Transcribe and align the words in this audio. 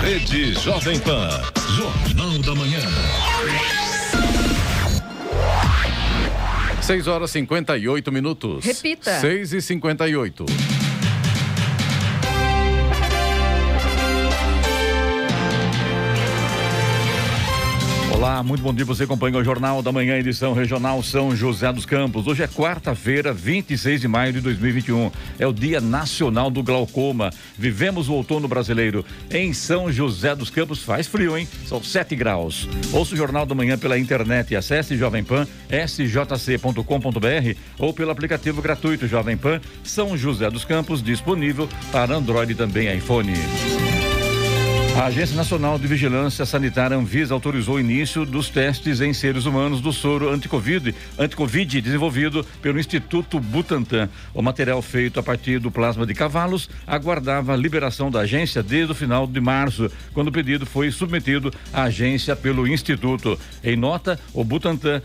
Rede 0.00 0.54
Jovem 0.54 0.98
Pan. 1.00 1.28
Jornal 1.76 2.38
da 2.38 2.54
Manhã. 2.54 2.80
6 6.80 7.06
horas 7.06 7.30
58 7.30 8.12
minutos. 8.12 8.64
Repita. 8.64 9.20
6 9.20 9.52
e 9.52 9.60
58 9.60 10.77
Muito 18.44 18.62
bom 18.62 18.72
dia. 18.72 18.84
Você 18.84 19.04
acompanha 19.04 19.36
o 19.38 19.44
Jornal 19.44 19.82
da 19.82 19.90
Manhã, 19.90 20.16
edição 20.16 20.52
regional 20.52 21.02
São 21.02 21.34
José 21.34 21.72
dos 21.72 21.84
Campos. 21.84 22.26
Hoje 22.26 22.42
é 22.42 22.46
quarta-feira, 22.46 23.32
26 23.32 24.00
de 24.00 24.08
maio 24.08 24.32
de 24.32 24.40
2021. 24.40 25.10
É 25.38 25.46
o 25.46 25.52
Dia 25.52 25.80
Nacional 25.80 26.50
do 26.50 26.62
Glaucoma. 26.62 27.30
Vivemos 27.56 28.08
o 28.08 28.14
outono 28.14 28.46
brasileiro. 28.46 29.04
Em 29.30 29.52
São 29.52 29.90
José 29.90 30.34
dos 30.34 30.50
Campos 30.50 30.82
faz 30.82 31.06
frio, 31.06 31.36
hein? 31.36 31.48
São 31.66 31.82
7 31.82 32.14
graus. 32.14 32.68
Ouça 32.92 33.14
o 33.14 33.16
Jornal 33.16 33.44
da 33.44 33.54
Manhã 33.54 33.76
pela 33.76 33.98
internet. 33.98 34.54
Acesse 34.54 34.96
Jovem 34.96 35.24
Pan, 35.24 35.46
sjc.com.br 35.70 36.82
ou 37.78 37.92
pelo 37.92 38.10
aplicativo 38.10 38.62
gratuito 38.62 39.08
Jovem 39.08 39.36
Pan 39.36 39.60
São 39.82 40.16
José 40.16 40.50
dos 40.50 40.64
Campos, 40.64 41.02
disponível 41.02 41.68
para 41.90 42.14
Android 42.14 42.52
e 42.52 42.54
também 42.54 42.94
iPhone. 42.96 43.32
A 44.98 45.04
Agência 45.04 45.36
Nacional 45.36 45.78
de 45.78 45.86
Vigilância 45.86 46.44
Sanitária 46.44 46.96
Anvisa 46.96 47.32
autorizou 47.32 47.76
o 47.76 47.80
início 47.80 48.26
dos 48.26 48.50
testes 48.50 49.00
em 49.00 49.14
seres 49.14 49.46
humanos 49.46 49.80
do 49.80 49.92
soro 49.92 50.28
anti-Covid, 50.28 50.92
anti-Covid 51.16 51.80
desenvolvido 51.80 52.44
pelo 52.60 52.80
Instituto 52.80 53.38
Butantan. 53.38 54.08
O 54.34 54.42
material 54.42 54.82
feito 54.82 55.20
a 55.20 55.22
partir 55.22 55.60
do 55.60 55.70
plasma 55.70 56.04
de 56.04 56.14
cavalos 56.14 56.68
aguardava 56.84 57.54
a 57.54 57.56
liberação 57.56 58.10
da 58.10 58.22
agência 58.22 58.60
desde 58.60 58.90
o 58.90 58.94
final 58.94 59.24
de 59.24 59.40
março, 59.40 59.88
quando 60.12 60.28
o 60.28 60.32
pedido 60.32 60.66
foi 60.66 60.90
submetido 60.90 61.54
à 61.72 61.84
agência 61.84 62.34
pelo 62.34 62.66
Instituto. 62.66 63.38
Em 63.62 63.76
nota, 63.76 64.18
o 64.34 64.42
Butantan 64.42 65.00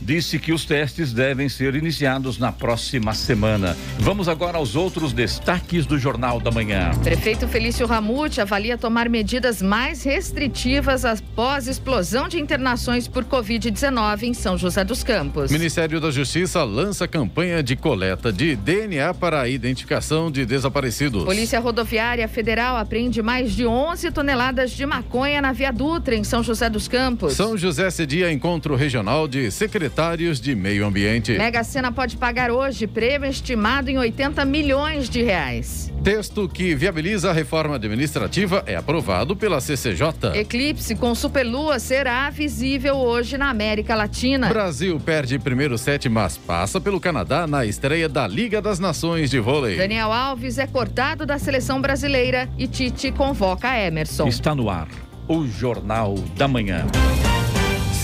disse 0.00 0.38
que 0.38 0.52
os 0.52 0.64
testes 0.64 1.12
devem 1.12 1.48
ser 1.48 1.74
iniciados 1.74 2.38
na 2.38 2.52
próxima 2.52 3.14
semana. 3.14 3.76
Vamos 3.98 4.28
agora 4.28 4.58
aos 4.58 4.76
outros 4.76 5.12
destaques 5.12 5.86
do 5.86 5.98
Jornal 5.98 6.40
da 6.40 6.50
Manhã. 6.50 6.90
Prefeito 7.02 7.48
Felício 7.48 7.86
Ramute 7.86 8.40
avalia 8.40 8.76
tomar 8.76 9.08
medidas 9.08 9.62
mais 9.62 10.02
restritivas 10.02 11.04
após 11.04 11.66
explosão 11.66 12.28
de 12.28 12.40
internações 12.40 13.08
por 13.08 13.24
Covid-19 13.24 14.22
em 14.24 14.34
São 14.34 14.58
José 14.58 14.84
dos 14.84 15.02
Campos. 15.02 15.50
Ministério 15.50 16.00
da 16.00 16.10
Justiça 16.10 16.62
lança 16.64 17.08
campanha 17.08 17.62
de 17.62 17.76
coleta 17.76 18.32
de 18.32 18.56
DNA 18.56 19.14
para 19.14 19.42
a 19.42 19.48
identificação 19.48 20.30
de 20.30 20.44
desaparecidos. 20.44 21.24
Polícia 21.24 21.60
Rodoviária 21.60 22.26
Federal 22.28 22.76
apreende 22.76 23.22
mais 23.22 23.52
de 23.52 23.66
11 23.66 24.10
toneladas 24.10 24.70
de 24.70 24.84
maconha 24.84 25.40
na 25.40 25.52
Via 25.52 25.72
Dutra, 25.72 26.14
em 26.14 26.24
São 26.24 26.42
José 26.42 26.68
dos 26.68 26.88
Campos. 26.88 27.34
São 27.34 27.56
José 27.56 27.90
cedia 27.90 28.32
encontro 28.32 28.74
regional 28.74 29.26
de 29.26 29.50
secretários 29.50 29.83
secretários 29.84 30.40
de 30.40 30.54
Meio 30.54 30.86
Ambiente. 30.86 31.36
Mega 31.36 31.62
Sena 31.62 31.92
pode 31.92 32.16
pagar 32.16 32.50
hoje 32.50 32.86
prêmio 32.86 33.28
estimado 33.28 33.90
em 33.90 33.98
80 33.98 34.42
milhões 34.44 35.10
de 35.10 35.22
reais. 35.22 35.92
Texto 36.02 36.48
que 36.48 36.74
viabiliza 36.74 37.30
a 37.30 37.32
reforma 37.32 37.76
administrativa 37.76 38.62
é 38.66 38.76
aprovado 38.76 39.36
pela 39.36 39.60
CCJ. 39.60 40.34
Eclipse 40.34 40.94
com 40.94 41.14
superlua 41.14 41.78
será 41.78 42.30
visível 42.30 42.96
hoje 42.96 43.36
na 43.36 43.50
América 43.50 43.94
Latina. 43.94 44.48
Brasil 44.48 44.98
perde 44.98 45.38
primeiro 45.38 45.76
set, 45.76 46.08
mas 46.08 46.38
passa 46.38 46.80
pelo 46.80 46.98
Canadá 46.98 47.46
na 47.46 47.66
estreia 47.66 48.08
da 48.08 48.26
Liga 48.26 48.62
das 48.62 48.78
Nações 48.78 49.28
de 49.28 49.38
Vôlei. 49.38 49.76
Daniel 49.76 50.12
Alves 50.12 50.58
é 50.58 50.66
cortado 50.66 51.26
da 51.26 51.38
seleção 51.38 51.80
brasileira 51.80 52.48
e 52.56 52.66
Tite 52.66 53.12
convoca 53.12 53.78
Emerson. 53.78 54.28
Está 54.28 54.54
no 54.54 54.70
ar 54.70 54.88
o 55.28 55.46
Jornal 55.46 56.14
da 56.36 56.48
Manhã. 56.48 56.86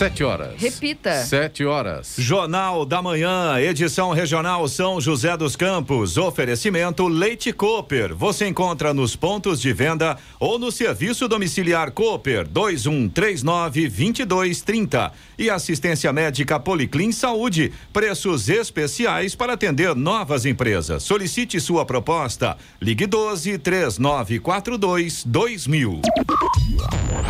Sete 0.01 0.25
horas. 0.25 0.55
Repita. 0.57 1.25
Sete 1.25 1.63
horas. 1.63 2.15
Jornal 2.17 2.87
da 2.87 3.03
Manhã, 3.03 3.61
edição 3.61 4.13
regional 4.13 4.67
São 4.67 4.99
José 4.99 5.37
dos 5.37 5.55
Campos. 5.55 6.17
Oferecimento 6.17 7.07
Leite 7.07 7.53
Cooper. 7.53 8.15
Você 8.15 8.47
encontra 8.47 8.95
nos 8.95 9.15
pontos 9.15 9.61
de 9.61 9.75
venda 9.75 10.17
ou 10.39 10.59
no 10.59 10.73
serviço 10.73 11.29
domiciliar 11.29 11.91
Cooper 11.91 12.49
2139 12.49 13.91
2230. 13.91 15.13
E 15.39 15.51
assistência 15.51 16.11
médica 16.15 16.59
Policlin 16.59 17.13
Saúde. 17.13 17.71
Preços 17.93 18.49
especiais 18.49 19.35
para 19.35 19.53
atender 19.53 19.95
novas 19.95 20.47
empresas. 20.47 21.03
Solicite 21.03 21.61
sua 21.61 21.85
proposta. 21.85 22.57
Ligue 22.81 23.07
12 23.07 23.59
3942 23.59 25.25
2000. 25.25 26.01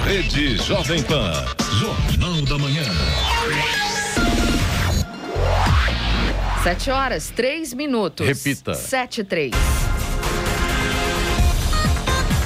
Rede 0.04 0.56
Jovem 0.56 1.02
Pan. 1.02 1.32
Jornal 1.80 2.42
da 2.42 2.59
Manhã. 2.60 2.82
Sete 6.62 6.90
horas, 6.90 7.32
três 7.34 7.72
minutos. 7.72 8.26
Repita. 8.26 8.74
Sete, 8.74 9.24
três. 9.24 9.52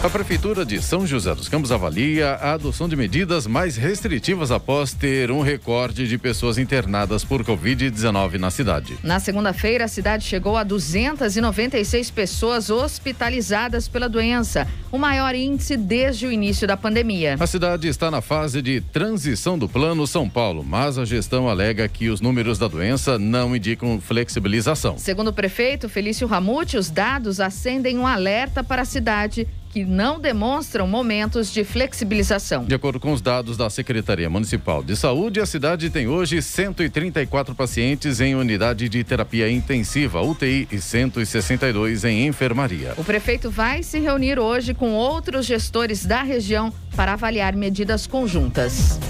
A 0.04 0.10
Prefeitura 0.10 0.66
de 0.66 0.82
São 0.82 1.06
José 1.06 1.34
dos 1.34 1.48
Campos 1.48 1.72
avalia 1.72 2.32
a 2.32 2.52
adoção 2.52 2.86
de 2.86 2.94
medidas 2.94 3.46
mais 3.46 3.74
restritivas 3.74 4.50
após 4.50 4.92
ter 4.92 5.30
um 5.30 5.40
recorde 5.40 6.06
de 6.06 6.18
pessoas 6.18 6.58
internadas 6.58 7.24
por 7.24 7.42
Covid-19 7.42 8.34
na 8.34 8.50
cidade. 8.50 8.98
Na 9.02 9.18
segunda-feira, 9.18 9.86
a 9.86 9.88
cidade 9.88 10.22
chegou 10.26 10.58
a 10.58 10.62
296 10.62 12.10
pessoas 12.10 12.68
hospitalizadas 12.68 13.88
pela 13.88 14.06
doença, 14.06 14.68
o 14.92 14.98
maior 14.98 15.34
índice 15.34 15.74
desde 15.74 16.26
o 16.26 16.30
início 16.30 16.68
da 16.68 16.76
pandemia. 16.76 17.36
A 17.40 17.46
cidade 17.46 17.88
está 17.88 18.10
na 18.10 18.20
fase 18.20 18.60
de 18.60 18.82
transição 18.82 19.58
do 19.58 19.70
Plano 19.70 20.06
São 20.06 20.28
Paulo, 20.28 20.62
mas 20.62 20.98
a 20.98 21.06
gestão 21.06 21.48
alega 21.48 21.88
que 21.88 22.10
os 22.10 22.20
números 22.20 22.58
da 22.58 22.68
doença 22.68 23.18
não 23.18 23.56
indicam 23.56 23.98
flexibilização. 24.02 24.98
Segundo 24.98 25.28
o 25.28 25.32
prefeito 25.32 25.88
Felício 25.88 26.26
Ramute, 26.26 26.76
os 26.76 26.90
dados 26.90 27.40
acendem 27.40 27.96
um 27.96 28.06
alerta 28.06 28.62
para 28.62 28.82
a 28.82 28.84
cidade 28.84 29.48
que 29.74 29.84
não 29.84 30.20
demonstram 30.20 30.86
momentos 30.86 31.52
de 31.52 31.64
flexibilização. 31.64 32.64
De 32.64 32.76
acordo 32.76 33.00
com 33.00 33.12
os 33.12 33.20
dados 33.20 33.56
da 33.56 33.68
Secretaria 33.68 34.30
Municipal 34.30 34.84
de 34.84 34.94
Saúde, 34.94 35.40
a 35.40 35.46
cidade 35.46 35.90
tem 35.90 36.06
hoje 36.06 36.40
134 36.40 37.56
pacientes 37.56 38.20
em 38.20 38.36
unidade 38.36 38.88
de 38.88 39.02
terapia 39.02 39.50
intensiva, 39.50 40.22
UTI, 40.22 40.68
e 40.70 40.80
162 40.80 42.04
em 42.04 42.24
enfermaria. 42.28 42.94
O 42.96 43.02
prefeito 43.02 43.50
vai 43.50 43.82
se 43.82 43.98
reunir 43.98 44.38
hoje 44.38 44.74
com 44.74 44.92
outros 44.92 45.44
gestores 45.44 46.06
da 46.06 46.22
região 46.22 46.72
para 46.94 47.14
avaliar 47.14 47.56
medidas 47.56 48.06
conjuntas. 48.06 49.00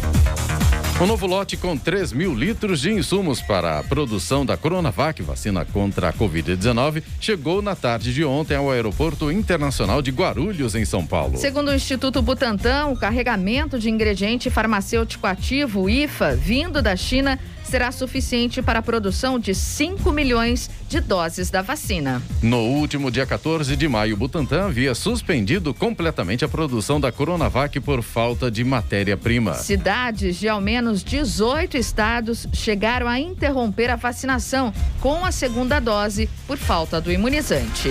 Um 1.00 1.06
novo 1.06 1.26
lote 1.26 1.56
com 1.56 1.76
3 1.76 2.12
mil 2.12 2.32
litros 2.32 2.80
de 2.80 2.92
insumos 2.92 3.42
para 3.42 3.80
a 3.80 3.82
produção 3.82 4.46
da 4.46 4.56
Coronavac, 4.56 5.20
vacina 5.22 5.64
contra 5.64 6.08
a 6.08 6.12
Covid-19, 6.12 7.02
chegou 7.20 7.60
na 7.60 7.74
tarde 7.74 8.14
de 8.14 8.24
ontem 8.24 8.54
ao 8.54 8.70
Aeroporto 8.70 9.30
Internacional 9.30 10.00
de 10.00 10.12
Guarulhos, 10.12 10.76
em 10.76 10.84
São 10.84 11.04
Paulo. 11.04 11.36
Segundo 11.36 11.72
o 11.72 11.74
Instituto 11.74 12.22
Butantan, 12.22 12.86
o 12.86 12.96
carregamento 12.96 13.76
de 13.76 13.90
ingrediente 13.90 14.48
farmacêutico 14.50 15.26
ativo, 15.26 15.90
IFA, 15.90 16.36
vindo 16.36 16.80
da 16.80 16.94
China, 16.94 17.40
será 17.74 17.90
suficiente 17.90 18.62
para 18.62 18.78
a 18.78 18.82
produção 18.82 19.36
de 19.36 19.52
5 19.52 20.12
milhões 20.12 20.70
de 20.88 21.00
doses 21.00 21.50
da 21.50 21.60
vacina. 21.60 22.22
No 22.40 22.58
último 22.58 23.10
dia 23.10 23.26
14 23.26 23.74
de 23.74 23.88
maio, 23.88 24.14
o 24.14 24.16
Butantan 24.16 24.66
havia 24.66 24.94
suspendido 24.94 25.74
completamente 25.74 26.44
a 26.44 26.48
produção 26.48 27.00
da 27.00 27.10
Coronavac 27.10 27.80
por 27.80 28.00
falta 28.00 28.48
de 28.48 28.62
matéria-prima. 28.62 29.54
Cidades 29.54 30.36
de 30.36 30.48
ao 30.48 30.60
menos 30.60 31.02
18 31.02 31.76
estados 31.76 32.46
chegaram 32.52 33.08
a 33.08 33.18
interromper 33.18 33.90
a 33.90 33.96
vacinação 33.96 34.72
com 35.00 35.24
a 35.24 35.32
segunda 35.32 35.80
dose 35.80 36.30
por 36.46 36.56
falta 36.56 37.00
do 37.00 37.10
imunizante. 37.10 37.90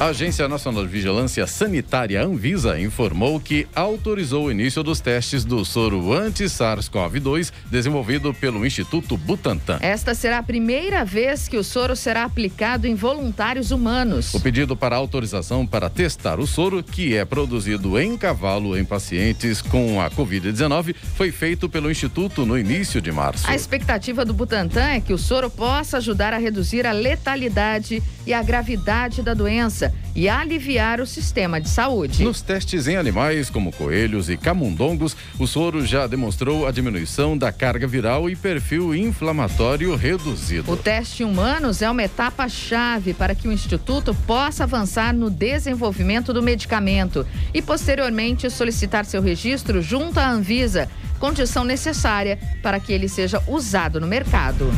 A 0.00 0.06
Agência 0.06 0.48
Nacional 0.48 0.82
de 0.82 0.88
Vigilância 0.88 1.46
Sanitária 1.46 2.20
Anvisa 2.20 2.80
informou 2.80 3.38
que 3.38 3.68
autorizou 3.72 4.46
o 4.46 4.50
início 4.50 4.82
dos 4.82 4.98
testes 4.98 5.44
do 5.44 5.64
soro 5.64 6.12
anti-SARS-CoV-2 6.12 7.52
desenvolvido 7.70 8.34
pelo 8.34 8.66
Instituto 8.66 9.16
Butantan. 9.16 9.78
Esta 9.80 10.12
será 10.12 10.38
a 10.38 10.42
primeira 10.42 11.04
vez 11.04 11.46
que 11.46 11.56
o 11.56 11.62
soro 11.62 11.94
será 11.94 12.24
aplicado 12.24 12.88
em 12.88 12.96
voluntários 12.96 13.70
humanos. 13.70 14.34
O 14.34 14.40
pedido 14.40 14.76
para 14.76 14.96
autorização 14.96 15.64
para 15.64 15.88
testar 15.88 16.40
o 16.40 16.46
soro, 16.46 16.82
que 16.82 17.16
é 17.16 17.24
produzido 17.24 17.96
em 17.96 18.18
cavalo 18.18 18.76
em 18.76 18.84
pacientes 18.84 19.62
com 19.62 20.00
a 20.00 20.10
Covid-19, 20.10 20.92
foi 21.14 21.30
feito 21.30 21.68
pelo 21.68 21.88
Instituto 21.88 22.44
no 22.44 22.58
início 22.58 23.00
de 23.00 23.12
março. 23.12 23.48
A 23.48 23.54
expectativa 23.54 24.24
do 24.24 24.34
Butantan 24.34 24.88
é 24.88 25.00
que 25.00 25.12
o 25.12 25.18
soro 25.18 25.48
possa 25.48 25.98
ajudar 25.98 26.32
a 26.32 26.38
reduzir 26.38 26.84
a 26.84 26.90
letalidade 26.90 28.02
e 28.26 28.34
a 28.34 28.42
gravidade 28.42 29.22
da 29.22 29.34
doença 29.34 29.83
doença 29.84 30.04
e 30.14 30.28
aliviar 30.28 31.00
o 31.00 31.06
sistema 31.06 31.60
de 31.60 31.68
saúde. 31.68 32.22
Nos 32.22 32.40
testes 32.40 32.86
em 32.86 32.96
animais, 32.96 33.50
como 33.50 33.72
coelhos 33.72 34.30
e 34.30 34.36
camundongos, 34.36 35.16
o 35.38 35.46
soro 35.46 35.84
já 35.84 36.06
demonstrou 36.06 36.68
a 36.68 36.70
diminuição 36.70 37.36
da 37.36 37.50
carga 37.50 37.84
viral 37.86 38.30
e 38.30 38.36
perfil 38.36 38.94
inflamatório 38.94 39.96
reduzido. 39.96 40.70
O 40.70 40.76
teste 40.76 41.24
em 41.24 41.26
humanos 41.26 41.82
é 41.82 41.90
uma 41.90 42.04
etapa-chave 42.04 43.12
para 43.12 43.34
que 43.34 43.48
o 43.48 43.52
Instituto 43.52 44.14
possa 44.26 44.62
avançar 44.62 45.12
no 45.12 45.28
desenvolvimento 45.28 46.32
do 46.32 46.42
medicamento 46.42 47.26
e, 47.52 47.60
posteriormente, 47.60 48.48
solicitar 48.48 49.04
seu 49.04 49.20
registro 49.20 49.82
junto 49.82 50.20
à 50.20 50.30
Anvisa, 50.30 50.88
condição 51.18 51.64
necessária 51.64 52.38
para 52.62 52.78
que 52.78 52.92
ele 52.92 53.08
seja 53.08 53.42
usado 53.48 54.00
no 54.00 54.06
mercado. 54.06 54.70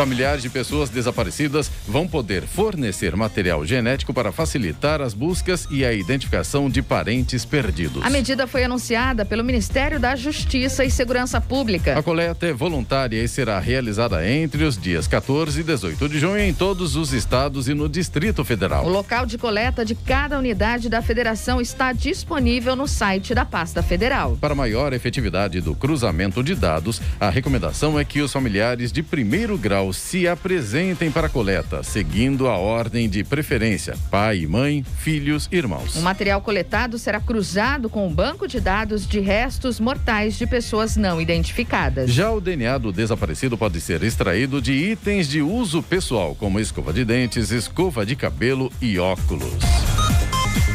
Familiares 0.00 0.42
de 0.42 0.48
pessoas 0.48 0.88
desaparecidas 0.88 1.70
vão 1.86 2.08
poder 2.08 2.44
fornecer 2.44 3.14
material 3.14 3.66
genético 3.66 4.14
para 4.14 4.32
facilitar 4.32 5.02
as 5.02 5.12
buscas 5.12 5.68
e 5.70 5.84
a 5.84 5.92
identificação 5.92 6.70
de 6.70 6.80
parentes 6.80 7.44
perdidos. 7.44 8.02
A 8.02 8.08
medida 8.08 8.46
foi 8.46 8.64
anunciada 8.64 9.26
pelo 9.26 9.44
Ministério 9.44 10.00
da 10.00 10.16
Justiça 10.16 10.86
e 10.86 10.90
Segurança 10.90 11.38
Pública. 11.38 11.98
A 11.98 12.02
coleta 12.02 12.46
é 12.46 12.52
voluntária 12.54 13.22
e 13.22 13.28
será 13.28 13.60
realizada 13.60 14.26
entre 14.26 14.64
os 14.64 14.78
dias 14.78 15.06
14 15.06 15.60
e 15.60 15.64
18 15.64 16.08
de 16.08 16.18
junho 16.18 16.38
em 16.38 16.54
todos 16.54 16.96
os 16.96 17.12
estados 17.12 17.68
e 17.68 17.74
no 17.74 17.86
Distrito 17.86 18.42
Federal. 18.42 18.86
O 18.86 18.88
local 18.88 19.26
de 19.26 19.36
coleta 19.36 19.84
de 19.84 19.94
cada 19.94 20.38
unidade 20.38 20.88
da 20.88 21.02
federação 21.02 21.60
está 21.60 21.92
disponível 21.92 22.74
no 22.74 22.88
site 22.88 23.34
da 23.34 23.44
pasta 23.44 23.82
federal. 23.82 24.38
Para 24.40 24.54
maior 24.54 24.94
efetividade 24.94 25.60
do 25.60 25.74
cruzamento 25.74 26.42
de 26.42 26.54
dados, 26.54 27.02
a 27.20 27.28
recomendação 27.28 28.00
é 28.00 28.04
que 28.06 28.22
os 28.22 28.32
familiares 28.32 28.90
de 28.90 29.02
primeiro 29.02 29.58
grau 29.58 29.89
se 29.92 30.26
apresentem 30.28 31.10
para 31.10 31.26
a 31.26 31.30
coleta, 31.30 31.82
seguindo 31.82 32.48
a 32.48 32.56
ordem 32.56 33.08
de 33.08 33.24
preferência: 33.24 33.96
pai 34.10 34.40
e 34.40 34.46
mãe, 34.46 34.84
filhos 34.98 35.48
e 35.50 35.56
irmãos. 35.56 35.96
O 35.96 36.02
material 36.02 36.40
coletado 36.40 36.98
será 36.98 37.20
cruzado 37.20 37.88
com 37.88 38.06
o 38.06 38.10
banco 38.10 38.46
de 38.46 38.60
dados 38.60 39.06
de 39.06 39.20
restos 39.20 39.80
mortais 39.80 40.36
de 40.36 40.46
pessoas 40.46 40.96
não 40.96 41.20
identificadas. 41.20 42.10
Já 42.10 42.30
o 42.30 42.40
DNA 42.40 42.78
do 42.78 42.92
desaparecido 42.92 43.56
pode 43.56 43.80
ser 43.80 44.02
extraído 44.02 44.60
de 44.60 44.72
itens 44.72 45.28
de 45.28 45.42
uso 45.42 45.82
pessoal, 45.82 46.34
como 46.34 46.60
escova 46.60 46.92
de 46.92 47.04
dentes, 47.04 47.50
escova 47.50 48.04
de 48.04 48.16
cabelo 48.16 48.72
e 48.80 48.98
óculos. 48.98 49.54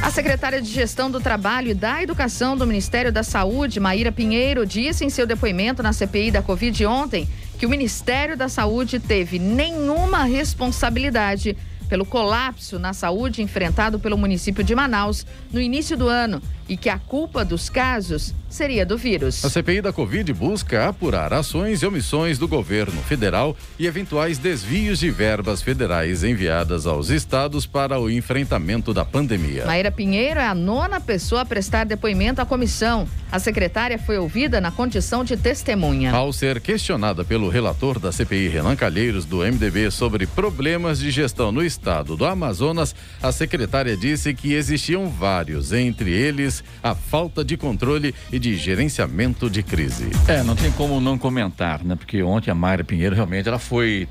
A 0.02 0.12
secretária 0.12 0.62
de 0.62 0.70
Gestão 0.70 1.10
do 1.10 1.20
Trabalho 1.20 1.72
e 1.72 1.74
da 1.74 2.04
Educação 2.04 2.56
do 2.56 2.68
Ministério 2.68 3.12
da 3.12 3.24
Saúde, 3.24 3.80
Maíra 3.80 4.12
Pinheiro, 4.12 4.66
disse 4.66 5.04
em 5.04 5.10
seu 5.10 5.26
depoimento 5.26 5.82
na 5.82 5.92
CPI 5.92 6.30
da 6.30 6.44
Covid 6.44 6.86
ontem 6.86 7.28
que 7.58 7.66
o 7.66 7.70
Ministério 7.70 8.36
da 8.36 8.50
Saúde 8.50 9.00
teve 9.00 9.40
nenhuma 9.40 10.24
responsabilidade 10.24 11.56
pelo 11.88 12.06
colapso 12.06 12.80
na 12.80 12.94
saúde 12.94 13.42
enfrentado 13.42 14.00
pelo 14.00 14.18
município 14.18 14.64
de 14.64 14.76
Manaus 14.76 15.26
no 15.52 15.62
início 15.62 15.96
do 15.96 16.08
ano 16.08 16.42
e 16.68 16.76
que 16.78 16.90
a 16.90 16.98
culpa 16.98 17.46
dos 17.46 17.70
casos 17.70 18.34
seria 18.50 18.86
do 18.86 18.98
vírus. 18.98 19.44
A 19.44 19.50
CPI 19.50 19.82
da 19.82 19.92
Covid 19.92 20.32
busca 20.34 20.88
apurar 20.88 21.34
ações 21.34 21.82
e 21.82 21.86
omissões 21.86 22.38
do 22.38 22.48
governo 22.48 23.02
federal 23.02 23.56
e 23.78 23.86
eventuais 23.86 24.38
desvios 24.38 25.00
de 25.00 25.10
verbas 25.10 25.62
federais 25.62 26.24
enviadas 26.24 26.86
aos 26.86 27.10
estados 27.10 27.66
para 27.66 28.00
o 28.00 28.10
enfrentamento 28.10 28.94
da 28.94 29.04
pandemia. 29.04 29.66
Maíra 29.66 29.92
Pinheiro 29.92 30.40
é 30.40 30.48
a 30.48 30.56
nona 30.56 31.02
pessoa 31.02 31.42
a 31.42 31.46
prestar 31.46 31.84
depoimento 31.86 32.42
à 32.42 32.46
comissão. 32.46 33.08
A 33.32 33.40
secretária 33.40 34.00
foi 34.00 34.18
ouvida 34.18 34.62
na 34.62 34.72
condição 34.72 35.24
de 35.24 35.36
testemunha. 35.36 36.14
Ao 36.14 36.32
ser 36.32 36.62
questionada 36.62 37.26
pelo 37.26 37.50
relator 37.50 38.00
da 38.00 38.12
CPI, 38.12 38.48
Renan 38.48 38.76
Calheiros, 38.76 39.26
do 39.26 39.40
MDB, 39.40 39.92
sobre 39.92 40.26
problemas 40.26 41.00
de 41.00 41.12
gestão 41.12 41.52
no 41.52 41.64
estado 41.64 42.16
do 42.16 42.26
Amazonas, 42.26 42.96
a 43.22 43.32
secretária 43.32 43.98
disse 43.98 44.34
que 44.34 44.54
existiam 44.54 45.10
vários, 45.10 45.74
entre 45.74 46.12
eles 46.12 46.55
a 46.82 46.94
falta 46.96 47.44
de 47.44 47.58
controle 47.58 48.14
e 48.32 48.40
de 48.40 48.56
gerenciamento 48.56 49.50
de 49.50 49.64
crise. 49.64 50.10
É, 50.28 50.44
não 50.44 50.56
tem 50.56 50.72
como 50.72 51.00
não 51.00 51.18
comentar, 51.18 51.84
né? 51.84 51.96
Porque 51.96 52.22
ontem 52.22 52.52
a 52.52 52.56
Mayra 52.56 52.84
Pinheiro 52.84 53.16
realmente 53.16 53.48
ela 53.48 53.60
foi 53.60 54.08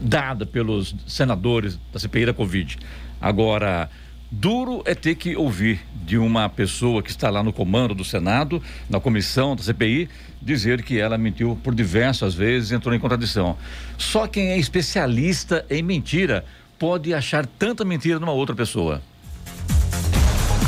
dada 0.00 0.44
pelos 0.44 0.94
senadores 1.06 1.78
da 1.92 1.98
CPI 1.98 2.26
da 2.26 2.34
Covid. 2.34 2.78
Agora, 3.20 3.90
duro 4.30 4.82
é 4.84 4.94
ter 4.94 5.14
que 5.14 5.36
ouvir 5.36 5.80
de 6.04 6.18
uma 6.18 6.48
pessoa 6.48 7.02
que 7.02 7.10
está 7.10 7.30
lá 7.30 7.42
no 7.42 7.52
comando 7.52 7.94
do 7.94 8.04
Senado, 8.04 8.62
na 8.88 9.00
comissão 9.00 9.56
da 9.56 9.62
CPI, 9.62 10.08
dizer 10.40 10.82
que 10.82 10.98
ela 10.98 11.18
mentiu 11.18 11.58
por 11.62 11.74
diversas 11.74 12.34
vezes, 12.34 12.72
entrou 12.72 12.94
em 12.94 12.98
contradição. 12.98 13.56
Só 13.98 14.26
quem 14.26 14.48
é 14.48 14.58
especialista 14.58 15.64
em 15.68 15.82
mentira 15.82 16.44
pode 16.78 17.12
achar 17.12 17.46
tanta 17.46 17.84
mentira 17.84 18.18
numa 18.18 18.32
outra 18.32 18.54
pessoa. 18.54 19.02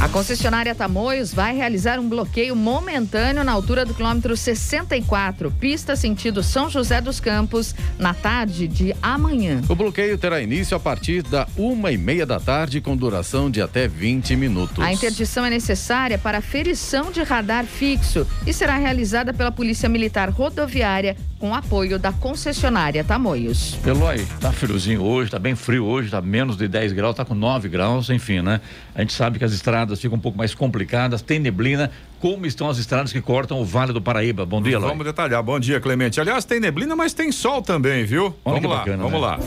A 0.03 0.09
concessionária 0.09 0.75
Tamoios 0.75 1.33
vai 1.33 1.55
realizar 1.55 2.01
um 2.01 2.09
bloqueio 2.09 2.57
momentâneo 2.57 3.45
na 3.45 3.53
altura 3.53 3.87
do 3.87 3.95
quilômetro 3.95 4.37
64, 4.37 5.49
pista 5.53 5.95
sentido 5.95 6.43
São 6.43 6.69
José 6.69 7.01
dos 7.01 7.21
Campos, 7.21 7.73
na 8.01 8.13
tarde 8.13 8.67
de 8.67 8.93
amanhã. 9.01 9.61
O 9.69 9.77
bloqueio 9.77 10.19
terá 10.19 10.43
início 10.43 10.77
a 10.77 10.81
partir 10.81 11.23
da 11.23 11.47
uma 11.57 11.93
e 11.93 11.97
meia 11.97 12.27
da 12.27 12.41
tarde, 12.41 12.81
com 12.81 12.97
duração 12.97 13.49
de 13.49 13.63
até 13.63 13.87
20 13.87 14.35
minutos. 14.35 14.83
A 14.83 14.93
interdição 14.93 15.47
é 15.47 15.51
necessária 15.51 16.19
para 16.19 16.41
ferição 16.41 17.13
de 17.13 17.23
radar 17.23 17.65
fixo 17.65 18.27
e 18.45 18.53
será 18.53 18.79
realizada 18.79 19.33
pela 19.33 19.53
Polícia 19.53 19.89
Militar 19.89 20.31
Rodoviária 20.31 21.17
com 21.43 21.53
apoio 21.53 21.99
da 21.99 22.13
concessionária 22.13 23.03
Tamoios. 23.03 23.77
Eloy, 23.85 24.25
tá 24.41 24.53
friozinho 24.53 25.03
hoje, 25.03 25.29
tá 25.29 25.41
bem 25.41 25.57
frio 25.57 25.85
hoje, 25.85 26.09
tá 26.09 26.21
menos 26.21 26.57
de 26.57 26.69
10 26.69 26.93
graus, 26.93 27.17
tá 27.17 27.25
com 27.25 27.35
9 27.35 27.69
graus, 27.69 28.09
enfim, 28.11 28.41
né? 28.41 28.61
A 28.95 29.01
gente 29.01 29.13
sabe 29.13 29.41
que 29.41 29.45
as 29.45 29.53
estradas 29.53 30.01
ficam 30.01 30.17
um 30.17 30.21
pouco 30.21 30.39
mais 30.39 30.55
complicadas, 30.55 31.21
tem 31.21 31.41
neblina. 31.41 31.91
Como 32.21 32.47
estão 32.47 32.71
as 32.71 32.79
estradas 32.79 33.13
que 33.13 33.21
cortam 33.21 33.61
o 33.61 33.65
Vale 33.65 33.93
do 33.93 34.01
Paraíba? 34.01 34.47
Bom 34.47 34.63
dia, 34.63 34.75
Eloy. 34.75 34.89
Vamos 34.91 35.05
detalhar. 35.05 35.43
Bom 35.43 35.59
dia, 35.59 35.81
Clemente. 35.81 36.21
Aliás, 36.21 36.45
tem 36.45 36.61
neblina, 36.61 36.95
mas 36.95 37.13
tem 37.13 37.33
sol 37.33 37.61
também, 37.61 38.05
viu? 38.05 38.33
Olha 38.45 38.61
vamos 38.61 38.71
lá, 38.71 38.77
bacana, 38.77 39.03
vamos 39.03 39.21
né? 39.21 39.27
lá. 39.27 39.41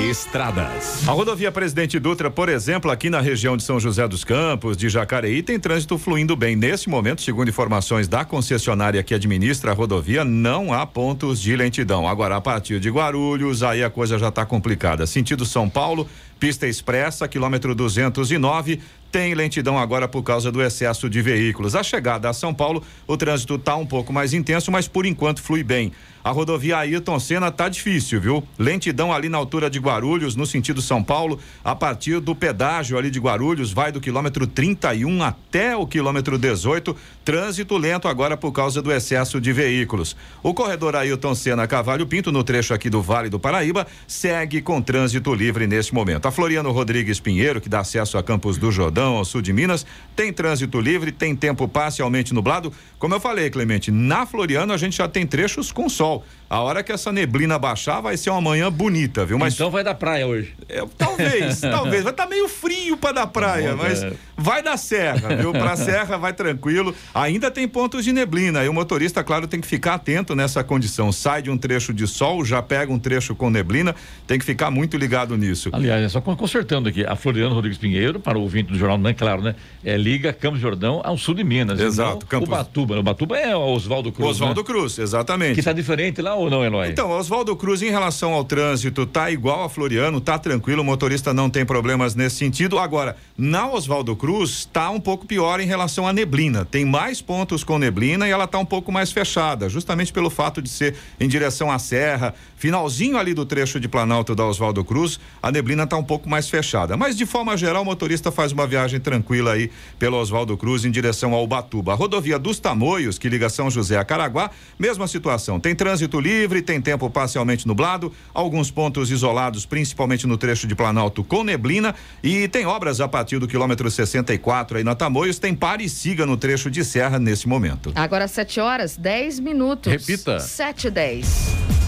Estradas. 0.00 1.08
A 1.08 1.10
rodovia 1.10 1.50
Presidente 1.50 1.98
Dutra, 1.98 2.30
por 2.30 2.48
exemplo, 2.48 2.88
aqui 2.88 3.10
na 3.10 3.20
região 3.20 3.56
de 3.56 3.64
São 3.64 3.80
José 3.80 4.06
dos 4.06 4.22
Campos, 4.22 4.76
de 4.76 4.88
Jacareí, 4.88 5.42
tem 5.42 5.58
trânsito 5.58 5.98
fluindo 5.98 6.36
bem. 6.36 6.54
Nesse 6.54 6.88
momento, 6.88 7.20
segundo 7.20 7.48
informações 7.48 8.06
da 8.06 8.24
concessionária 8.24 9.02
que 9.02 9.12
administra 9.12 9.72
a 9.72 9.74
rodovia, 9.74 10.24
não 10.24 10.72
há 10.72 10.86
pontos 10.86 11.40
de 11.40 11.56
lentidão. 11.56 12.06
Agora, 12.06 12.36
a 12.36 12.40
partir 12.40 12.78
de 12.78 12.88
Guarulhos, 12.88 13.64
aí 13.64 13.82
a 13.82 13.90
coisa 13.90 14.18
já 14.20 14.28
está 14.28 14.46
complicada. 14.46 15.04
Sentido 15.04 15.44
São 15.44 15.68
Paulo, 15.68 16.08
pista 16.38 16.68
expressa, 16.68 17.26
quilômetro 17.26 17.74
209, 17.74 18.80
tem 19.10 19.34
lentidão 19.34 19.78
agora 19.78 20.06
por 20.06 20.22
causa 20.22 20.52
do 20.52 20.62
excesso 20.62 21.08
de 21.08 21.22
veículos. 21.22 21.74
A 21.74 21.82
chegada 21.82 22.28
a 22.28 22.32
São 22.32 22.52
Paulo, 22.52 22.82
o 23.06 23.16
trânsito 23.16 23.54
está 23.54 23.76
um 23.76 23.86
pouco 23.86 24.12
mais 24.12 24.32
intenso, 24.32 24.70
mas 24.70 24.86
por 24.86 25.06
enquanto 25.06 25.42
flui 25.42 25.62
bem. 25.62 25.92
A 26.22 26.30
rodovia 26.30 26.76
Ayrton 26.76 27.18
Senna 27.18 27.50
tá 27.50 27.68
difícil, 27.68 28.20
viu? 28.20 28.44
Lentidão 28.58 29.12
ali 29.12 29.28
na 29.28 29.38
altura 29.38 29.70
de 29.70 29.78
Guarulhos, 29.78 30.36
no 30.36 30.44
sentido 30.44 30.82
São 30.82 31.02
Paulo, 31.02 31.38
a 31.64 31.74
partir 31.74 32.20
do 32.20 32.34
pedágio 32.34 32.98
ali 32.98 33.10
de 33.10 33.18
Guarulhos, 33.18 33.72
vai 33.72 33.90
do 33.90 34.00
quilômetro 34.00 34.46
31 34.46 35.22
até 35.22 35.74
o 35.74 35.86
quilômetro 35.86 36.36
18. 36.36 36.94
Trânsito 37.28 37.76
lento 37.76 38.08
agora 38.08 38.38
por 38.38 38.52
causa 38.52 38.80
do 38.80 38.90
excesso 38.90 39.38
de 39.38 39.52
veículos. 39.52 40.16
O 40.42 40.54
corredor 40.54 40.96
Ayrton 40.96 41.34
Senna 41.34 41.66
Cavalho 41.66 42.06
Pinto, 42.06 42.32
no 42.32 42.42
trecho 42.42 42.72
aqui 42.72 42.88
do 42.88 43.02
Vale 43.02 43.28
do 43.28 43.38
Paraíba, 43.38 43.86
segue 44.06 44.62
com 44.62 44.80
trânsito 44.80 45.34
livre 45.34 45.66
neste 45.66 45.92
momento. 45.92 46.24
A 46.24 46.30
Floriano 46.30 46.72
Rodrigues 46.72 47.20
Pinheiro, 47.20 47.60
que 47.60 47.68
dá 47.68 47.80
acesso 47.80 48.16
a 48.16 48.22
Campos 48.22 48.56
do 48.56 48.72
Jordão, 48.72 49.18
ao 49.18 49.26
sul 49.26 49.42
de 49.42 49.52
Minas, 49.52 49.84
tem 50.16 50.32
trânsito 50.32 50.80
livre, 50.80 51.12
tem 51.12 51.36
tempo 51.36 51.68
parcialmente 51.68 52.32
nublado. 52.32 52.72
Como 52.98 53.14
eu 53.14 53.20
falei, 53.20 53.50
Clemente, 53.50 53.90
na 53.90 54.24
Floriano 54.24 54.72
a 54.72 54.78
gente 54.78 54.96
já 54.96 55.06
tem 55.06 55.26
trechos 55.26 55.70
com 55.70 55.86
sol. 55.86 56.24
A 56.50 56.60
hora 56.60 56.82
que 56.82 56.90
essa 56.90 57.12
neblina 57.12 57.58
baixar 57.58 58.00
vai 58.00 58.16
ser 58.16 58.30
uma 58.30 58.40
manhã 58.40 58.72
bonita, 58.72 59.24
viu? 59.26 59.38
Mas 59.38 59.54
Então 59.54 59.70
vai 59.70 59.84
da 59.84 59.94
praia 59.94 60.26
hoje. 60.26 60.54
é, 60.68 60.82
talvez, 60.96 61.60
talvez. 61.62 62.02
Vai 62.04 62.12
estar 62.12 62.26
meio 62.26 62.48
frio 62.48 62.96
para 62.96 63.12
dar 63.12 63.26
praia, 63.26 63.72
bom, 63.76 63.82
mas 63.82 64.02
é. 64.02 64.12
vai 64.36 64.62
da 64.62 64.76
serra, 64.78 65.36
viu? 65.36 65.52
Pra 65.52 65.76
serra 65.76 66.16
vai 66.16 66.32
tranquilo. 66.32 66.94
Ainda 67.14 67.50
tem 67.50 67.68
pontos 67.68 68.02
de 68.02 68.12
neblina. 68.12 68.64
E 68.64 68.68
o 68.68 68.72
motorista, 68.72 69.22
claro, 69.22 69.46
tem 69.46 69.60
que 69.60 69.66
ficar 69.66 69.94
atento 69.94 70.34
nessa 70.34 70.64
condição. 70.64 71.12
Sai 71.12 71.42
de 71.42 71.50
um 71.50 71.58
trecho 71.58 71.92
de 71.92 72.06
sol, 72.06 72.42
já 72.44 72.62
pega 72.62 72.90
um 72.90 72.98
trecho 72.98 73.34
com 73.34 73.50
neblina. 73.50 73.94
Tem 74.26 74.38
que 74.38 74.44
ficar 74.44 74.70
muito 74.70 74.96
ligado 74.96 75.36
nisso. 75.36 75.68
Aliás, 75.72 76.02
é 76.02 76.08
só 76.08 76.20
con- 76.22 76.34
consertando 76.36 76.88
aqui. 76.88 77.04
A 77.04 77.14
Floriano 77.14 77.54
Rodrigues 77.54 77.78
Pinheiro, 77.78 78.20
para 78.20 78.38
o 78.38 78.40
ouvinte 78.42 78.72
do 78.72 78.78
Jornal 78.78 78.96
não 78.96 79.10
é 79.10 79.14
claro, 79.14 79.42
né? 79.42 79.54
É, 79.84 79.96
liga 79.98 80.32
Campos 80.32 80.60
Jordão 80.60 81.02
ao 81.04 81.18
sul 81.18 81.34
de 81.34 81.44
Minas. 81.44 81.78
Exato. 81.78 82.24
Campos... 82.26 82.48
O 82.48 82.50
Batuba. 82.50 82.98
O 82.98 83.02
Batuba 83.02 83.36
é 83.36 83.54
o 83.54 83.60
Oswaldo 83.60 84.10
Cruz. 84.10 84.30
Oswaldo 84.30 84.62
né? 84.62 84.66
Cruz, 84.66 84.98
exatamente. 84.98 85.54
Que 85.54 85.60
está 85.60 85.72
diferente 85.74 86.22
lá 86.22 86.37
ou 86.38 86.50
não, 86.50 86.64
Eloy? 86.64 86.90
Então, 86.90 87.10
Oswaldo 87.10 87.54
Cruz, 87.56 87.82
em 87.82 87.90
relação 87.90 88.32
ao 88.32 88.44
trânsito, 88.44 89.06
tá 89.06 89.30
igual 89.30 89.64
a 89.64 89.68
Floriano, 89.68 90.20
tá 90.20 90.38
tranquilo, 90.38 90.82
o 90.82 90.84
motorista 90.84 91.34
não 91.34 91.50
tem 91.50 91.64
problemas 91.64 92.14
nesse 92.14 92.36
sentido. 92.36 92.78
Agora, 92.78 93.16
na 93.36 93.70
Oswaldo 93.70 94.14
Cruz, 94.16 94.64
tá 94.72 94.90
um 94.90 95.00
pouco 95.00 95.26
pior 95.26 95.60
em 95.60 95.66
relação 95.66 96.06
à 96.06 96.12
neblina. 96.12 96.64
Tem 96.64 96.84
mais 96.84 97.20
pontos 97.20 97.62
com 97.62 97.78
neblina 97.78 98.26
e 98.26 98.30
ela 98.30 98.46
tá 98.46 98.58
um 98.58 98.64
pouco 98.64 98.90
mais 98.90 99.12
fechada, 99.12 99.68
justamente 99.68 100.12
pelo 100.12 100.30
fato 100.30 100.62
de 100.62 100.68
ser 100.68 100.94
em 101.20 101.28
direção 101.28 101.70
à 101.70 101.78
serra. 101.78 102.34
Finalzinho 102.58 103.16
ali 103.16 103.32
do 103.32 103.46
trecho 103.46 103.78
de 103.78 103.88
Planalto 103.88 104.34
da 104.34 104.44
Oswaldo 104.44 104.84
Cruz, 104.84 105.20
a 105.40 105.52
neblina 105.52 105.86
tá 105.86 105.96
um 105.96 106.02
pouco 106.02 106.28
mais 106.28 106.50
fechada. 106.50 106.96
Mas 106.96 107.16
de 107.16 107.24
forma 107.24 107.56
geral, 107.56 107.82
o 107.82 107.84
motorista 107.84 108.32
faz 108.32 108.50
uma 108.50 108.66
viagem 108.66 108.98
tranquila 108.98 109.52
aí 109.52 109.70
pelo 109.96 110.16
Oswaldo 110.16 110.56
Cruz 110.56 110.84
em 110.84 110.90
direção 110.90 111.32
ao 111.34 111.44
Ubatuba. 111.44 111.92
A 111.92 111.94
rodovia 111.94 112.36
dos 112.36 112.58
Tamoios, 112.58 113.16
que 113.16 113.28
liga 113.28 113.48
São 113.48 113.70
José 113.70 113.96
a 113.96 114.04
Caraguá, 114.04 114.50
mesma 114.76 115.06
situação. 115.06 115.60
Tem 115.60 115.72
trânsito 115.72 116.18
livre, 116.18 116.60
tem 116.60 116.80
tempo 116.80 117.08
parcialmente 117.08 117.64
nublado, 117.64 118.12
alguns 118.34 118.72
pontos 118.72 119.12
isolados, 119.12 119.64
principalmente 119.64 120.26
no 120.26 120.36
trecho 120.36 120.66
de 120.66 120.74
Planalto 120.74 121.22
com 121.22 121.44
neblina 121.44 121.94
e 122.22 122.48
tem 122.48 122.66
obras 122.66 123.00
a 123.00 123.06
partir 123.06 123.38
do 123.38 123.46
quilômetro 123.46 123.88
64 123.88 124.78
aí 124.78 124.84
na 124.84 124.96
Tamoios, 124.96 125.38
tem 125.38 125.54
pare 125.54 125.84
e 125.84 125.88
siga 125.88 126.26
no 126.26 126.36
trecho 126.36 126.70
de 126.70 126.84
serra 126.84 127.20
nesse 127.20 127.46
momento. 127.46 127.92
Agora 127.94 128.26
7 128.26 128.58
horas 128.58 128.96
10 128.96 129.38
minutos. 129.38 129.92
Repita. 129.92 130.40
7 130.40 130.88
e 130.88 130.90
10. 130.90 131.78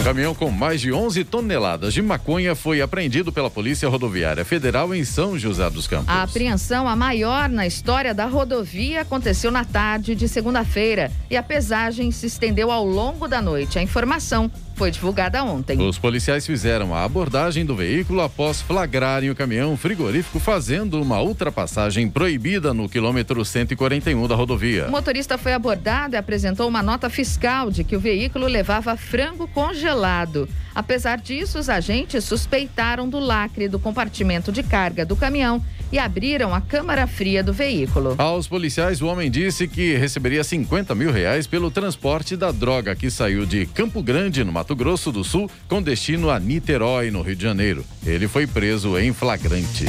Um 0.00 0.02
caminhão 0.02 0.34
com 0.34 0.50
mais 0.50 0.80
de 0.80 0.90
11 0.90 1.24
toneladas 1.24 1.92
de 1.92 2.00
maconha 2.00 2.54
foi 2.54 2.80
apreendido 2.80 3.30
pela 3.30 3.50
Polícia 3.50 3.86
Rodoviária 3.86 4.44
Federal 4.46 4.94
em 4.94 5.04
São 5.04 5.38
José 5.38 5.68
dos 5.68 5.86
Campos. 5.86 6.08
A 6.08 6.22
apreensão, 6.22 6.88
a 6.88 6.96
maior 6.96 7.50
na 7.50 7.66
história 7.66 8.14
da 8.14 8.24
rodovia, 8.24 9.02
aconteceu 9.02 9.50
na 9.50 9.62
tarde 9.62 10.14
de 10.14 10.26
segunda-feira 10.26 11.12
e 11.28 11.36
a 11.36 11.42
pesagem 11.42 12.10
se 12.10 12.26
estendeu 12.26 12.70
ao 12.70 12.86
longo 12.86 13.28
da 13.28 13.42
noite. 13.42 13.78
A 13.78 13.82
informação 13.82 14.50
foi 14.80 14.90
divulgada 14.90 15.44
ontem. 15.44 15.78
Os 15.78 15.98
policiais 15.98 16.46
fizeram 16.46 16.94
a 16.94 17.04
abordagem 17.04 17.66
do 17.66 17.76
veículo 17.76 18.22
após 18.22 18.62
flagrarem 18.62 19.28
o 19.28 19.34
caminhão 19.34 19.76
frigorífico 19.76 20.40
fazendo 20.40 20.98
uma 21.02 21.20
ultrapassagem 21.20 22.08
proibida 22.08 22.72
no 22.72 22.88
quilômetro 22.88 23.44
141 23.44 24.26
da 24.26 24.34
rodovia. 24.34 24.86
O 24.88 24.90
motorista 24.90 25.36
foi 25.36 25.52
abordado 25.52 26.14
e 26.14 26.16
apresentou 26.16 26.66
uma 26.66 26.82
nota 26.82 27.10
fiscal 27.10 27.70
de 27.70 27.84
que 27.84 27.94
o 27.94 28.00
veículo 28.00 28.46
levava 28.46 28.96
frango 28.96 29.46
congelado. 29.48 30.48
Apesar 30.74 31.18
disso, 31.18 31.58
os 31.58 31.68
agentes 31.68 32.24
suspeitaram 32.24 33.08
do 33.08 33.18
lacre 33.18 33.68
do 33.68 33.78
compartimento 33.78 34.52
de 34.52 34.62
carga 34.62 35.04
do 35.04 35.16
caminhão 35.16 35.62
e 35.92 35.98
abriram 35.98 36.54
a 36.54 36.60
câmara 36.60 37.06
fria 37.06 37.42
do 37.42 37.52
veículo. 37.52 38.14
Aos 38.18 38.46
policiais, 38.46 39.02
o 39.02 39.06
homem 39.06 39.30
disse 39.30 39.66
que 39.66 39.96
receberia 39.96 40.44
50 40.44 40.94
mil 40.94 41.10
reais 41.10 41.46
pelo 41.46 41.70
transporte 41.70 42.36
da 42.36 42.52
droga 42.52 42.94
que 42.94 43.10
saiu 43.10 43.44
de 43.44 43.66
Campo 43.66 44.02
Grande, 44.02 44.44
no 44.44 44.52
Mato 44.52 44.76
Grosso 44.76 45.10
do 45.10 45.24
Sul, 45.24 45.50
com 45.68 45.82
destino 45.82 46.30
a 46.30 46.38
Niterói, 46.38 47.10
no 47.10 47.22
Rio 47.22 47.36
de 47.36 47.42
Janeiro. 47.42 47.84
Ele 48.06 48.28
foi 48.28 48.46
preso 48.46 48.98
em 48.98 49.12
flagrante. 49.12 49.86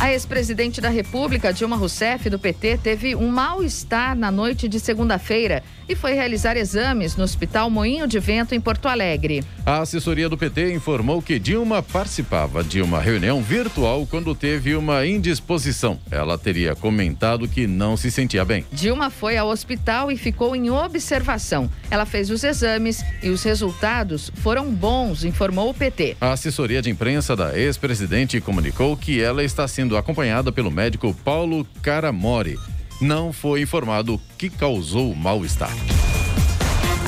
A 0.00 0.10
ex-presidente 0.12 0.80
da 0.80 0.88
República, 0.88 1.52
Dilma 1.52 1.76
Rousseff, 1.76 2.30
do 2.30 2.38
PT, 2.38 2.78
teve 2.78 3.14
um 3.14 3.28
mal-estar 3.28 4.16
na 4.16 4.30
noite 4.30 4.66
de 4.66 4.80
segunda-feira 4.80 5.62
e 5.90 5.96
foi 5.96 6.12
realizar 6.12 6.56
exames 6.56 7.16
no 7.16 7.24
Hospital 7.24 7.68
Moinho 7.68 8.06
de 8.06 8.20
Vento, 8.20 8.54
em 8.54 8.60
Porto 8.60 8.86
Alegre. 8.86 9.42
A 9.66 9.80
assessoria 9.80 10.28
do 10.28 10.38
PT 10.38 10.72
informou 10.72 11.20
que 11.20 11.36
Dilma 11.36 11.82
participava 11.82 12.62
de 12.62 12.80
uma 12.80 13.00
reunião 13.00 13.42
virtual 13.42 14.06
quando 14.08 14.32
teve 14.32 14.76
uma 14.76 15.04
indisposição. 15.04 15.98
Ela 16.08 16.38
teria 16.38 16.76
comentado 16.76 17.48
que 17.48 17.66
não 17.66 17.96
se 17.96 18.08
sentia 18.08 18.44
bem. 18.44 18.64
Dilma 18.70 19.10
foi 19.10 19.36
ao 19.36 19.48
hospital 19.48 20.12
e 20.12 20.16
ficou 20.16 20.54
em 20.54 20.70
observação. 20.70 21.68
Ela 21.90 22.06
fez 22.06 22.30
os 22.30 22.44
exames 22.44 23.04
e 23.20 23.28
os 23.28 23.42
resultados 23.42 24.30
foram 24.36 24.70
bons, 24.70 25.24
informou 25.24 25.70
o 25.70 25.74
PT. 25.74 26.16
A 26.20 26.30
assessoria 26.30 26.80
de 26.80 26.88
imprensa 26.88 27.34
da 27.34 27.58
ex-presidente 27.58 28.40
comunicou 28.40 28.96
que 28.96 29.20
ela 29.20 29.42
está 29.42 29.66
sendo 29.66 29.96
acompanhada 29.96 30.52
pelo 30.52 30.70
médico 30.70 31.12
Paulo 31.24 31.66
Caramori. 31.82 32.56
Não 33.00 33.32
foi 33.32 33.62
informado 33.62 34.16
o 34.16 34.20
que 34.36 34.50
causou 34.50 35.10
o 35.10 35.16
mal-estar. 35.16 35.72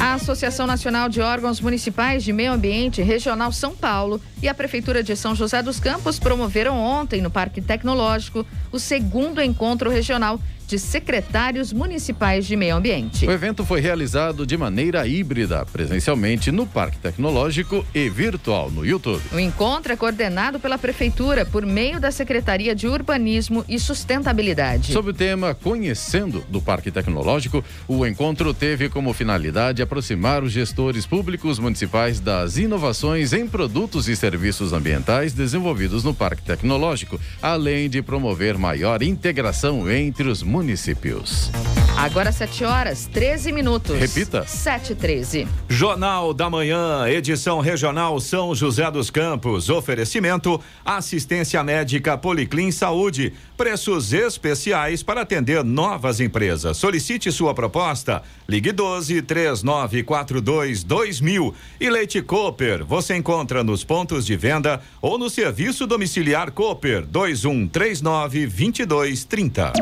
A 0.00 0.14
Associação 0.14 0.66
Nacional 0.66 1.06
de 1.08 1.20
Órgãos 1.20 1.60
Municipais 1.60 2.24
de 2.24 2.32
Meio 2.32 2.52
Ambiente 2.52 3.02
Regional 3.02 3.52
São 3.52 3.76
Paulo 3.76 4.18
e 4.42 4.48
a 4.48 4.54
Prefeitura 4.54 5.02
de 5.02 5.14
São 5.14 5.34
José 5.34 5.62
dos 5.62 5.78
Campos 5.78 6.18
promoveram 6.18 6.78
ontem 6.78 7.20
no 7.20 7.30
Parque 7.30 7.60
Tecnológico 7.60 8.46
o 8.72 8.78
segundo 8.78 9.42
encontro 9.42 9.90
regional 9.90 10.40
de 10.66 10.78
secretários 10.78 11.72
municipais 11.72 12.46
de 12.46 12.56
meio 12.56 12.76
ambiente. 12.76 13.26
O 13.26 13.30
evento 13.30 13.64
foi 13.64 13.80
realizado 13.80 14.46
de 14.46 14.56
maneira 14.56 15.06
híbrida, 15.06 15.66
presencialmente 15.66 16.50
no 16.50 16.66
Parque 16.66 16.98
Tecnológico 16.98 17.84
e 17.94 18.08
virtual 18.08 18.70
no 18.70 18.84
YouTube. 18.84 19.22
O 19.32 19.38
encontro 19.38 19.92
é 19.92 19.96
coordenado 19.96 20.58
pela 20.58 20.78
Prefeitura 20.78 21.44
por 21.44 21.64
meio 21.64 22.00
da 22.00 22.10
Secretaria 22.10 22.74
de 22.74 22.86
Urbanismo 22.86 23.64
e 23.68 23.78
Sustentabilidade. 23.78 24.92
Sob 24.92 25.10
o 25.10 25.14
tema 25.14 25.54
Conhecendo 25.54 26.44
do 26.48 26.60
Parque 26.60 26.90
Tecnológico, 26.90 27.64
o 27.86 28.06
encontro 28.06 28.54
teve 28.54 28.88
como 28.88 29.12
finalidade 29.12 29.82
aproximar 29.82 30.42
os 30.42 30.52
gestores 30.52 31.06
públicos 31.06 31.58
municipais 31.58 32.20
das 32.20 32.56
inovações 32.56 33.32
em 33.32 33.46
produtos 33.46 34.08
e 34.08 34.16
serviços 34.16 34.72
ambientais 34.72 35.32
desenvolvidos 35.32 36.04
no 36.04 36.14
Parque 36.14 36.42
Tecnológico, 36.42 37.20
além 37.40 37.88
de 37.88 38.02
promover 38.02 38.56
maior 38.58 39.02
integração 39.02 39.90
entre 39.90 40.28
os 40.28 40.42
municípios. 40.52 41.50
Agora 41.96 42.30
7 42.30 42.64
horas, 42.64 43.06
13 43.06 43.52
minutos. 43.52 43.98
Repita. 43.98 44.46
7 44.46 44.92
e 44.92 44.94
13. 44.94 45.48
Jornal 45.66 46.34
da 46.34 46.50
Manhã, 46.50 47.08
edição 47.08 47.60
regional 47.60 48.20
São 48.20 48.54
José 48.54 48.90
dos 48.90 49.08
Campos. 49.08 49.70
Oferecimento: 49.70 50.60
assistência 50.84 51.62
médica 51.64 52.18
Policlin 52.18 52.70
Saúde. 52.70 53.32
Preços 53.62 54.12
especiais 54.12 55.04
para 55.04 55.20
atender 55.20 55.62
novas 55.62 56.18
empresas. 56.18 56.76
Solicite 56.76 57.30
sua 57.30 57.54
proposta. 57.54 58.20
Ligue 58.48 58.72
12 58.72 59.22
3942 59.22 60.82
2000. 60.82 61.54
E 61.78 61.88
Leite 61.88 62.20
Cooper. 62.20 62.84
Você 62.84 63.14
encontra 63.16 63.62
nos 63.62 63.84
pontos 63.84 64.26
de 64.26 64.36
venda 64.36 64.80
ou 65.00 65.16
no 65.16 65.30
serviço 65.30 65.86
domiciliar 65.86 66.50
Cooper 66.50 67.06
2139 67.06 68.46
2230. 68.48 69.72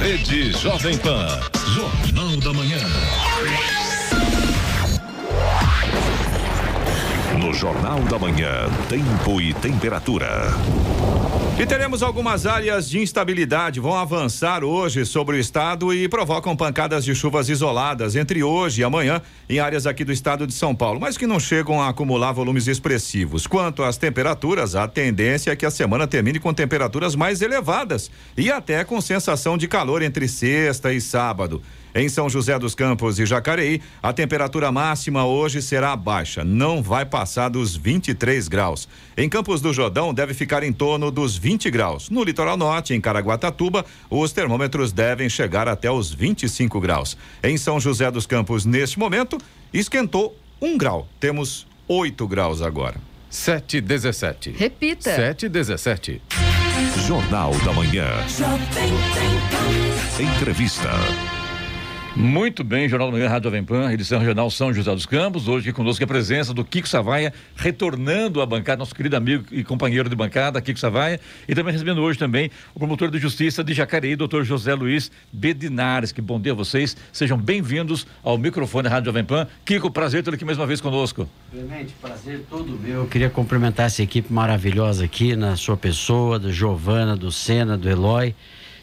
Rede 0.00 0.52
Jovem 0.52 0.96
Pan. 0.96 1.38
Jornal 1.74 2.36
da 2.38 2.52
Manhã. 2.54 2.78
Jornal 7.56 8.00
da 8.00 8.18
Manhã, 8.18 8.68
tempo 8.86 9.40
e 9.40 9.54
temperatura. 9.54 10.28
E 11.58 11.64
teremos 11.64 12.02
algumas 12.02 12.44
áreas 12.44 12.86
de 12.86 12.98
instabilidade 13.00 13.80
vão 13.80 13.94
avançar 13.94 14.62
hoje 14.62 15.06
sobre 15.06 15.38
o 15.38 15.40
estado 15.40 15.94
e 15.94 16.06
provocam 16.06 16.54
pancadas 16.54 17.02
de 17.02 17.14
chuvas 17.14 17.48
isoladas 17.48 18.14
entre 18.14 18.42
hoje 18.42 18.82
e 18.82 18.84
amanhã 18.84 19.22
em 19.48 19.58
áreas 19.58 19.86
aqui 19.86 20.04
do 20.04 20.12
estado 20.12 20.46
de 20.46 20.52
São 20.52 20.74
Paulo, 20.74 21.00
mas 21.00 21.16
que 21.16 21.26
não 21.26 21.40
chegam 21.40 21.80
a 21.80 21.88
acumular 21.88 22.32
volumes 22.32 22.66
expressivos. 22.66 23.46
Quanto 23.46 23.82
às 23.82 23.96
temperaturas, 23.96 24.74
a 24.74 24.86
tendência 24.86 25.50
é 25.50 25.56
que 25.56 25.64
a 25.64 25.70
semana 25.70 26.06
termine 26.06 26.38
com 26.38 26.52
temperaturas 26.52 27.14
mais 27.14 27.40
elevadas 27.40 28.10
e 28.36 28.52
até 28.52 28.84
com 28.84 29.00
sensação 29.00 29.56
de 29.56 29.66
calor 29.66 30.02
entre 30.02 30.28
sexta 30.28 30.92
e 30.92 31.00
sábado. 31.00 31.62
Em 31.96 32.10
São 32.10 32.28
José 32.28 32.58
dos 32.58 32.74
Campos 32.74 33.18
e 33.18 33.24
Jacareí, 33.24 33.80
a 34.02 34.12
temperatura 34.12 34.70
máxima 34.70 35.24
hoje 35.24 35.62
será 35.62 35.96
baixa, 35.96 36.44
não 36.44 36.82
vai 36.82 37.06
passar 37.06 37.48
dos 37.48 37.74
23 37.74 38.48
graus. 38.48 38.86
Em 39.16 39.30
Campos 39.30 39.62
do 39.62 39.72
Jordão, 39.72 40.12
deve 40.12 40.34
ficar 40.34 40.62
em 40.62 40.74
torno 40.74 41.10
dos 41.10 41.38
20 41.38 41.70
graus. 41.70 42.10
No 42.10 42.22
litoral 42.22 42.58
norte, 42.58 42.92
em 42.92 43.00
Caraguatatuba, 43.00 43.82
os 44.10 44.30
termômetros 44.30 44.92
devem 44.92 45.30
chegar 45.30 45.68
até 45.68 45.90
os 45.90 46.12
25 46.12 46.78
graus. 46.82 47.16
Em 47.42 47.56
São 47.56 47.80
José 47.80 48.10
dos 48.10 48.26
Campos, 48.26 48.66
neste 48.66 48.98
momento, 48.98 49.38
esquentou 49.72 50.38
um 50.60 50.76
grau. 50.76 51.08
Temos 51.18 51.66
8 51.88 52.28
graus 52.28 52.60
agora. 52.60 52.96
7 53.30 53.80
17. 53.80 54.50
Repita. 54.50 55.16
7 55.16 55.48
17. 55.48 56.20
Jornal 57.06 57.52
da 57.64 57.72
Manhã. 57.72 58.10
Entrevista. 60.20 60.90
Muito 62.16 62.64
bem, 62.64 62.88
Jornal 62.88 63.10
da 63.10 63.18
Manhã, 63.18 63.28
Rádio 63.28 63.50
Jovem 63.50 63.62
Pan, 63.62 63.92
edição 63.92 64.18
regional 64.18 64.50
São 64.50 64.72
José 64.72 64.90
dos 64.90 65.04
Campos. 65.04 65.48
Hoje 65.48 65.68
aqui 65.68 65.76
conosco 65.76 66.02
a 66.02 66.06
presença 66.06 66.54
do 66.54 66.64
Kiko 66.64 66.88
Savaia, 66.88 67.30
retornando 67.54 68.40
à 68.40 68.46
bancada, 68.46 68.78
nosso 68.78 68.94
querido 68.94 69.14
amigo 69.16 69.44
e 69.52 69.62
companheiro 69.62 70.08
de 70.08 70.16
bancada, 70.16 70.58
Kiko 70.62 70.78
Savaia. 70.78 71.20
E 71.46 71.54
também 71.54 71.74
recebendo 71.74 72.00
hoje 72.00 72.18
também 72.18 72.50
o 72.74 72.78
promotor 72.78 73.10
de 73.10 73.18
justiça 73.18 73.62
de 73.62 73.74
Jacareí, 73.74 74.16
doutor 74.16 74.44
José 74.44 74.74
Luiz 74.74 75.10
Bedinares. 75.30 76.10
Que 76.10 76.22
bom 76.22 76.40
dia 76.40 76.52
a 76.52 76.54
vocês. 76.54 76.96
Sejam 77.12 77.36
bem-vindos 77.36 78.06
ao 78.24 78.38
microfone 78.38 78.88
Rádio 78.88 79.10
Jovem 79.10 79.24
Pan. 79.24 79.46
Kiko, 79.66 79.90
prazer 79.90 80.22
ter 80.22 80.32
aqui 80.32 80.44
mais 80.46 80.56
uma 80.56 80.66
vez 80.66 80.80
conosco. 80.80 81.28
Clemente, 81.50 81.92
prazer 82.00 82.46
todo 82.48 82.78
meu. 82.78 83.02
Eu 83.02 83.06
queria 83.08 83.28
cumprimentar 83.28 83.84
essa 83.84 84.02
equipe 84.02 84.32
maravilhosa 84.32 85.04
aqui, 85.04 85.36
na 85.36 85.54
sua 85.54 85.76
pessoa, 85.76 86.38
do 86.38 86.50
Giovana, 86.50 87.14
do 87.14 87.30
Sena, 87.30 87.76
do 87.76 87.90
Eloy. 87.90 88.34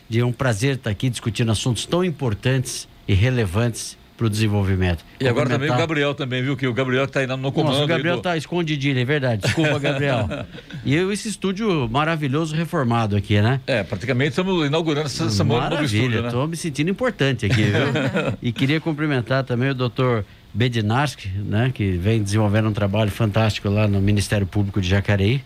De 0.08 0.22
um 0.22 0.32
prazer 0.32 0.76
estar 0.76 0.92
aqui 0.92 1.10
discutindo 1.10 1.52
assuntos 1.52 1.88
tão 1.88 2.06
importantes 2.06 2.88
e 3.08 3.14
relevantes 3.14 3.98
para 4.16 4.28
o 4.28 4.30
desenvolvimento. 4.30 5.04
E 5.20 5.28
agora 5.28 5.50
também 5.50 5.70
o 5.70 5.76
Gabriel 5.76 6.14
também, 6.14 6.42
viu? 6.42 6.56
Que 6.56 6.68
o 6.68 6.74
Gabriel 6.74 7.06
está 7.06 7.20
aí 7.20 7.28
no 7.28 7.52
comando. 7.52 7.74
Nossa, 7.74 7.84
o 7.84 7.88
Gabriel 7.88 8.18
está 8.18 8.32
do... 8.32 8.38
escondidinho, 8.38 8.98
é 8.98 9.06
verdade. 9.06 9.42
Desculpa, 9.42 9.80
Gabriel. 9.80 10.28
e 10.86 10.96
eu, 10.96 11.12
esse 11.12 11.28
estúdio 11.28 11.90
maravilhoso 11.90 12.56
reformado 12.56 13.16
aqui, 13.16 13.42
né? 13.42 13.60
É, 13.66 13.84
praticamente 13.84 14.30
estamos 14.30 14.66
inaugurando 14.66 15.08
essa 15.08 15.30
semana 15.30 15.72
novo 15.72 15.84
estúdio, 15.84 16.22
né? 16.22 16.28
Estou 16.28 16.48
me 16.48 16.56
sentindo 16.56 16.90
importante 16.90 17.46
aqui, 17.46 17.64
viu? 17.64 17.94
e 18.42 18.52
queria 18.52 18.80
cumprimentar 18.80 19.44
também 19.44 19.72
o 19.72 19.76
doutor 19.76 20.24
Bedinarski, 20.54 21.30
né? 21.30 21.72
Que 21.74 21.92
vem 21.92 22.22
desenvolvendo 22.22 22.70
um 22.70 22.74
trabalho 22.74 23.10
fantástico 23.10 23.68
lá 23.70 23.88
no 23.88 24.00
Ministério 24.00 24.46
Público 24.46 24.80
de 24.80 24.88
Jacareí 24.88 25.44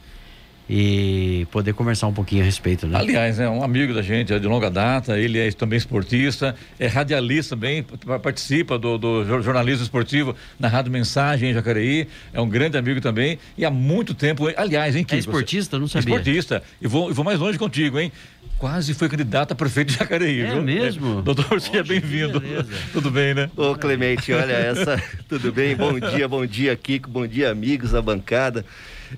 e 0.69 1.47
poder 1.51 1.73
conversar 1.73 2.07
um 2.07 2.13
pouquinho 2.13 2.41
a 2.41 2.45
respeito. 2.45 2.87
Né? 2.87 2.97
Aliás, 2.97 3.39
é 3.39 3.49
um 3.49 3.63
amigo 3.63 3.93
da 3.93 4.01
gente, 4.01 4.33
é 4.33 4.39
de 4.39 4.47
longa 4.47 4.69
data, 4.69 5.17
ele 5.17 5.39
é 5.39 5.51
também 5.51 5.77
esportista, 5.77 6.55
é 6.79 6.87
radialista 6.87 7.55
também, 7.55 7.83
participa 8.21 8.77
do, 8.77 8.97
do 8.97 9.41
jornalismo 9.41 9.83
esportivo 9.83 10.35
na 10.59 10.67
Rádio 10.67 10.91
Mensagem 10.91 11.51
em 11.51 11.53
Jacareí, 11.53 12.07
é 12.33 12.41
um 12.41 12.49
grande 12.49 12.77
amigo 12.77 12.99
também 12.99 13.39
e 13.57 13.65
há 13.65 13.71
muito 13.71 14.13
tempo, 14.13 14.47
aliás, 14.57 14.95
hein, 14.95 15.03
Kiko? 15.03 15.15
É 15.15 15.19
esportista? 15.19 15.79
Não 15.79 15.87
sabia. 15.87 16.15
Esportista. 16.15 16.63
E 16.81 16.87
vou, 16.87 17.09
e 17.09 17.13
vou 17.13 17.23
mais 17.23 17.39
longe 17.39 17.57
contigo, 17.57 17.99
hein? 17.99 18.11
Quase 18.57 18.95
foi 18.95 19.07
candidato 19.07 19.51
a 19.51 19.55
prefeito 19.55 19.89
de 19.89 19.99
Jacareí, 19.99 20.41
é 20.41 20.51
viu? 20.51 20.63
mesmo? 20.63 21.19
É. 21.19 21.21
Doutor, 21.21 21.61
seja 21.61 21.83
bem-vindo. 21.83 22.41
Tudo 22.91 23.11
bem, 23.11 23.35
né? 23.35 23.51
Ô, 23.55 23.75
Clemente, 23.75 24.33
olha 24.33 24.53
essa. 24.53 25.01
Tudo 25.29 25.53
bem? 25.53 25.75
Bom 25.75 25.99
dia, 25.99 26.27
bom 26.27 26.43
dia, 26.43 26.75
Kiko, 26.75 27.07
bom 27.07 27.27
dia, 27.27 27.51
amigos 27.51 27.91
da 27.91 28.01
bancada. 28.01 28.65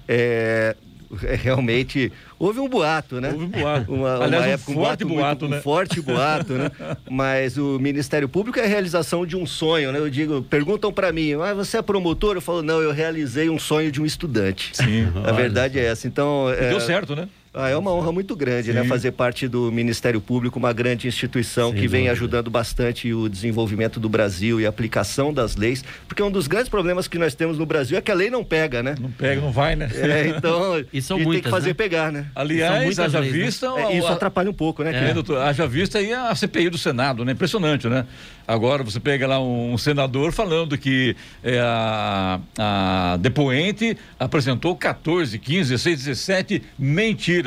É, 0.08 0.75
é, 0.75 0.75
realmente 1.12 2.12
houve 2.38 2.60
um 2.60 2.70
boato, 2.70 3.20
né? 3.20 3.32
Houve 3.32 3.46
um 3.46 3.50
boato. 3.50 3.94
Uma, 3.94 4.24
Aliás, 4.24 4.34
uma 4.34 4.39
um 4.39 4.54
época, 4.54 4.74
forte 4.74 5.04
um 5.04 5.08
boato, 5.08 5.08
boato, 5.08 5.39
muito, 5.46 5.51
né? 5.51 5.58
Um 5.58 5.62
forte 5.62 6.01
boato, 6.01 6.54
né? 6.54 6.72
Mas 7.10 7.58
o 7.58 7.80
Ministério 7.80 8.30
Público 8.30 8.60
é 8.60 8.63
a 8.63 8.68
realização 8.68 9.25
de 9.25 9.36
um 9.36 9.46
sonho, 9.46 9.92
né? 9.92 10.00
Eu 10.00 10.10
digo, 10.10 10.42
perguntam 10.44 10.94
para 10.94 11.12
mim, 11.12 11.34
ah, 11.34 11.54
você 11.54 11.78
é 11.78 11.82
promotor? 11.82 12.36
Eu 12.36 12.42
falo, 12.42 12.62
não, 12.62 12.82
eu 12.82 12.92
realizei 12.92 13.50
um 13.50 13.60
sonho 13.60 13.92
de 13.92 14.01
um 14.01 14.06
estudante. 14.06 14.72
Sim. 14.74 15.08
A 15.25 15.32
verdade 15.32 15.80
é 15.80 15.86
essa. 15.86 16.08
Então, 16.08 16.50
é... 16.50 16.70
deu 16.70 16.80
certo, 16.80 17.16
né? 17.16 17.28
Ah, 17.53 17.68
é 17.68 17.75
uma 17.75 17.91
honra 17.91 18.12
muito 18.12 18.36
grande, 18.36 18.72
né? 18.72 18.84
Sim. 18.84 18.88
Fazer 18.88 19.12
parte 19.12 19.48
do 19.48 19.72
Ministério 19.72 20.22
Público, 20.22 20.60
uma 20.60 20.72
grande 20.72 21.08
instituição 21.08 21.72
Sem 21.72 21.82
que 21.82 21.88
vem 21.88 22.08
ajudando 22.08 22.50
bastante 22.50 23.12
o 23.12 23.27
desenvolvimento 23.27 24.00
do 24.00 24.08
Brasil 24.08 24.62
e 24.62 24.65
a 24.65 24.70
aplicação 24.70 25.34
das 25.34 25.56
leis, 25.56 25.84
porque 26.08 26.22
um 26.22 26.29
dos 26.29 26.46
grandes 26.48 26.70
problemas 26.70 27.08
que 27.08 27.18
nós 27.18 27.34
temos 27.34 27.58
no 27.58 27.65
Brasil 27.65 27.98
é 27.98 28.01
que 28.01 28.12
a 28.12 28.13
lei 28.13 28.29
não 28.29 28.44
pega, 28.44 28.84
né? 28.84 28.96
Não 29.00 29.10
pega, 29.10 29.41
não 29.41 29.51
vai, 29.51 29.75
né? 29.75 29.89
É, 29.94 30.27
então, 30.27 30.86
E 30.94 31.01
são 31.01 31.18
a 31.18 31.20
gente 31.20 31.25
tem 31.25 31.34
muitas, 31.34 31.44
que 31.44 31.50
fazer 31.50 31.70
né? 31.70 31.74
pegar, 31.74 32.12
né? 32.12 32.22
São 32.34 32.41
Aliás, 32.44 32.84
muitas 32.86 33.00
haja 33.06 33.20
leis, 33.20 33.34
né? 33.34 33.39
vista. 33.46 33.65
É, 33.77 33.98
isso 33.98 34.08
a- 34.08 34.13
atrapalha 34.13 34.50
um 34.50 34.53
pouco, 34.53 34.84
né? 34.84 34.91
É, 34.91 34.94
Clemente? 34.94 35.13
doutor, 35.15 35.39
haja 35.41 35.65
vista 35.68 35.98
aí 35.98 36.13
a 36.13 36.34
CPI 36.36 36.70
do 36.70 36.77
Senado, 36.77 37.25
né? 37.25 37.32
Impressionante, 37.32 37.88
né? 37.88 38.06
Agora 38.48 38.84
você 38.84 39.00
pega 39.00 39.27
lá 39.27 39.39
um 39.39 39.77
senador 39.77 40.32
falando 40.32 40.77
que 40.77 41.15
é, 41.44 41.60
a, 41.60 42.39
a 42.58 43.18
depoente 43.18 43.98
apresentou 44.20 44.75
14, 44.75 45.38
15, 45.38 45.70
16, 45.72 45.98
17 46.06 46.63
mentiras. 46.77 47.38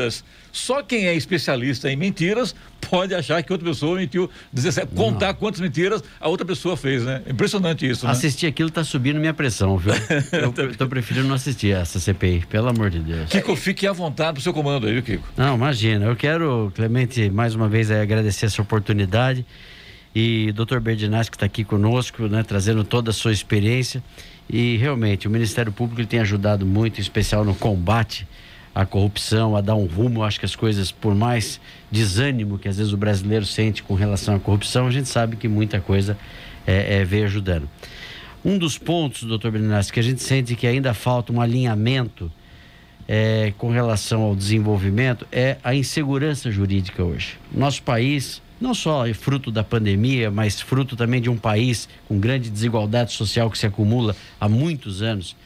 Só 0.50 0.82
quem 0.82 1.06
é 1.06 1.14
especialista 1.14 1.90
em 1.90 1.96
mentiras 1.96 2.54
pode 2.90 3.14
achar 3.14 3.42
que 3.42 3.52
outra 3.52 3.68
pessoa 3.68 3.96
mentiu 3.98 4.28
17. 4.52 4.94
Contar 4.94 5.34
quantas 5.34 5.60
mentiras 5.60 6.02
a 6.20 6.28
outra 6.28 6.46
pessoa 6.46 6.76
fez, 6.76 7.04
né? 7.04 7.22
Impressionante 7.28 7.88
isso, 7.88 8.04
né? 8.04 8.12
Assistir 8.12 8.46
aquilo 8.46 8.70
tá 8.70 8.84
subindo 8.84 9.18
minha 9.18 9.32
pressão, 9.32 9.78
viu? 9.78 9.94
Eu 10.32 10.52
tô 10.76 10.86
preferindo 10.86 11.26
não 11.26 11.34
assistir 11.34 11.74
essa 11.74 11.98
CPI, 11.98 12.44
pelo 12.48 12.68
amor 12.68 12.90
de 12.90 12.98
Deus. 12.98 13.30
Kiko, 13.30 13.56
fique 13.56 13.86
à 13.86 13.92
vontade 13.92 14.34
pro 14.34 14.42
seu 14.42 14.52
comando 14.52 14.86
aí, 14.86 15.00
Kiko? 15.00 15.26
Não, 15.36 15.54
imagina. 15.54 16.06
Eu 16.06 16.16
quero, 16.16 16.72
Clemente, 16.74 17.30
mais 17.30 17.54
uma 17.54 17.68
vez 17.68 17.90
agradecer 17.90 18.46
essa 18.46 18.60
oportunidade 18.60 19.46
e 20.14 20.50
o 20.50 20.64
Dr. 20.64 20.78
Berdinaz 20.78 21.28
que 21.28 21.36
está 21.36 21.46
aqui 21.46 21.64
conosco, 21.64 22.28
né, 22.28 22.42
trazendo 22.42 22.84
toda 22.84 23.10
a 23.10 23.14
sua 23.14 23.32
experiência. 23.32 24.02
E 24.50 24.76
realmente 24.76 25.26
o 25.26 25.30
Ministério 25.30 25.72
Público 25.72 26.06
tem 26.06 26.20
ajudado 26.20 26.66
muito, 26.66 26.98
em 26.98 27.00
especial 27.00 27.44
no 27.44 27.54
combate 27.54 28.26
à 28.74 28.86
corrupção, 28.86 29.56
a 29.56 29.60
dar 29.60 29.74
um 29.74 29.86
rumo. 29.86 30.22
Acho 30.22 30.38
que 30.38 30.46
as 30.46 30.56
coisas, 30.56 30.90
por 30.90 31.14
mais 31.14 31.60
desânimo 31.90 32.58
que 32.58 32.68
às 32.68 32.76
vezes 32.76 32.92
o 32.92 32.96
brasileiro 32.96 33.44
sente 33.44 33.82
com 33.82 33.94
relação 33.94 34.34
à 34.34 34.40
corrupção, 34.40 34.86
a 34.86 34.90
gente 34.90 35.08
sabe 35.08 35.36
que 35.36 35.48
muita 35.48 35.80
coisa 35.80 36.16
é, 36.66 37.00
é, 37.00 37.04
veio 37.04 37.24
ajudando. 37.24 37.68
Um 38.44 38.58
dos 38.58 38.76
pontos, 38.76 39.22
doutor 39.22 39.52
Bernardes, 39.52 39.90
que 39.90 40.00
a 40.00 40.02
gente 40.02 40.22
sente 40.22 40.56
que 40.56 40.66
ainda 40.66 40.92
falta 40.94 41.32
um 41.32 41.40
alinhamento 41.40 42.30
é, 43.06 43.52
com 43.58 43.70
relação 43.70 44.22
ao 44.22 44.34
desenvolvimento 44.34 45.26
é 45.30 45.58
a 45.62 45.74
insegurança 45.74 46.50
jurídica 46.50 47.04
hoje. 47.04 47.38
Nosso 47.52 47.82
país, 47.82 48.42
não 48.60 48.74
só 48.74 49.06
é 49.06 49.12
fruto 49.12 49.50
da 49.50 49.62
pandemia, 49.62 50.30
mas 50.30 50.60
fruto 50.60 50.96
também 50.96 51.20
de 51.20 51.28
um 51.28 51.36
país 51.36 51.88
com 52.08 52.18
grande 52.18 52.50
desigualdade 52.50 53.12
social 53.12 53.50
que 53.50 53.58
se 53.58 53.66
acumula 53.66 54.16
há 54.40 54.48
muitos 54.48 55.02
anos, 55.02 55.36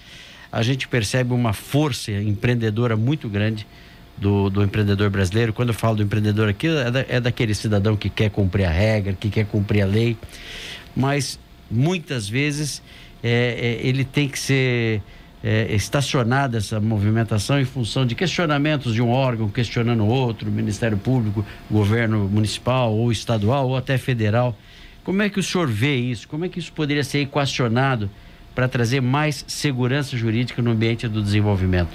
a 0.56 0.62
gente 0.62 0.88
percebe 0.88 1.34
uma 1.34 1.52
força 1.52 2.10
empreendedora 2.10 2.96
muito 2.96 3.28
grande 3.28 3.66
do, 4.16 4.48
do 4.48 4.64
empreendedor 4.64 5.10
brasileiro. 5.10 5.52
Quando 5.52 5.68
eu 5.68 5.74
falo 5.74 5.96
do 5.96 6.02
empreendedor 6.02 6.48
aqui, 6.48 6.66
é, 6.66 6.90
da- 6.90 7.04
é 7.08 7.20
daquele 7.20 7.54
cidadão 7.54 7.94
que 7.94 8.08
quer 8.08 8.30
cumprir 8.30 8.64
a 8.64 8.70
regra, 8.70 9.12
que 9.12 9.28
quer 9.28 9.44
cumprir 9.44 9.82
a 9.82 9.86
lei, 9.86 10.16
mas 10.96 11.38
muitas 11.70 12.26
vezes 12.26 12.82
é, 13.22 13.78
é, 13.82 13.86
ele 13.86 14.02
tem 14.02 14.28
que 14.30 14.38
ser 14.38 15.02
é, 15.44 15.74
estacionada 15.74 16.56
essa 16.56 16.80
movimentação 16.80 17.60
em 17.60 17.66
função 17.66 18.06
de 18.06 18.14
questionamentos 18.14 18.94
de 18.94 19.02
um 19.02 19.10
órgão 19.10 19.50
questionando 19.50 20.06
outro, 20.06 20.50
Ministério 20.50 20.96
Público, 20.96 21.44
governo 21.70 22.26
municipal 22.28 22.94
ou 22.94 23.12
estadual 23.12 23.68
ou 23.68 23.76
até 23.76 23.98
federal. 23.98 24.56
Como 25.04 25.20
é 25.20 25.28
que 25.28 25.38
o 25.38 25.42
senhor 25.42 25.68
vê 25.68 25.96
isso? 25.96 26.26
Como 26.26 26.46
é 26.46 26.48
que 26.48 26.58
isso 26.58 26.72
poderia 26.72 27.04
ser 27.04 27.18
equacionado 27.18 28.10
para 28.56 28.66
trazer 28.66 29.02
mais 29.02 29.44
segurança 29.46 30.16
jurídica 30.16 30.62
no 30.62 30.70
ambiente 30.70 31.06
do 31.06 31.22
desenvolvimento? 31.22 31.90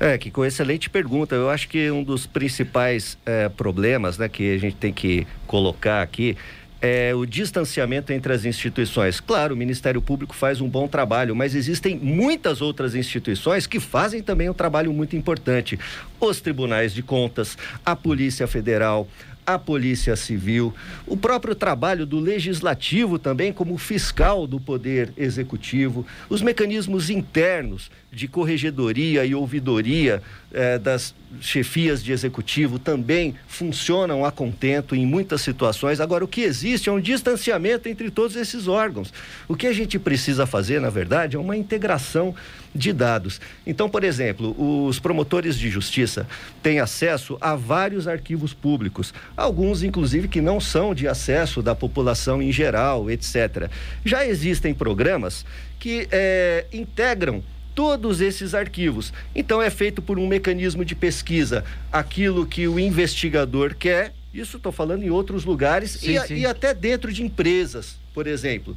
É, 0.00 0.18
que 0.18 0.28
com 0.28 0.44
excelente 0.44 0.90
pergunta. 0.90 1.36
Eu 1.36 1.48
acho 1.48 1.68
que 1.68 1.88
um 1.88 2.02
dos 2.02 2.26
principais 2.26 3.16
eh, 3.24 3.48
problemas 3.48 4.18
né, 4.18 4.28
que 4.28 4.52
a 4.52 4.58
gente 4.58 4.74
tem 4.74 4.92
que 4.92 5.24
colocar 5.46 6.02
aqui 6.02 6.36
é 6.82 7.14
o 7.14 7.26
distanciamento 7.26 8.12
entre 8.12 8.32
as 8.32 8.44
instituições. 8.44 9.20
Claro, 9.20 9.54
o 9.54 9.56
Ministério 9.56 10.00
Público 10.00 10.34
faz 10.34 10.60
um 10.60 10.68
bom 10.68 10.88
trabalho, 10.88 11.36
mas 11.36 11.54
existem 11.54 11.96
muitas 11.96 12.62
outras 12.62 12.94
instituições 12.94 13.66
que 13.66 13.78
fazem 13.78 14.22
também 14.22 14.48
um 14.48 14.54
trabalho 14.54 14.92
muito 14.92 15.14
importante. 15.14 15.78
Os 16.18 16.40
tribunais 16.40 16.94
de 16.94 17.02
contas, 17.02 17.56
a 17.84 17.94
Polícia 17.94 18.46
Federal, 18.46 19.06
a 19.46 19.58
Polícia 19.58 20.16
Civil, 20.16 20.74
o 21.06 21.16
próprio 21.16 21.54
trabalho 21.54 22.06
do 22.06 22.18
Legislativo 22.18 23.18
também 23.18 23.52
como 23.52 23.76
fiscal 23.78 24.46
do 24.46 24.60
Poder 24.60 25.12
Executivo, 25.16 26.06
os 26.28 26.42
mecanismos 26.42 27.10
internos 27.10 27.90
de 28.12 28.26
corregedoria 28.26 29.24
e 29.24 29.34
ouvidoria 29.34 30.22
eh, 30.52 30.78
das 30.78 31.14
chefias 31.40 32.02
de 32.02 32.10
executivo 32.10 32.78
também 32.78 33.36
funcionam 33.46 34.24
a 34.24 34.32
contento 34.32 34.96
em 34.96 35.06
muitas 35.06 35.42
situações. 35.42 36.00
Agora, 36.00 36.24
o 36.24 36.28
que 36.28 36.40
existe 36.40 36.88
é 36.88 36.92
um 36.92 37.00
distanciamento 37.00 37.88
entre 37.88 38.10
todos 38.10 38.34
esses 38.34 38.66
órgãos. 38.66 39.12
O 39.46 39.54
que 39.54 39.68
a 39.68 39.72
gente 39.72 39.96
precisa 39.96 40.44
fazer, 40.44 40.80
na 40.80 40.90
verdade, 40.90 41.36
é 41.36 41.38
uma 41.38 41.56
integração 41.56 42.34
de 42.74 42.92
dados. 42.92 43.40
Então, 43.64 43.88
por 43.88 44.02
exemplo, 44.02 44.56
os 44.58 44.98
promotores 44.98 45.56
de 45.56 45.70
justiça 45.70 46.26
têm 46.60 46.80
acesso 46.80 47.38
a 47.40 47.54
vários 47.54 48.08
arquivos 48.08 48.52
públicos, 48.52 49.14
alguns, 49.36 49.84
inclusive, 49.84 50.26
que 50.26 50.40
não 50.40 50.60
são 50.60 50.94
de 50.94 51.06
acesso 51.06 51.62
da 51.62 51.76
população 51.76 52.42
em 52.42 52.50
geral, 52.50 53.08
etc. 53.08 53.70
Já 54.04 54.26
existem 54.26 54.74
programas 54.74 55.44
que 55.78 56.08
eh, 56.10 56.66
integram 56.72 57.42
todos 57.74 58.20
esses 58.20 58.54
arquivos. 58.54 59.12
Então 59.34 59.60
é 59.60 59.70
feito 59.70 60.02
por 60.02 60.18
um 60.18 60.26
mecanismo 60.26 60.84
de 60.84 60.94
pesquisa 60.94 61.64
aquilo 61.92 62.46
que 62.46 62.66
o 62.66 62.78
investigador 62.78 63.74
quer. 63.74 64.12
Isso 64.32 64.56
estou 64.56 64.70
falando 64.70 65.02
em 65.02 65.10
outros 65.10 65.44
lugares 65.44 65.92
Sim, 65.92 66.16
e, 66.16 66.20
sim. 66.26 66.34
e 66.36 66.46
até 66.46 66.72
dentro 66.72 67.12
de 67.12 67.22
empresas, 67.22 67.96
por 68.14 68.26
exemplo. 68.26 68.76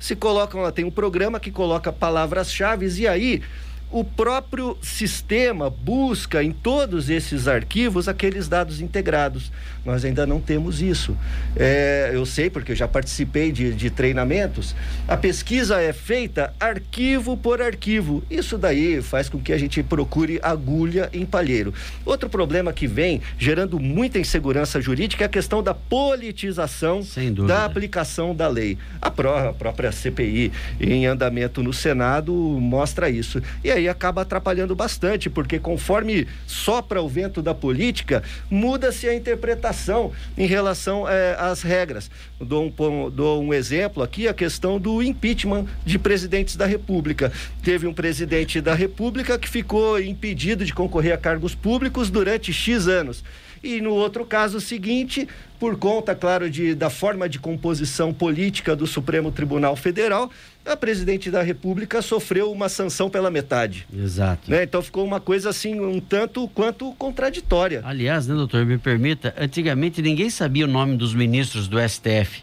Se 0.00 0.14
colocam 0.14 0.60
lá, 0.62 0.72
tem 0.72 0.84
um 0.84 0.90
programa 0.90 1.40
que 1.40 1.50
coloca 1.50 1.92
palavras-chave 1.92 2.86
e 3.00 3.08
aí 3.08 3.42
o 3.90 4.02
próprio 4.02 4.76
sistema 4.82 5.70
busca 5.70 6.42
em 6.42 6.50
todos 6.50 7.08
esses 7.08 7.46
arquivos 7.46 8.08
aqueles 8.08 8.48
dados 8.48 8.80
integrados. 8.80 9.52
Nós 9.84 10.04
ainda 10.04 10.26
não 10.26 10.40
temos 10.40 10.80
isso. 10.80 11.16
É, 11.54 12.10
eu 12.12 12.24
sei 12.24 12.48
porque 12.48 12.72
eu 12.72 12.76
já 12.76 12.88
participei 12.88 13.52
de, 13.52 13.72
de 13.72 13.90
treinamentos. 13.90 14.74
A 15.06 15.16
pesquisa 15.16 15.80
é 15.80 15.92
feita 15.92 16.54
arquivo 16.58 17.36
por 17.36 17.60
arquivo. 17.60 18.22
Isso 18.30 18.56
daí 18.56 19.02
faz 19.02 19.28
com 19.28 19.38
que 19.38 19.52
a 19.52 19.58
gente 19.58 19.82
procure 19.82 20.40
agulha 20.42 21.10
em 21.12 21.26
palheiro. 21.26 21.72
Outro 22.04 22.28
problema 22.28 22.72
que 22.72 22.86
vem 22.86 23.20
gerando 23.38 23.78
muita 23.78 24.18
insegurança 24.18 24.80
jurídica 24.80 25.24
é 25.24 25.26
a 25.26 25.30
questão 25.30 25.62
da 25.62 25.74
politização 25.74 27.02
da 27.46 27.64
aplicação 27.64 28.34
da 28.34 28.48
lei. 28.48 28.78
A, 29.00 29.10
pró 29.10 29.50
a 29.50 29.52
própria 29.52 29.92
CPI 29.92 30.50
em 30.80 31.06
andamento 31.06 31.62
no 31.62 31.72
Senado 31.72 32.32
mostra 32.32 33.10
isso. 33.10 33.42
E 33.62 33.70
aí 33.74 33.88
acaba 33.88 34.22
atrapalhando 34.22 34.74
bastante, 34.74 35.28
porque 35.28 35.58
conforme 35.58 36.26
sopra 36.46 37.02
o 37.02 37.08
vento 37.08 37.42
da 37.42 37.54
política, 37.54 38.22
muda-se 38.50 39.08
a 39.08 39.14
interpretação 39.14 40.12
em 40.36 40.46
relação 40.46 41.08
eh, 41.08 41.36
às 41.38 41.62
regras. 41.62 42.10
Dou 42.40 42.64
um, 42.64 43.10
dou 43.10 43.42
um 43.42 43.52
exemplo 43.52 44.02
aqui, 44.02 44.28
a 44.28 44.34
questão 44.34 44.78
do 44.78 45.02
impeachment 45.02 45.66
de 45.84 45.98
presidentes 45.98 46.56
da 46.56 46.66
República. 46.66 47.32
Teve 47.62 47.86
um 47.86 47.94
presidente 47.94 48.60
da 48.60 48.74
República 48.74 49.38
que 49.38 49.48
ficou 49.48 50.00
impedido 50.00 50.64
de 50.64 50.72
concorrer 50.72 51.14
a 51.14 51.18
cargos 51.18 51.54
públicos 51.54 52.10
durante 52.10 52.52
X 52.52 52.88
anos. 52.88 53.24
E 53.64 53.80
no 53.80 53.92
outro 53.92 54.26
caso 54.26 54.60
seguinte, 54.60 55.26
por 55.58 55.78
conta, 55.78 56.14
claro, 56.14 56.50
de, 56.50 56.74
da 56.74 56.90
forma 56.90 57.26
de 57.26 57.38
composição 57.38 58.12
política 58.12 58.76
do 58.76 58.86
Supremo 58.86 59.32
Tribunal 59.32 59.74
Federal, 59.74 60.30
a 60.66 60.76
presidente 60.76 61.30
da 61.30 61.42
República 61.42 62.02
sofreu 62.02 62.52
uma 62.52 62.68
sanção 62.68 63.08
pela 63.08 63.30
metade. 63.30 63.86
Exato. 63.90 64.50
Né? 64.50 64.64
Então 64.64 64.82
ficou 64.82 65.02
uma 65.02 65.18
coisa 65.18 65.48
assim, 65.48 65.80
um 65.80 65.98
tanto 65.98 66.46
quanto 66.48 66.92
contraditória. 66.92 67.80
Aliás, 67.84 68.26
né, 68.26 68.34
doutor, 68.34 68.66
me 68.66 68.76
permita, 68.76 69.34
antigamente 69.38 70.02
ninguém 70.02 70.28
sabia 70.28 70.66
o 70.66 70.68
nome 70.68 70.98
dos 70.98 71.14
ministros 71.14 71.66
do 71.66 71.78
STF. 71.80 72.42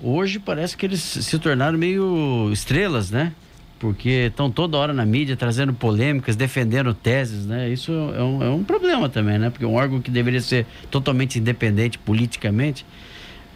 Hoje 0.00 0.38
parece 0.38 0.76
que 0.76 0.86
eles 0.86 1.00
se 1.00 1.38
tornaram 1.38 1.76
meio 1.76 2.48
estrelas, 2.52 3.10
né? 3.10 3.32
Porque 3.80 4.26
estão 4.28 4.50
toda 4.50 4.76
hora 4.76 4.92
na 4.92 5.06
mídia 5.06 5.34
trazendo 5.34 5.72
polêmicas, 5.72 6.36
defendendo 6.36 6.92
teses, 6.92 7.46
né? 7.46 7.68
Isso 7.70 7.90
é 7.90 8.22
um, 8.22 8.42
é 8.42 8.50
um 8.50 8.62
problema 8.62 9.08
também, 9.08 9.38
né? 9.38 9.48
Porque 9.48 9.64
um 9.64 9.74
órgão 9.74 10.02
que 10.02 10.10
deveria 10.10 10.42
ser 10.42 10.66
totalmente 10.90 11.38
independente 11.38 11.98
politicamente, 11.98 12.84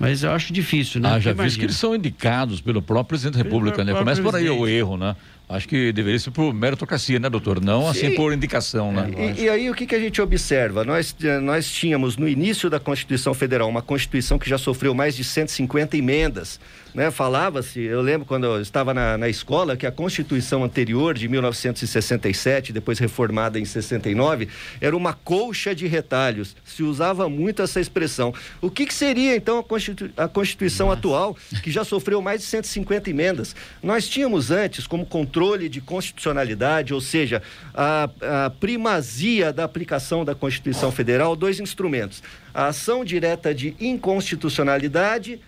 mas 0.01 0.25
eu 0.25 0.33
acho 0.33 0.51
difícil, 0.51 0.99
né? 0.99 1.11
Ah, 1.13 1.21
já 1.21 1.35
vi 1.35 1.49
que 1.51 1.67
eles 1.67 1.77
são 1.77 1.95
indicados 1.95 2.63
pelo 2.63 2.81
próprio 2.81 3.11
presidente 3.11 3.35
da 3.35 3.45
República, 3.45 3.85
né? 3.85 3.93
Começa 3.93 4.23
por 4.23 4.35
aí 4.35 4.49
o 4.49 4.67
erro, 4.67 4.97
né? 4.97 5.15
Acho 5.47 5.69
que 5.69 5.93
deveria 5.93 6.19
ser 6.19 6.31
por 6.31 6.55
meritocracia, 6.55 7.19
né, 7.19 7.29
doutor? 7.29 7.61
Não 7.61 7.87
assim 7.87 8.01
Sim. 8.01 8.07
assim 8.07 8.17
por 8.17 8.33
indicação, 8.33 8.91
né? 8.91 9.11
E, 9.37 9.43
e, 9.43 9.49
aí 9.51 9.69
o 9.69 9.75
que, 9.75 9.87
que 9.87 9.95
a 9.95 10.01
gente 10.01 10.23
observa? 10.23 10.85
Nós, 10.85 11.15
eh, 11.23 11.39
nós 11.39 11.71
tínhamos 11.71 12.17
no 12.17 12.27
início 12.27 12.71
da 12.71 12.81
Constituição 12.81 13.35
Federal 13.35 13.69
uma 13.69 13.83
Constituição 13.83 14.39
que 14.39 14.49
já 14.49 14.57
sofreu 14.57 14.95
mais 14.95 15.15
de 15.15 15.23
150 15.23 15.99
emendas. 15.99 16.59
Né? 16.95 17.11
Falava-se, 17.11 17.81
eu 17.81 18.01
lembro 18.01 18.25
quando 18.25 18.45
eu 18.45 18.61
estava 18.61 18.95
na, 18.95 19.19
na 19.19 19.29
escola, 19.29 19.77
que 19.77 19.85
a 19.85 19.91
Constituição 19.91 20.63
anterior, 20.63 21.15
de 21.15 21.27
1967, 21.27 22.73
depois 22.73 23.01
reformada 23.01 23.59
em 23.59 23.65
69, 23.65 24.49
era 24.81 24.97
uma 24.97 25.13
colcha 25.13 25.75
de 25.75 25.89
retalhos. 25.89 26.55
Se 26.65 26.85
usava 26.85 27.29
muito 27.29 27.63
essa 27.63 27.81
expressão. 27.81 28.33
O 28.61 28.71
que, 28.71 28.87
que 28.87 28.95
seria, 28.95 29.35
então, 29.35 29.59
a, 29.59 29.65
Constitu 29.65 30.09
a 30.17 30.29
Constituição 30.29 30.87
Nossa. 30.87 30.99
atual, 30.99 31.37
que 31.63 31.71
já 31.71 31.83
sofreu 31.83 32.23
mais 32.23 32.43
de 32.43 32.47
150 32.47 33.11
emendas? 33.11 33.57
Nós 33.83 34.09
tínhamos 34.09 34.53
antes, 34.53 34.87
como 34.87 35.05
controle 35.05 35.69
de 35.69 35.81
constitucionalidade, 35.81 36.95
ou 36.95 37.01
seja, 37.01 37.43
a, 37.75 38.09
a 38.45 38.51
primazia 38.51 39.53
da 39.53 39.65
aplicação 39.65 40.25
da 40.25 40.35
Constituição 40.35 40.93
Federal, 40.93 41.35
dois 41.35 41.59
instrumentos: 41.59 42.23
a 42.53 42.69
ação 42.69 43.05
direta 43.05 43.53
de 43.53 43.75
inconstitucionalidade 43.81 45.41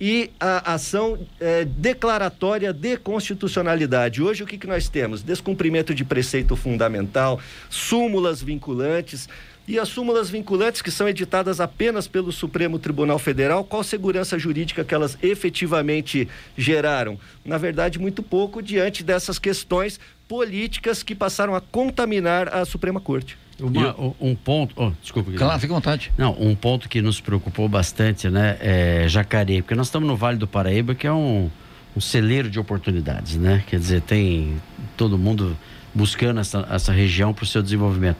e 0.00 0.30
a 0.38 0.74
ação 0.74 1.18
é, 1.40 1.64
declaratória 1.64 2.72
de 2.72 2.96
constitucionalidade. 2.96 4.22
Hoje, 4.22 4.42
o 4.42 4.46
que, 4.46 4.56
que 4.56 4.66
nós 4.66 4.88
temos? 4.88 5.22
Descumprimento 5.22 5.94
de 5.94 6.04
preceito 6.04 6.54
fundamental, 6.54 7.40
súmulas 7.68 8.42
vinculantes. 8.42 9.28
E 9.66 9.78
as 9.78 9.88
súmulas 9.90 10.30
vinculantes 10.30 10.80
que 10.80 10.90
são 10.90 11.06
editadas 11.06 11.60
apenas 11.60 12.08
pelo 12.08 12.32
Supremo 12.32 12.78
Tribunal 12.78 13.18
Federal, 13.18 13.62
qual 13.62 13.84
segurança 13.84 14.38
jurídica 14.38 14.82
que 14.82 14.94
elas 14.94 15.18
efetivamente 15.22 16.26
geraram? 16.56 17.20
Na 17.44 17.58
verdade, 17.58 17.98
muito 17.98 18.22
pouco 18.22 18.62
diante 18.62 19.04
dessas 19.04 19.38
questões 19.38 20.00
políticas 20.26 21.02
que 21.02 21.14
passaram 21.14 21.54
a 21.54 21.60
contaminar 21.60 22.48
a 22.48 22.64
Suprema 22.64 22.98
Corte. 22.98 23.36
Uma, 23.60 24.14
um 24.20 24.34
ponto, 24.36 24.72
oh, 24.76 24.92
desculpa. 25.02 25.32
Claro, 25.32 25.60
fica 25.60 25.72
à 25.72 25.76
vontade. 25.76 26.12
Não, 26.16 26.36
um 26.38 26.54
ponto 26.54 26.88
que 26.88 27.02
nos 27.02 27.20
preocupou 27.20 27.68
bastante, 27.68 28.30
né, 28.30 28.56
é 28.60 29.08
Jacareí, 29.08 29.62
porque 29.62 29.74
nós 29.74 29.88
estamos 29.88 30.08
no 30.08 30.16
Vale 30.16 30.38
do 30.38 30.46
Paraíba, 30.46 30.94
que 30.94 31.06
é 31.06 31.12
um, 31.12 31.50
um 31.96 32.00
celeiro 32.00 32.48
de 32.48 32.60
oportunidades, 32.60 33.36
né? 33.36 33.64
Quer 33.66 33.80
dizer, 33.80 34.00
tem 34.02 34.56
todo 34.96 35.18
mundo 35.18 35.56
buscando 35.92 36.38
essa, 36.38 36.66
essa 36.70 36.92
região 36.92 37.34
para 37.34 37.42
o 37.42 37.46
seu 37.46 37.62
desenvolvimento. 37.62 38.18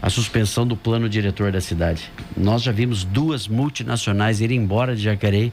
A 0.00 0.08
suspensão 0.08 0.66
do 0.66 0.76
plano 0.76 1.08
diretor 1.08 1.50
da 1.50 1.60
cidade. 1.60 2.10
Nós 2.36 2.62
já 2.62 2.72
vimos 2.72 3.04
duas 3.04 3.48
multinacionais 3.48 4.40
irem 4.40 4.58
embora 4.58 4.94
de 4.94 5.02
Jacareí 5.02 5.52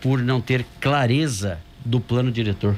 por 0.00 0.20
não 0.20 0.40
ter 0.40 0.64
clareza 0.80 1.58
do 1.84 2.00
plano 2.00 2.32
diretor. 2.32 2.74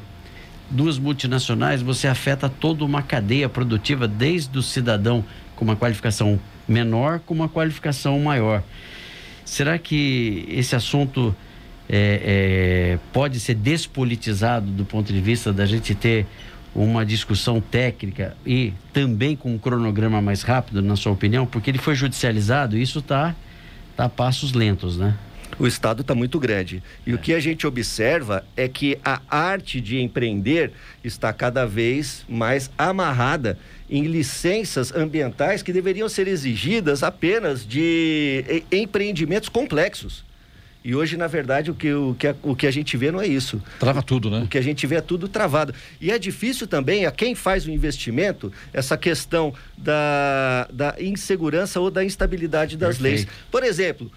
Duas 0.68 0.98
multinacionais, 0.98 1.80
você 1.80 2.08
afeta 2.08 2.48
toda 2.48 2.84
uma 2.84 3.00
cadeia 3.00 3.48
produtiva, 3.48 4.08
desde 4.08 4.58
o 4.58 4.62
cidadão 4.62 5.24
com 5.56 5.64
uma 5.64 5.74
qualificação 5.74 6.38
menor 6.68 7.20
com 7.20 7.34
uma 7.34 7.48
qualificação 7.48 8.18
maior. 8.20 8.62
Será 9.44 9.78
que 9.78 10.44
esse 10.48 10.74
assunto 10.74 11.34
é, 11.88 12.96
é, 12.96 12.98
pode 13.12 13.38
ser 13.38 13.54
despolitizado 13.54 14.66
do 14.66 14.84
ponto 14.84 15.12
de 15.12 15.20
vista 15.20 15.52
da 15.52 15.64
gente 15.64 15.94
ter 15.94 16.26
uma 16.74 17.06
discussão 17.06 17.60
técnica 17.60 18.36
e 18.44 18.72
também 18.92 19.36
com 19.36 19.54
um 19.54 19.58
cronograma 19.58 20.20
mais 20.20 20.42
rápido, 20.42 20.82
na 20.82 20.96
sua 20.96 21.12
opinião? 21.12 21.46
Porque 21.46 21.70
ele 21.70 21.78
foi 21.78 21.94
judicializado 21.94 22.76
e 22.76 22.82
isso 22.82 22.98
está 22.98 23.34
tá 23.96 24.06
a 24.06 24.08
passos 24.08 24.52
lentos, 24.52 24.96
né? 24.96 25.14
O 25.58 25.66
Estado 25.66 26.02
está 26.02 26.14
muito 26.14 26.38
grande. 26.38 26.82
E 27.06 27.12
é. 27.12 27.14
o 27.14 27.18
que 27.18 27.32
a 27.32 27.40
gente 27.40 27.66
observa 27.66 28.44
é 28.56 28.68
que 28.68 28.98
a 29.04 29.20
arte 29.28 29.80
de 29.80 30.00
empreender 30.00 30.72
está 31.02 31.32
cada 31.32 31.66
vez 31.66 32.24
mais 32.28 32.70
amarrada 32.76 33.58
em 33.88 34.04
licenças 34.04 34.94
ambientais 34.94 35.62
que 35.62 35.72
deveriam 35.72 36.08
ser 36.08 36.28
exigidas 36.28 37.02
apenas 37.02 37.66
de 37.66 38.64
empreendimentos 38.70 39.48
complexos. 39.48 40.24
E 40.86 40.94
hoje, 40.94 41.16
na 41.16 41.26
verdade, 41.26 41.68
o 41.68 41.74
que, 41.74 41.92
o, 41.92 42.14
que 42.16 42.28
a, 42.28 42.36
o 42.44 42.54
que 42.54 42.64
a 42.64 42.70
gente 42.70 42.96
vê 42.96 43.10
não 43.10 43.20
é 43.20 43.26
isso. 43.26 43.60
Trava 43.76 44.04
tudo, 44.04 44.30
né? 44.30 44.42
O 44.44 44.46
que 44.46 44.56
a 44.56 44.62
gente 44.62 44.86
vê 44.86 44.94
é 44.94 45.00
tudo 45.00 45.26
travado. 45.26 45.74
E 46.00 46.12
é 46.12 46.18
difícil 46.18 46.68
também 46.68 47.06
a 47.06 47.10
quem 47.10 47.34
faz 47.34 47.66
o 47.66 47.72
investimento 47.72 48.52
essa 48.72 48.96
questão 48.96 49.52
da, 49.76 50.68
da 50.72 50.94
insegurança 51.00 51.80
ou 51.80 51.90
da 51.90 52.04
instabilidade 52.04 52.76
das 52.76 52.98
Perfeito. 52.98 53.26
leis. 53.26 53.38
Por 53.50 53.64
exemplo, 53.64 54.12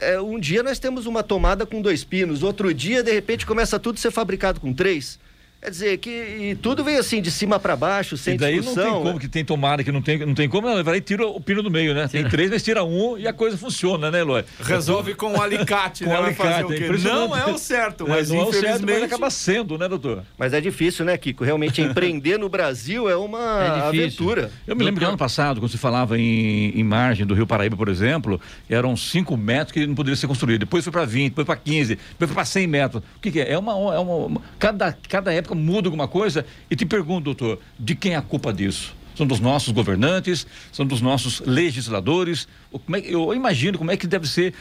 é, 0.00 0.20
um 0.20 0.38
dia 0.38 0.62
nós 0.62 0.78
temos 0.78 1.06
uma 1.06 1.22
tomada 1.22 1.66
com 1.66 1.80
dois 1.80 2.04
pinos, 2.04 2.42
outro 2.42 2.72
dia, 2.72 3.02
de 3.02 3.12
repente, 3.12 3.46
começa 3.46 3.78
tudo 3.78 3.96
a 3.96 3.98
ser 3.98 4.10
fabricado 4.10 4.60
com 4.60 4.72
três. 4.72 5.18
Quer 5.60 5.70
dizer, 5.70 5.98
que 5.98 6.56
tudo 6.62 6.84
vem 6.84 6.96
assim, 6.96 7.20
de 7.20 7.32
cima 7.32 7.58
para 7.58 7.74
baixo, 7.74 8.16
sem 8.16 8.36
e 8.36 8.38
daí 8.38 8.60
discussão. 8.60 8.84
não 8.84 8.92
tem 8.92 9.02
como, 9.02 9.14
né? 9.14 9.20
que 9.20 9.28
tem 9.28 9.44
tomada, 9.44 9.82
que 9.82 9.90
não 9.90 10.00
tem, 10.00 10.18
não 10.18 10.34
tem 10.34 10.48
como, 10.48 10.68
ela 10.68 10.84
vai 10.84 10.98
e 10.98 11.00
tira 11.00 11.26
o 11.26 11.40
pino 11.40 11.64
do 11.64 11.70
meio, 11.70 11.92
né? 11.94 12.06
Tem 12.06 12.24
três, 12.28 12.48
mas 12.48 12.62
tira 12.62 12.84
um 12.84 13.18
e 13.18 13.26
a 13.26 13.32
coisa 13.32 13.58
funciona, 13.58 14.08
né, 14.08 14.20
Eloy? 14.20 14.44
Resolve 14.60 15.16
com 15.16 15.32
o 15.32 15.42
alicate, 15.42 16.04
com 16.06 16.10
né? 16.10 16.16
alicate, 16.16 16.62
o 16.62 16.98
não 17.00 17.36
é 17.36 17.44
o 17.46 17.58
certo, 17.58 18.06
mas 18.08 18.30
é, 18.30 18.34
não 18.34 18.42
infelizmente... 18.42 18.66
É 18.66 18.70
o 18.70 18.78
certo, 18.78 18.86
mas 18.86 19.02
acaba 19.02 19.30
sendo, 19.30 19.76
né, 19.76 19.88
doutor? 19.88 20.22
Mas 20.38 20.52
é 20.52 20.60
difícil, 20.60 21.04
né, 21.04 21.18
Kiko? 21.18 21.42
Realmente 21.42 21.82
empreender 21.82 22.38
no 22.38 22.48
Brasil 22.48 23.10
é 23.10 23.16
uma 23.16 23.64
é 23.64 23.80
aventura. 23.88 24.52
Eu 24.64 24.76
me 24.76 24.84
lembro 24.84 25.00
que 25.00 25.06
ano 25.06 25.18
passado, 25.18 25.60
quando 25.60 25.72
se 25.72 25.78
falava 25.78 26.16
em, 26.16 26.70
em 26.70 26.84
margem 26.84 27.26
do 27.26 27.34
Rio 27.34 27.48
Paraíba, 27.48 27.76
por 27.76 27.88
exemplo, 27.88 28.40
eram 28.70 28.96
5 28.96 29.36
metros 29.36 29.72
que 29.72 29.84
não 29.88 29.96
poderia 29.96 30.16
ser 30.16 30.28
construído. 30.28 30.60
Depois 30.60 30.84
foi 30.84 30.92
para 30.92 31.04
20, 31.04 31.30
depois 31.30 31.46
para 31.46 31.56
15, 31.56 31.96
depois 31.96 32.28
foi 32.30 32.34
para 32.34 32.44
100 32.44 32.66
metros. 32.68 33.02
O 33.16 33.20
que, 33.20 33.32
que 33.32 33.40
é? 33.40 33.52
É 33.52 33.58
uma, 33.58 33.72
é 33.72 33.98
uma. 33.98 34.40
Cada, 34.56 34.96
cada 35.08 35.32
época 35.32 35.47
muda 35.54 35.88
alguma 35.88 36.08
coisa 36.08 36.44
e 36.70 36.76
te 36.76 36.84
pergunto, 36.84 37.24
doutor, 37.24 37.58
de 37.78 37.94
quem 37.94 38.12
é 38.12 38.16
a 38.16 38.22
culpa 38.22 38.52
disso? 38.52 38.96
São 39.14 39.26
dos 39.26 39.40
nossos 39.40 39.72
governantes, 39.72 40.46
são 40.70 40.86
dos 40.86 41.00
nossos 41.00 41.40
legisladores. 41.40 42.46
É, 42.72 43.12
eu 43.12 43.34
imagino 43.34 43.76
como 43.76 43.90
é 43.90 43.96
que 43.96 44.06
deve 44.06 44.28
ser 44.28 44.54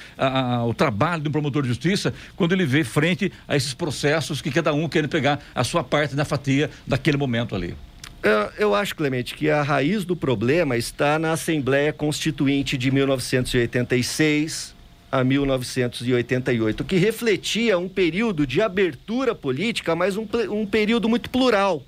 o 0.67 0.73
trabalho 0.73 1.21
de 1.21 1.30
um 1.30 1.32
promotor 1.32 1.62
de 1.62 1.67
justiça 1.67 2.12
quando 2.36 2.54
ele 2.54 2.65
vê 2.65 2.84
frente 2.84 3.32
a 3.47 3.56
esses 3.56 3.76
processos 3.76 4.41
que 4.41 4.50
cada 4.50 4.73
um 4.73 4.89
quer 4.89 5.08
pegar 5.08 5.39
a 5.54 5.63
sua 5.63 5.84
parte 5.84 6.15
na 6.15 6.26
fatia 6.26 6.71
daquele 6.88 7.17
momento 7.17 7.56
ali. 7.56 7.76
Eu, 8.23 8.50
eu 8.58 8.76
acho, 8.76 8.95
Clemente, 8.95 9.36
que 9.36 9.47
a 9.50 9.62
raiz 9.62 10.04
do 10.04 10.15
problema 10.15 10.76
está 10.76 11.19
na 11.19 11.34
Assembleia 11.34 11.93
Constituinte 11.93 12.76
de 12.78 12.89
1986, 12.89 14.76
a 15.12 15.24
1988, 15.24 16.84
que 16.84 16.98
refletia 16.98 17.78
um 17.78 17.88
período 17.88 18.46
de 18.46 18.62
abertura 18.62 19.34
política, 19.34 19.96
mas 19.96 20.17
um, 20.17 20.28
um 20.50 20.65
período 20.65 21.08
muito 21.08 21.30
plural. 21.30 21.84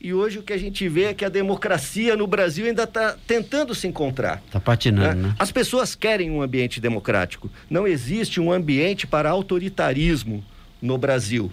E 0.00 0.12
hoje 0.12 0.40
o 0.40 0.42
que 0.42 0.52
a 0.52 0.58
gente 0.58 0.88
vê 0.88 1.04
é 1.04 1.14
que 1.14 1.24
a 1.24 1.28
democracia 1.28 2.16
no 2.16 2.26
Brasil 2.26 2.66
ainda 2.66 2.82
está 2.82 3.16
tentando 3.24 3.72
se 3.72 3.86
encontrar. 3.86 4.42
Está 4.46 4.58
patinando, 4.58 5.22
né? 5.22 5.28
né? 5.28 5.34
As 5.38 5.52
pessoas 5.52 5.94
querem 5.94 6.28
um 6.28 6.42
ambiente 6.42 6.80
democrático. 6.80 7.48
Não 7.70 7.86
existe 7.86 8.40
um 8.40 8.50
ambiente 8.50 9.06
para 9.06 9.30
autoritarismo 9.30 10.44
no 10.80 10.98
Brasil. 10.98 11.52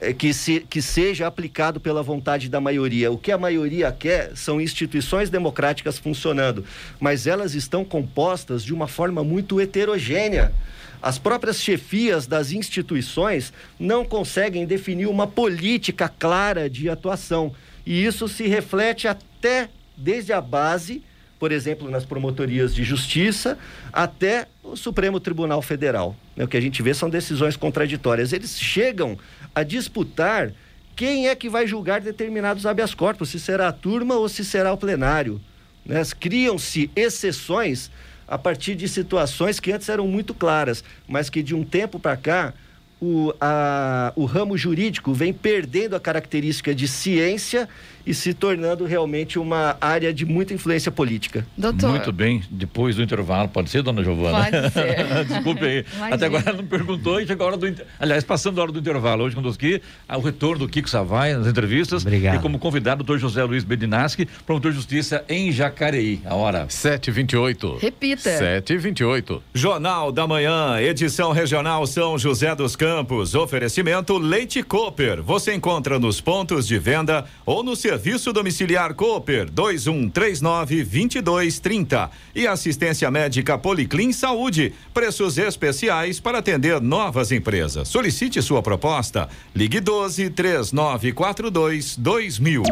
É, 0.00 0.14
que, 0.14 0.32
se, 0.32 0.60
que 0.60 0.80
seja 0.80 1.26
aplicado 1.26 1.78
pela 1.78 2.02
vontade 2.02 2.48
da 2.48 2.58
maioria. 2.58 3.12
O 3.12 3.18
que 3.18 3.30
a 3.30 3.36
maioria 3.36 3.92
quer 3.92 4.34
são 4.34 4.58
instituições 4.58 5.28
democráticas 5.28 5.98
funcionando, 5.98 6.64
mas 6.98 7.26
elas 7.26 7.54
estão 7.54 7.84
compostas 7.84 8.64
de 8.64 8.72
uma 8.72 8.88
forma 8.88 9.22
muito 9.22 9.60
heterogênea. 9.60 10.54
As 11.02 11.18
próprias 11.18 11.60
chefias 11.60 12.26
das 12.26 12.50
instituições 12.50 13.52
não 13.78 14.02
conseguem 14.04 14.64
definir 14.64 15.06
uma 15.06 15.26
política 15.26 16.08
clara 16.08 16.68
de 16.68 16.88
atuação. 16.88 17.54
E 17.84 18.04
isso 18.04 18.26
se 18.26 18.46
reflete 18.46 19.06
até 19.06 19.68
desde 19.96 20.32
a 20.32 20.40
base, 20.40 21.02
por 21.38 21.52
exemplo, 21.52 21.90
nas 21.90 22.04
promotorias 22.04 22.74
de 22.74 22.84
justiça, 22.84 23.58
até 23.92 24.46
o 24.62 24.76
Supremo 24.76 25.18
Tribunal 25.18 25.62
Federal. 25.62 26.14
O 26.36 26.46
que 26.46 26.56
a 26.56 26.60
gente 26.60 26.82
vê 26.82 26.92
são 26.92 27.08
decisões 27.08 27.56
contraditórias. 27.56 28.32
Eles 28.32 28.60
chegam 28.60 29.18
a 29.54 29.62
disputar 29.62 30.52
quem 30.96 31.28
é 31.28 31.34
que 31.34 31.48
vai 31.48 31.66
julgar 31.66 32.00
determinados 32.00 32.66
habeas 32.66 32.94
corpus, 32.94 33.30
se 33.30 33.40
será 33.40 33.68
a 33.68 33.72
turma 33.72 34.16
ou 34.16 34.28
se 34.28 34.44
será 34.44 34.72
o 34.72 34.76
plenário. 34.76 35.40
Né? 35.84 36.02
Criam-se 36.18 36.90
exceções 36.94 37.90
a 38.28 38.38
partir 38.38 38.74
de 38.74 38.86
situações 38.88 39.58
que 39.58 39.72
antes 39.72 39.88
eram 39.88 40.06
muito 40.06 40.34
claras, 40.34 40.84
mas 41.08 41.28
que 41.28 41.42
de 41.42 41.54
um 41.54 41.64
tempo 41.64 41.98
para 41.98 42.16
cá 42.16 42.54
o, 43.00 43.32
a, 43.40 44.12
o 44.14 44.24
ramo 44.24 44.56
jurídico 44.58 45.14
vem 45.14 45.32
perdendo 45.32 45.96
a 45.96 46.00
característica 46.00 46.74
de 46.74 46.86
ciência 46.86 47.68
e 48.06 48.14
se 48.14 48.34
tornando 48.34 48.84
realmente 48.84 49.38
uma 49.38 49.76
área 49.80 50.12
de 50.12 50.24
muita 50.24 50.54
influência 50.54 50.90
política. 50.90 51.46
Doutor. 51.56 51.90
Muito 51.90 52.12
bem, 52.12 52.42
depois 52.50 52.96
do 52.96 53.02
intervalo, 53.02 53.48
pode 53.48 53.70
ser, 53.70 53.82
dona 53.82 54.02
Giovana? 54.02 54.50
Pode 54.50 54.72
ser. 54.72 55.24
Desculpe 55.26 55.64
aí. 55.64 55.84
Imagina. 55.94 56.14
Até 56.14 56.26
agora 56.26 56.52
não 56.52 56.66
perguntou 56.66 57.20
e 57.20 57.26
chegou 57.26 57.46
a 57.46 57.50
hora 57.50 57.56
do. 57.56 57.74
Aliás, 57.98 58.24
passando 58.24 58.58
a 58.58 58.62
hora 58.62 58.72
do 58.72 58.78
intervalo, 58.78 59.24
hoje 59.24 59.36
conosco 59.36 59.64
aqui, 59.64 59.80
o 60.08 60.20
retorno 60.20 60.60
do 60.60 60.68
Kiko 60.68 60.88
Savai 60.88 61.34
nas 61.34 61.46
entrevistas. 61.46 62.02
Obrigado. 62.02 62.36
E 62.36 62.38
como 62.40 62.58
convidado, 62.58 63.02
o 63.02 63.04
doutor 63.04 63.20
José 63.20 63.44
Luiz 63.44 63.64
Bedinaski, 63.64 64.26
promotor 64.44 64.70
de 64.70 64.76
justiça 64.76 65.24
em 65.28 65.52
Jacareí. 65.52 66.20
A 66.24 66.34
hora. 66.34 66.66
7h28. 66.66 67.78
Repita. 67.80 68.30
7h28. 68.30 69.40
Jornal 69.54 70.10
da 70.10 70.26
Manhã, 70.26 70.80
edição 70.80 71.32
regional 71.32 71.86
São 71.86 72.18
José 72.18 72.54
dos 72.54 72.74
Campos. 72.74 73.34
Oferecimento 73.34 74.18
Leite 74.18 74.62
Cooper. 74.62 75.22
Você 75.22 75.54
encontra 75.54 75.98
nos 75.98 76.20
pontos 76.20 76.66
de 76.66 76.78
venda 76.78 77.24
ou 77.46 77.62
no 77.62 77.76
serviço 77.76 77.99
Serviço 78.00 78.32
Domiciliar 78.32 78.94
Cooper 78.94 79.50
2139 79.50 80.84
2230 80.84 82.10
e 82.34 82.46
assistência 82.46 83.10
médica 83.10 83.58
Policlin 83.58 84.10
Saúde. 84.10 84.72
Preços 84.94 85.36
especiais 85.36 86.18
para 86.18 86.38
atender 86.38 86.80
novas 86.80 87.30
empresas. 87.30 87.88
Solicite 87.88 88.40
sua 88.40 88.62
proposta. 88.62 89.28
Ligue 89.54 89.80
12 89.80 90.30
3942 90.30 91.96
2000. 91.98 92.62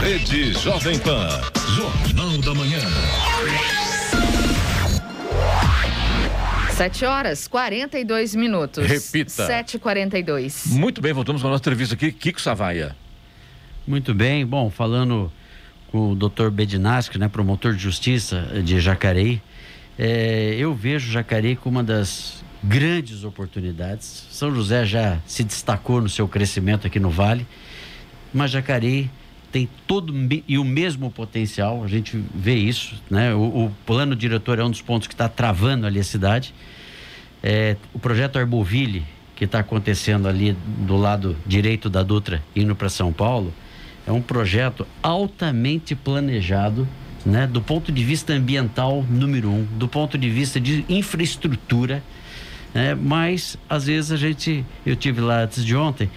Rede 0.00 0.52
Jovem 0.52 0.96
Pan. 1.00 1.28
Jornal 1.74 2.38
da 2.38 2.54
Manhã. 2.54 2.78
7 6.76 7.04
horas 7.04 7.48
42 7.48 8.36
minutos. 8.36 8.86
Repita. 8.86 9.48
7h42. 9.48 10.68
Muito 10.68 11.00
bem, 11.00 11.12
voltamos 11.12 11.42
com 11.42 11.48
a 11.48 11.50
nossa 11.50 11.62
entrevista 11.62 11.96
aqui. 11.96 12.12
Kiko 12.12 12.40
Savaia. 12.40 13.01
Muito 13.86 14.14
bem. 14.14 14.46
Bom, 14.46 14.70
falando 14.70 15.32
com 15.90 16.12
o 16.12 16.14
doutor 16.14 16.50
Bedinasco, 16.50 17.18
né, 17.18 17.28
promotor 17.28 17.74
de 17.74 17.82
justiça 17.82 18.62
de 18.64 18.80
Jacareí, 18.80 19.42
é, 19.98 20.54
eu 20.56 20.72
vejo 20.72 21.10
Jacareí 21.10 21.56
como 21.56 21.78
uma 21.78 21.84
das 21.84 22.44
grandes 22.62 23.24
oportunidades. 23.24 24.26
São 24.30 24.54
José 24.54 24.86
já 24.86 25.18
se 25.26 25.42
destacou 25.42 26.00
no 26.00 26.08
seu 26.08 26.28
crescimento 26.28 26.86
aqui 26.86 27.00
no 27.00 27.10
Vale, 27.10 27.44
mas 28.32 28.52
Jacareí 28.52 29.10
tem 29.50 29.68
todo 29.86 30.14
e 30.46 30.58
o 30.58 30.64
mesmo 30.64 31.10
potencial, 31.10 31.84
a 31.84 31.88
gente 31.88 32.22
vê 32.34 32.54
isso, 32.54 32.94
né? 33.10 33.34
O, 33.34 33.66
o 33.66 33.72
plano 33.84 34.16
diretor 34.16 34.58
é 34.58 34.64
um 34.64 34.70
dos 34.70 34.80
pontos 34.80 35.08
que 35.08 35.14
está 35.14 35.28
travando 35.28 35.86
ali 35.86 35.98
a 35.98 36.04
cidade. 36.04 36.54
É, 37.42 37.76
o 37.92 37.98
projeto 37.98 38.38
Arboville, 38.38 39.04
que 39.34 39.44
está 39.44 39.58
acontecendo 39.58 40.26
ali 40.28 40.56
do 40.78 40.96
lado 40.96 41.36
direito 41.44 41.90
da 41.90 42.02
Dutra, 42.02 42.42
indo 42.56 42.74
para 42.74 42.88
São 42.88 43.12
Paulo, 43.12 43.52
é 44.06 44.12
um 44.12 44.22
projeto 44.22 44.86
altamente 45.02 45.94
planejado, 45.94 46.88
né, 47.24 47.46
do 47.46 47.60
ponto 47.60 47.92
de 47.92 48.02
vista 48.02 48.32
ambiental 48.32 49.04
número 49.08 49.48
um, 49.48 49.64
do 49.64 49.86
ponto 49.86 50.18
de 50.18 50.28
vista 50.28 50.60
de 50.60 50.84
infraestrutura, 50.88 52.02
né, 52.74 52.94
mas 52.94 53.56
às 53.68 53.86
vezes 53.86 54.10
a 54.10 54.16
gente, 54.16 54.64
eu 54.84 54.96
tive 54.96 55.20
lá 55.20 55.42
antes 55.42 55.64
de 55.64 55.76
ontem, 55.76 56.10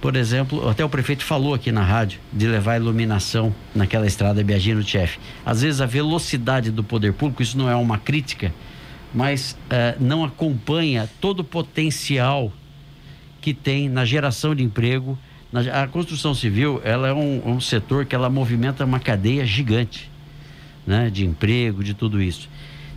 por 0.00 0.16
exemplo, 0.16 0.68
até 0.68 0.84
o 0.84 0.88
prefeito 0.88 1.24
falou 1.24 1.54
aqui 1.54 1.70
na 1.70 1.84
rádio 1.84 2.18
de 2.32 2.48
levar 2.48 2.76
iluminação 2.76 3.54
naquela 3.72 4.04
estrada 4.04 4.42
Biagino 4.42 4.82
Chef. 4.82 5.16
Às 5.46 5.62
vezes 5.62 5.80
a 5.80 5.86
velocidade 5.86 6.72
do 6.72 6.82
poder 6.82 7.12
público, 7.12 7.40
isso 7.40 7.56
não 7.56 7.70
é 7.70 7.76
uma 7.76 7.98
crítica, 7.98 8.52
mas 9.14 9.52
uh, 9.52 10.02
não 10.02 10.24
acompanha 10.24 11.08
todo 11.20 11.40
o 11.40 11.44
potencial 11.44 12.52
que 13.40 13.54
tem 13.54 13.88
na 13.88 14.04
geração 14.04 14.56
de 14.56 14.64
emprego, 14.64 15.16
a 15.52 15.86
construção 15.86 16.34
civil, 16.34 16.80
ela 16.82 17.08
é 17.08 17.12
um, 17.12 17.42
um 17.44 17.60
setor 17.60 18.06
que 18.06 18.14
ela 18.14 18.30
movimenta 18.30 18.84
uma 18.84 18.98
cadeia 18.98 19.44
gigante, 19.44 20.10
né? 20.86 21.10
De 21.10 21.26
emprego, 21.26 21.84
de 21.84 21.92
tudo 21.92 22.22
isso. 22.22 22.48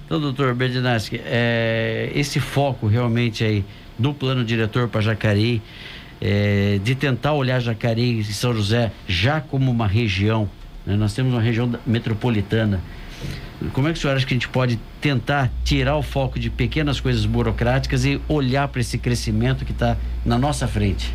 Então, 0.05 0.21
doutor 0.21 0.53
Berdinaschi, 0.53 1.19
é, 1.25 2.11
esse 2.13 2.39
foco 2.39 2.87
realmente 2.87 3.43
aí 3.43 3.65
do 3.97 4.13
plano 4.13 4.45
diretor 4.45 4.87
para 4.87 5.01
Jacareí, 5.01 5.61
é, 6.21 6.79
de 6.83 6.95
tentar 6.95 7.33
olhar 7.33 7.59
Jacareí 7.59 8.19
e 8.19 8.23
São 8.23 8.53
José 8.53 8.91
já 9.07 9.41
como 9.41 9.71
uma 9.71 9.87
região, 9.87 10.49
né? 10.85 10.95
nós 10.95 11.13
temos 11.13 11.33
uma 11.33 11.41
região 11.41 11.73
metropolitana, 11.85 12.81
como 13.73 13.87
é 13.87 13.93
que 13.93 13.97
o 13.97 14.01
senhor 14.01 14.15
acha 14.15 14.25
que 14.25 14.33
a 14.33 14.35
gente 14.35 14.49
pode 14.49 14.79
tentar 14.99 15.51
tirar 15.63 15.95
o 15.95 16.03
foco 16.03 16.39
de 16.39 16.49
pequenas 16.49 16.99
coisas 16.99 17.25
burocráticas 17.25 18.05
e 18.05 18.19
olhar 18.27 18.67
para 18.67 18.81
esse 18.81 18.97
crescimento 18.97 19.63
que 19.65 19.71
está 19.71 19.97
na 20.25 20.37
nossa 20.37 20.67
frente? 20.67 21.13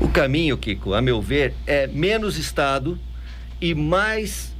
O 0.00 0.08
caminho, 0.08 0.56
Kiko, 0.58 0.94
a 0.94 1.00
meu 1.00 1.20
ver, 1.20 1.54
é 1.66 1.86
menos 1.86 2.38
Estado 2.38 2.98
e 3.60 3.74
mais 3.74 4.54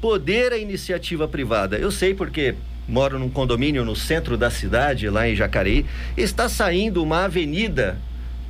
poder 0.00 0.52
à 0.52 0.58
iniciativa 0.58 1.26
privada. 1.26 1.76
Eu 1.76 1.90
sei 1.90 2.14
porque 2.14 2.54
moro 2.86 3.18
num 3.18 3.30
condomínio 3.30 3.84
no 3.84 3.96
centro 3.96 4.36
da 4.36 4.50
cidade, 4.50 5.08
lá 5.08 5.28
em 5.28 5.34
Jacareí, 5.34 5.84
está 6.16 6.48
saindo 6.48 7.02
uma 7.02 7.24
avenida 7.24 7.98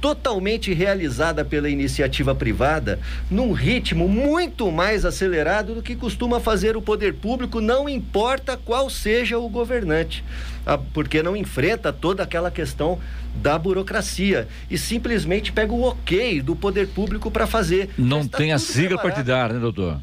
totalmente 0.05 0.75
realizada 0.75 1.47
pela 1.47 1.71
iniciativa 1.71 2.35
privada, 2.35 3.01
num 3.31 3.53
ritmo 3.53 4.07
muito 4.07 4.71
mais 4.71 5.03
acelerado 5.03 5.77
do 5.77 5.81
que 5.83 5.97
costuma 5.97 6.39
fazer 6.39 6.77
o 6.77 6.83
poder 6.83 7.15
público, 7.15 7.59
não 7.59 7.89
importa 7.89 8.55
qual 8.55 8.91
seja 8.91 9.39
o 9.39 9.49
governante, 9.49 10.23
ah, 10.67 10.77
porque 10.77 11.23
não 11.23 11.35
enfrenta 11.35 11.91
toda 11.91 12.23
aquela 12.23 12.51
questão 12.51 12.99
da 13.37 13.59
burocracia 13.59 14.47
e 14.71 14.77
simplesmente 14.77 15.51
pega 15.51 15.73
o 15.73 15.85
ok 15.85 16.43
do 16.43 16.55
poder 16.55 16.89
público 16.89 17.31
para 17.31 17.47
fazer. 17.47 17.89
Não 17.97 18.29
tem 18.29 18.53
a 18.53 18.59
sigla 18.59 18.99
preparado. 18.99 19.15
partidária, 19.15 19.55
né, 19.55 19.61
doutor? 19.61 20.03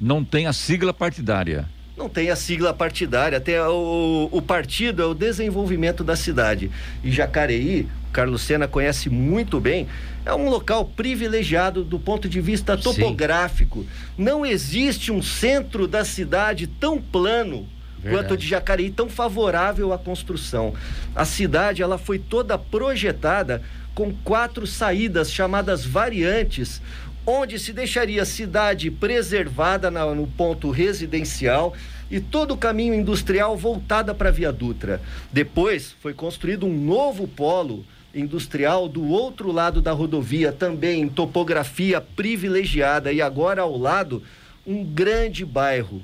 Não 0.00 0.24
tem 0.24 0.46
a 0.46 0.52
sigla 0.52 0.94
partidária 0.94 1.68
não 1.96 2.08
tem 2.08 2.28
a 2.28 2.34
sigla 2.34 2.74
partidária, 2.74 3.40
tem 3.40 3.56
o, 3.56 4.28
o 4.32 4.42
partido 4.42 5.00
é 5.00 5.06
o 5.06 5.14
desenvolvimento 5.14 6.02
da 6.02 6.16
cidade. 6.16 6.68
E 7.04 7.10
Jacareí, 7.12 7.86
Carlos 8.14 8.42
Sena 8.42 8.68
conhece 8.68 9.10
muito 9.10 9.58
bem, 9.58 9.88
é 10.24 10.32
um 10.32 10.48
local 10.48 10.84
privilegiado 10.84 11.82
do 11.82 11.98
ponto 11.98 12.28
de 12.28 12.40
vista 12.40 12.76
topográfico. 12.76 13.80
Sim. 13.80 13.88
Não 14.16 14.46
existe 14.46 15.10
um 15.10 15.20
centro 15.20 15.88
da 15.88 16.04
cidade 16.04 16.68
tão 16.68 17.02
plano 17.02 17.66
Verdade. 17.98 18.28
quanto 18.28 18.36
de 18.40 18.46
Jacareí, 18.46 18.88
tão 18.90 19.08
favorável 19.08 19.92
à 19.92 19.98
construção. 19.98 20.74
A 21.12 21.24
cidade 21.24 21.82
ela 21.82 21.98
foi 21.98 22.20
toda 22.20 22.56
projetada 22.56 23.60
com 23.96 24.14
quatro 24.22 24.64
saídas 24.64 25.32
chamadas 25.32 25.84
variantes, 25.84 26.80
onde 27.26 27.58
se 27.58 27.72
deixaria 27.72 28.22
a 28.22 28.26
cidade 28.26 28.92
preservada 28.92 29.90
na, 29.90 30.06
no 30.14 30.28
ponto 30.28 30.70
residencial 30.70 31.74
e 32.08 32.20
todo 32.20 32.54
o 32.54 32.56
caminho 32.56 32.94
industrial 32.94 33.56
voltada 33.56 34.14
para 34.14 34.28
a 34.28 34.32
Via 34.32 34.52
Dutra. 34.52 35.00
Depois 35.32 35.96
foi 36.00 36.14
construído 36.14 36.64
um 36.64 36.72
novo 36.72 37.26
polo 37.26 37.84
industrial 38.14 38.88
do 38.88 39.04
outro 39.08 39.50
lado 39.50 39.82
da 39.82 39.92
rodovia, 39.92 40.52
também 40.52 41.02
em 41.02 41.08
topografia 41.08 42.00
privilegiada, 42.00 43.12
e 43.12 43.20
agora 43.20 43.62
ao 43.62 43.76
lado 43.76 44.22
um 44.66 44.84
grande 44.84 45.44
bairro 45.44 46.00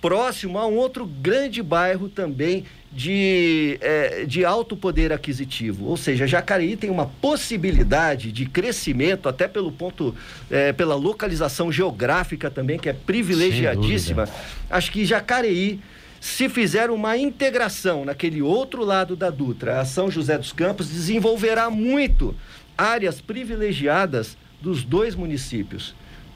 próximo 0.00 0.58
a 0.58 0.66
um 0.66 0.76
outro 0.76 1.04
grande 1.04 1.62
bairro 1.62 2.08
também 2.08 2.64
de, 2.92 3.78
é, 3.80 4.24
de 4.24 4.44
alto 4.44 4.76
poder 4.76 5.12
aquisitivo. 5.12 5.86
Ou 5.86 5.96
seja, 5.96 6.26
Jacareí 6.26 6.76
tem 6.76 6.90
uma 6.90 7.06
possibilidade 7.06 8.30
de 8.30 8.46
crescimento, 8.46 9.28
até 9.28 9.48
pelo 9.48 9.72
ponto, 9.72 10.14
é, 10.50 10.72
pela 10.72 10.94
localização 10.94 11.72
geográfica 11.72 12.50
também, 12.50 12.78
que 12.78 12.88
é 12.88 12.92
privilegiadíssima. 12.92 14.28
Acho 14.70 14.92
que 14.92 15.04
Jacareí 15.04 15.80
se 16.26 16.48
fizer 16.48 16.90
uma 16.90 17.16
integração 17.16 18.04
naquele 18.04 18.42
outro 18.42 18.84
lado 18.84 19.14
da 19.14 19.30
Dutra, 19.30 19.80
a 19.80 19.84
São 19.84 20.10
José 20.10 20.36
dos 20.36 20.52
Campos, 20.52 20.88
desenvolverá 20.88 21.70
muito 21.70 22.34
áreas 22.76 23.20
privilegiadas 23.20 24.36
dos 24.60 24.82
dois 24.82 25.14
municípios. 25.14 25.94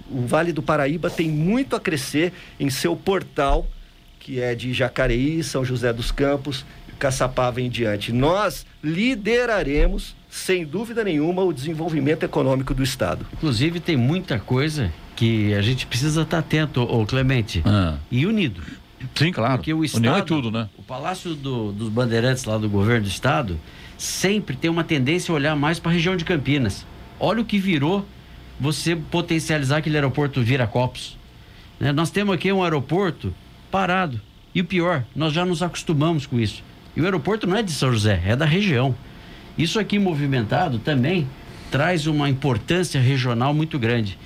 O 0.08 0.20
Vale 0.22 0.52
do 0.52 0.62
Paraíba 0.62 1.10
tem 1.10 1.28
muito 1.28 1.74
a 1.74 1.80
crescer 1.80 2.32
em 2.58 2.70
seu 2.70 2.94
portal 2.94 3.66
que 4.20 4.38
é 4.38 4.54
de 4.54 4.72
Jacareí, 4.72 5.42
São 5.42 5.64
José 5.64 5.92
dos 5.92 6.12
Campos, 6.12 6.64
Caçapava 6.98 7.62
em 7.62 7.70
diante. 7.70 8.12
Nós 8.12 8.66
lideraremos, 8.84 10.14
sem 10.28 10.66
dúvida 10.66 11.02
nenhuma, 11.02 11.42
o 11.42 11.50
desenvolvimento 11.50 12.24
econômico 12.24 12.74
do 12.74 12.82
Estado. 12.82 13.26
Inclusive, 13.32 13.80
tem 13.80 13.96
muita 13.96 14.38
coisa 14.38 14.92
que 15.16 15.54
a 15.54 15.62
gente 15.62 15.86
precisa 15.86 16.22
estar 16.22 16.38
atento, 16.38 16.82
ô 16.82 17.06
Clemente, 17.06 17.62
ah. 17.64 17.96
e 18.10 18.26
unido. 18.26 18.62
Sim, 19.14 19.32
claro. 19.32 19.56
Porque 19.56 19.72
o 19.72 19.84
Estado, 19.84 20.00
União 20.00 20.16
é 20.16 20.22
tudo, 20.22 20.50
né? 20.50 20.68
O 20.76 20.82
Palácio 20.82 21.34
do, 21.34 21.72
dos 21.72 21.88
Bandeirantes 21.88 22.44
lá 22.44 22.58
do 22.58 22.68
governo 22.68 23.04
do 23.04 23.08
Estado 23.08 23.58
sempre 23.96 24.56
tem 24.56 24.70
uma 24.70 24.84
tendência 24.84 25.32
a 25.32 25.34
olhar 25.34 25.56
mais 25.56 25.78
para 25.78 25.90
a 25.90 25.94
região 25.94 26.16
de 26.16 26.24
Campinas. 26.24 26.86
Olha 27.18 27.42
o 27.42 27.44
que 27.44 27.58
virou 27.58 28.06
você 28.58 28.94
potencializar 28.94 29.78
aquele 29.78 29.96
aeroporto 29.96 30.42
Viracopos. 30.42 31.18
Né? 31.78 31.92
Nós 31.92 32.10
temos 32.10 32.34
aqui 32.34 32.52
um 32.52 32.62
aeroporto 32.62 33.32
parado. 33.70 34.20
E 34.54 34.60
o 34.60 34.64
pior, 34.64 35.04
nós 35.14 35.32
já 35.32 35.44
nos 35.44 35.62
acostumamos 35.62 36.26
com 36.26 36.38
isso. 36.38 36.62
E 36.96 37.00
o 37.00 37.04
aeroporto 37.04 37.46
não 37.46 37.56
é 37.56 37.62
de 37.62 37.70
São 37.70 37.92
José, 37.92 38.20
é 38.26 38.34
da 38.34 38.44
região. 38.44 38.94
Isso 39.56 39.78
aqui 39.78 39.98
movimentado 39.98 40.78
também 40.78 41.28
traz 41.70 42.06
uma 42.06 42.28
importância 42.28 43.00
regional 43.00 43.54
muito 43.54 43.78
grande. 43.78 44.18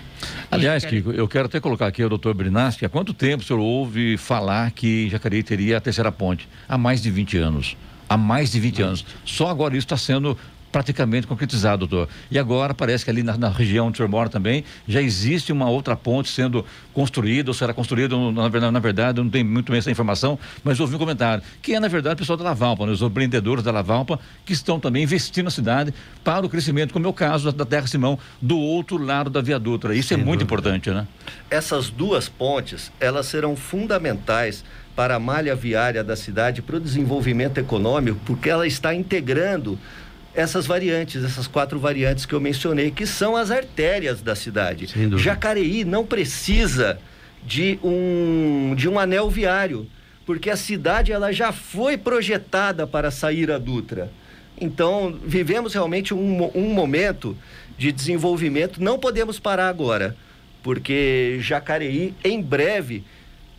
Aliás, 0.51 0.85
Kiko, 0.85 1.11
eu 1.13 1.27
quero 1.27 1.47
até 1.47 1.61
colocar 1.61 1.87
aqui 1.87 2.05
o 2.05 2.09
doutor 2.09 2.35
Brinaschi, 2.35 2.85
há 2.85 2.89
quanto 2.89 3.13
tempo 3.13 3.43
o 3.43 3.47
senhor 3.47 3.61
ouve 3.61 4.17
falar 4.17 4.71
que 4.71 5.09
Jacareí 5.09 5.43
teria 5.43 5.79
a 5.79 5.81
terceira 5.81 6.13
ponte? 6.13 6.49
Há 6.69 6.79
mais 6.79 7.03
de 7.03 7.11
20 7.11 7.39
anos. 7.39 7.77
Há 8.09 8.17
mais 8.17 8.53
de 8.53 8.61
20 8.61 8.83
anos. 8.83 9.07
Só 9.25 9.49
agora 9.49 9.75
isso 9.77 9.87
está 9.87 9.97
sendo 9.97 10.37
praticamente 10.75 11.25
concretizado, 11.25 11.87
doutor. 11.87 12.09
E 12.29 12.37
agora 12.37 12.75
parece 12.75 13.05
que 13.05 13.11
ali 13.11 13.23
na, 13.23 13.37
na, 13.37 13.49
região 13.49 13.87
onde 13.87 13.95
o 13.95 13.97
senhor 13.99 14.09
mora 14.09 14.29
também 14.29 14.65
já 14.89 15.01
existe 15.01 15.53
uma 15.53 15.71
outra 15.71 15.95
ponte 15.95 16.29
sendo 16.29 16.67
construída, 16.93 17.49
ou 17.49 17.55
será 17.55 17.73
construída, 17.73 18.17
na 18.33 18.49
verdade, 18.49 18.73
na 18.73 18.81
verdade, 18.81 19.21
eu 19.21 19.25
não 19.25 19.31
tenho 19.31 19.45
muito 19.45 19.71
bem 19.71 19.79
essa 19.79 19.89
informação, 19.89 20.37
mas 20.65 20.81
ouvi 20.81 20.97
um 20.97 20.99
comentário, 20.99 21.45
que 21.63 21.75
é, 21.75 21.79
na 21.79 21.87
verdade, 21.87 22.15
o 22.15 22.19
pessoal 22.19 22.37
da 22.37 22.43
Lavalpa, 22.43 22.87
né, 22.87 22.93
os 22.93 23.03
empreendedores 23.03 23.63
da 23.63 23.71
Lavalpa, 23.71 24.19
que 24.45 24.53
estão 24.53 24.81
também 24.81 25.05
investindo 25.05 25.45
na 25.45 25.51
cidade 25.53 25.95
para 26.25 26.45
o 26.45 26.49
crescimento, 26.49 26.93
como 26.93 27.07
é 27.07 27.09
o 27.09 27.13
caso 27.13 27.53
da 27.53 27.65
Terra 27.65 27.87
Simão, 27.87 28.19
do 28.43 28.59
outro 28.59 28.97
lado 28.99 29.31
da 29.31 29.41
Via 29.41 29.61
Dutra. 29.61 29.95
Isso 29.95 30.13
é 30.13 30.17
Sem 30.17 30.23
é 30.23 30.27
muito 30.27 30.41
dúvida. 30.41 30.61
importante, 30.61 30.91
né? 30.91 31.07
Essas 31.49 31.89
duas 31.89 32.29
pontes, 32.29 32.91
elas 32.99 33.27
serão 33.27 33.55
fundamentais 33.55 34.65
para 34.97 35.17
a 35.17 35.19
malha 35.21 35.55
viária 35.55 36.03
da 36.03 36.17
cidade, 36.17 36.63
para 36.63 36.77
o 36.77 36.81
desenvolvimento 36.81 37.59
econômico, 37.59 38.19
porque 38.25 38.51
ela 38.51 38.67
está 38.67 38.93
integrando 38.93 39.79
essas 40.35 40.67
variantes, 40.67 41.23
essas 41.23 41.47
quatro 41.47 41.79
variantes 41.79 42.27
que 42.27 42.35
eu 42.35 42.41
mencionei, 42.41 42.91
que 42.91 43.07
são 43.07 43.37
as 43.37 43.51
artérias 43.51 44.21
da 44.21 44.35
cidade. 44.35 44.87
Jacareí 45.19 45.85
não 45.85 46.05
precisa 46.05 46.99
de 47.45 47.79
um, 47.83 48.75
de 48.75 48.89
um 48.89 48.99
anel 48.99 49.31
viário, 49.31 49.87
porque 50.27 50.51
a 50.51 50.57
cidade 50.57 51.13
ela 51.13 51.33
já 51.33 51.53
foi 51.53 51.97
projetada 51.97 52.87
para 52.87 53.11
sair 53.11 53.51
a 53.51 53.59
Dutra. 53.59 54.11
Então, 54.61 55.19
vivemos 55.25 55.75
realmente 55.75 56.15
um, 56.15 56.51
um 56.55 56.73
momento 56.73 57.37
de 57.77 57.93
desenvolvimento, 57.93 58.83
não 58.83 58.99
podemos 58.99 59.39
parar 59.39 59.69
agora, 59.69 60.17
porque 60.63 61.39
Jacareí, 61.41 62.15
em 62.25 62.41
breve, 62.41 63.05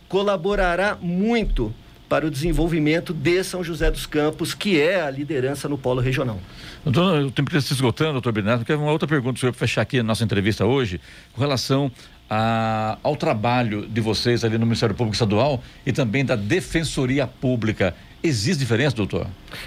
colaborará 0.08 0.96
muito 1.00 1.72
para 2.08 2.26
o 2.26 2.30
desenvolvimento 2.30 3.12
de 3.12 3.42
São 3.42 3.62
José 3.62 3.90
dos 3.90 4.06
Campos, 4.06 4.54
que 4.54 4.80
é 4.80 5.00
a 5.00 5.10
liderança 5.10 5.68
no 5.68 5.76
polo 5.76 6.00
regional. 6.00 6.40
Doutor, 6.86 7.24
o 7.24 7.30
tempo 7.32 7.50
está 7.50 7.60
se 7.60 7.74
esgotando, 7.74 8.12
doutor 8.12 8.32
Bernardo, 8.32 8.64
quero 8.64 8.80
uma 8.80 8.92
outra 8.92 9.08
pergunta 9.08 9.40
para 9.40 9.52
fechar 9.52 9.82
aqui 9.82 9.98
a 9.98 10.04
nossa 10.04 10.22
entrevista 10.22 10.64
hoje, 10.64 11.00
com 11.32 11.40
relação 11.40 11.90
a, 12.30 12.96
ao 13.02 13.16
trabalho 13.16 13.88
de 13.88 14.00
vocês 14.00 14.44
ali 14.44 14.56
no 14.56 14.64
Ministério 14.64 14.94
Público 14.94 15.14
Estadual 15.14 15.60
e 15.84 15.92
também 15.92 16.24
da 16.24 16.36
Defensoria 16.36 17.26
Pública. 17.26 17.92
Existe 18.22 18.60
diferença, 18.60 18.94
doutor? 18.94 19.26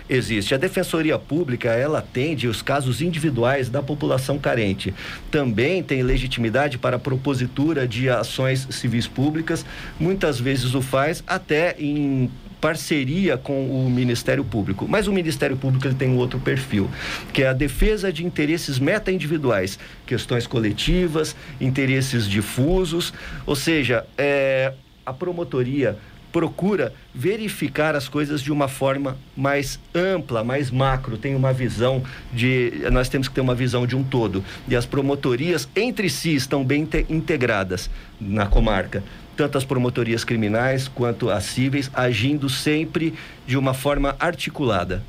Existe. 0.09 0.55
A 0.55 0.57
Defensoria 0.57 1.19
Pública, 1.19 1.71
ela 1.71 1.99
atende 1.99 2.47
os 2.47 2.61
casos 2.61 3.01
individuais 3.01 3.67
da 3.67 3.83
população 3.83 4.39
carente. 4.39 4.93
Também 5.29 5.83
tem 5.83 6.01
legitimidade 6.01 6.77
para 6.77 6.95
a 6.95 6.99
propositura 6.99 7.85
de 7.85 8.09
ações 8.09 8.65
civis 8.71 9.07
públicas. 9.07 9.65
Muitas 9.99 10.39
vezes 10.39 10.73
o 10.73 10.81
faz 10.81 11.21
até 11.27 11.75
em 11.77 12.31
parceria 12.59 13.37
com 13.37 13.69
o 13.69 13.89
Ministério 13.89 14.43
Público. 14.43 14.85
Mas 14.87 15.07
o 15.07 15.13
Ministério 15.13 15.57
Público 15.57 15.87
ele 15.87 15.95
tem 15.95 16.09
um 16.09 16.17
outro 16.17 16.39
perfil, 16.39 16.89
que 17.33 17.43
é 17.43 17.47
a 17.47 17.53
defesa 17.53 18.11
de 18.11 18.25
interesses 18.25 18.79
meta-individuais, 18.79 19.79
questões 20.05 20.45
coletivas, 20.45 21.35
interesses 21.59 22.27
difusos, 22.27 23.13
ou 23.45 23.55
seja, 23.55 24.05
é, 24.17 24.73
a 25.05 25.13
promotoria 25.13 25.97
procura 26.31 26.93
verificar 27.13 27.95
as 27.95 28.07
coisas 28.07 28.41
de 28.41 28.51
uma 28.51 28.67
forma 28.67 29.17
mais 29.35 29.79
ampla, 29.93 30.43
mais 30.43 30.69
macro, 30.71 31.17
tem 31.17 31.35
uma 31.35 31.51
visão 31.51 32.03
de 32.33 32.71
nós 32.91 33.09
temos 33.09 33.27
que 33.27 33.35
ter 33.35 33.41
uma 33.41 33.55
visão 33.55 33.85
de 33.85 33.95
um 33.95 34.03
todo. 34.03 34.43
E 34.67 34.75
as 34.75 34.85
promotorias 34.85 35.67
entre 35.75 36.09
si 36.09 36.35
estão 36.35 36.63
bem 36.63 36.87
integradas 37.09 37.89
na 38.19 38.45
comarca, 38.45 39.03
tanto 39.35 39.57
as 39.57 39.65
promotorias 39.65 40.23
criminais 40.23 40.87
quanto 40.87 41.29
as 41.29 41.45
cíveis, 41.45 41.89
agindo 41.93 42.49
sempre 42.49 43.13
de 43.47 43.57
uma 43.57 43.73
forma 43.73 44.15
articulada. 44.19 45.03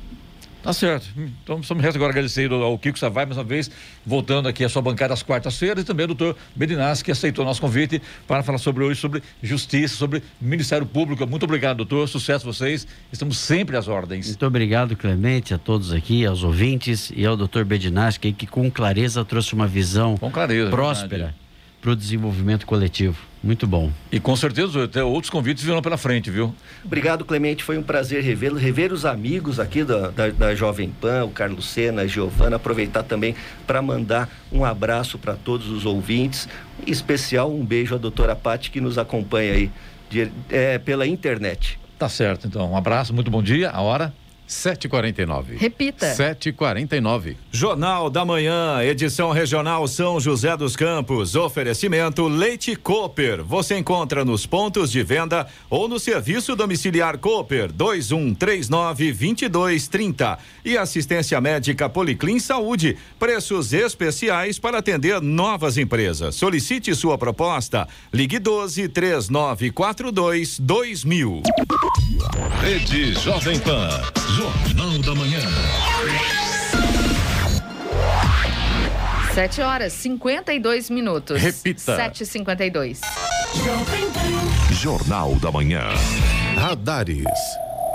Tá 0.63 0.73
certo. 0.73 1.07
Então, 1.43 1.63
só 1.63 1.73
me 1.73 1.81
resta 1.81 1.97
agora 1.97 2.11
agradecer 2.11 2.51
ao 2.51 2.77
Kiko 2.77 2.97
Savai, 2.97 3.25
mais 3.25 3.37
uma 3.37 3.43
vez, 3.43 3.69
voltando 4.05 4.47
aqui 4.47 4.63
à 4.63 4.69
sua 4.69 4.81
bancada 4.81 5.13
às 5.13 5.23
quartas-feiras, 5.23 5.83
e 5.83 5.85
também 5.85 6.03
ao 6.03 6.07
doutor 6.07 6.37
Bedinassi, 6.55 7.03
que 7.03 7.11
aceitou 7.11 7.43
o 7.43 7.47
nosso 7.47 7.59
convite 7.59 8.01
para 8.27 8.43
falar 8.43 8.59
sobre 8.59 8.83
hoje, 8.83 8.99
sobre 8.99 9.23
justiça, 9.41 9.95
sobre 9.95 10.21
Ministério 10.39 10.85
Público. 10.85 11.25
Muito 11.25 11.43
obrigado, 11.43 11.77
doutor. 11.77 12.07
Sucesso 12.07 12.47
a 12.47 12.53
vocês. 12.53 12.85
Estamos 13.11 13.37
sempre 13.37 13.75
às 13.75 13.87
ordens. 13.87 14.27
Muito 14.27 14.45
obrigado, 14.45 14.95
Clemente, 14.95 15.53
a 15.53 15.57
todos 15.57 15.91
aqui, 15.91 16.25
aos 16.25 16.43
ouvintes 16.43 17.11
e 17.15 17.25
ao 17.25 17.35
doutor 17.35 17.65
Bedinassi, 17.65 18.19
que, 18.19 18.45
com 18.45 18.69
clareza 18.69 19.25
trouxe 19.25 19.53
uma 19.53 19.67
visão 19.67 20.15
clareza, 20.17 20.69
próspera 20.69 21.35
para 21.81 21.91
o 21.91 21.95
desenvolvimento 21.95 22.65
coletivo. 22.67 23.30
Muito 23.43 23.65
bom. 23.65 23.91
E 24.11 24.19
com 24.19 24.35
certeza 24.35 24.83
até 24.83 25.03
outros 25.03 25.31
convites 25.31 25.63
virão 25.63 25.81
pela 25.81 25.97
frente, 25.97 26.29
viu? 26.29 26.53
Obrigado, 26.85 27.25
Clemente. 27.25 27.63
Foi 27.63 27.75
um 27.75 27.81
prazer 27.81 28.23
revê-lo, 28.23 28.55
rever 28.55 28.93
os 28.93 29.03
amigos 29.03 29.59
aqui 29.59 29.83
da, 29.83 30.09
da, 30.09 30.29
da 30.29 30.55
Jovem 30.55 30.91
Pan, 31.01 31.25
o 31.25 31.31
Carlos 31.31 31.65
Sena, 31.65 32.03
a 32.03 32.07
Giovana. 32.07 32.57
Aproveitar 32.57 33.01
também 33.01 33.35
para 33.65 33.81
mandar 33.81 34.29
um 34.51 34.63
abraço 34.63 35.17
para 35.17 35.33
todos 35.33 35.69
os 35.69 35.85
ouvintes. 35.85 36.47
Em 36.85 36.91
especial, 36.91 37.51
um 37.51 37.65
beijo 37.65 37.95
à 37.95 37.97
doutora 37.97 38.35
Pati, 38.35 38.69
que 38.69 38.79
nos 38.79 38.99
acompanha 38.99 39.53
aí 39.53 39.71
de, 40.07 40.31
é, 40.49 40.77
pela 40.77 41.07
internet. 41.07 41.79
Tá 41.97 42.07
certo, 42.07 42.47
então. 42.47 42.71
Um 42.71 42.77
abraço, 42.77 43.11
muito 43.11 43.31
bom 43.31 43.41
dia. 43.41 43.71
A 43.71 43.81
hora? 43.81 44.13
7h49. 44.51 45.57
Repita. 45.57 46.13
7h49. 46.13 47.37
Jornal 47.51 48.09
da 48.09 48.25
Manhã, 48.25 48.83
edição 48.83 49.31
regional 49.31 49.87
São 49.87 50.19
José 50.19 50.55
dos 50.57 50.75
Campos. 50.75 51.35
Oferecimento 51.35 52.27
Leite 52.27 52.75
Cooper. 52.75 53.43
Você 53.43 53.77
encontra 53.77 54.25
nos 54.25 54.45
pontos 54.45 54.91
de 54.91 55.01
venda 55.01 55.47
ou 55.69 55.87
no 55.87 55.99
serviço 55.99 56.55
domiciliar 56.55 57.17
Cooper 57.17 57.71
2139 57.71 59.13
2230. 59.13 60.37
E 60.65 60.77
assistência 60.77 61.39
médica 61.39 61.89
Policlin 61.89 62.39
Saúde. 62.39 62.97
Preços 63.17 63.71
especiais 63.71 64.59
para 64.59 64.79
atender 64.79 65.21
novas 65.21 65.77
empresas. 65.77 66.35
Solicite 66.35 66.93
sua 66.93 67.17
proposta. 67.17 67.87
Ligue 68.13 68.37
12 68.37 68.89
3942 68.89 70.59
2000. 70.59 71.41
Rede 72.61 73.13
Jovem 73.13 73.59
Pan. 73.59 73.89
Jornal 74.41 74.97
da 75.03 75.13
Manhã. 75.13 75.39
7 79.35 79.61
horas 79.61 79.93
52 79.93 80.89
minutos. 80.89 81.39
Repita. 81.39 81.95
7h52. 81.95 83.01
Jornal 84.71 85.35
da 85.35 85.51
Manhã. 85.51 85.83
Radares. 86.57 87.27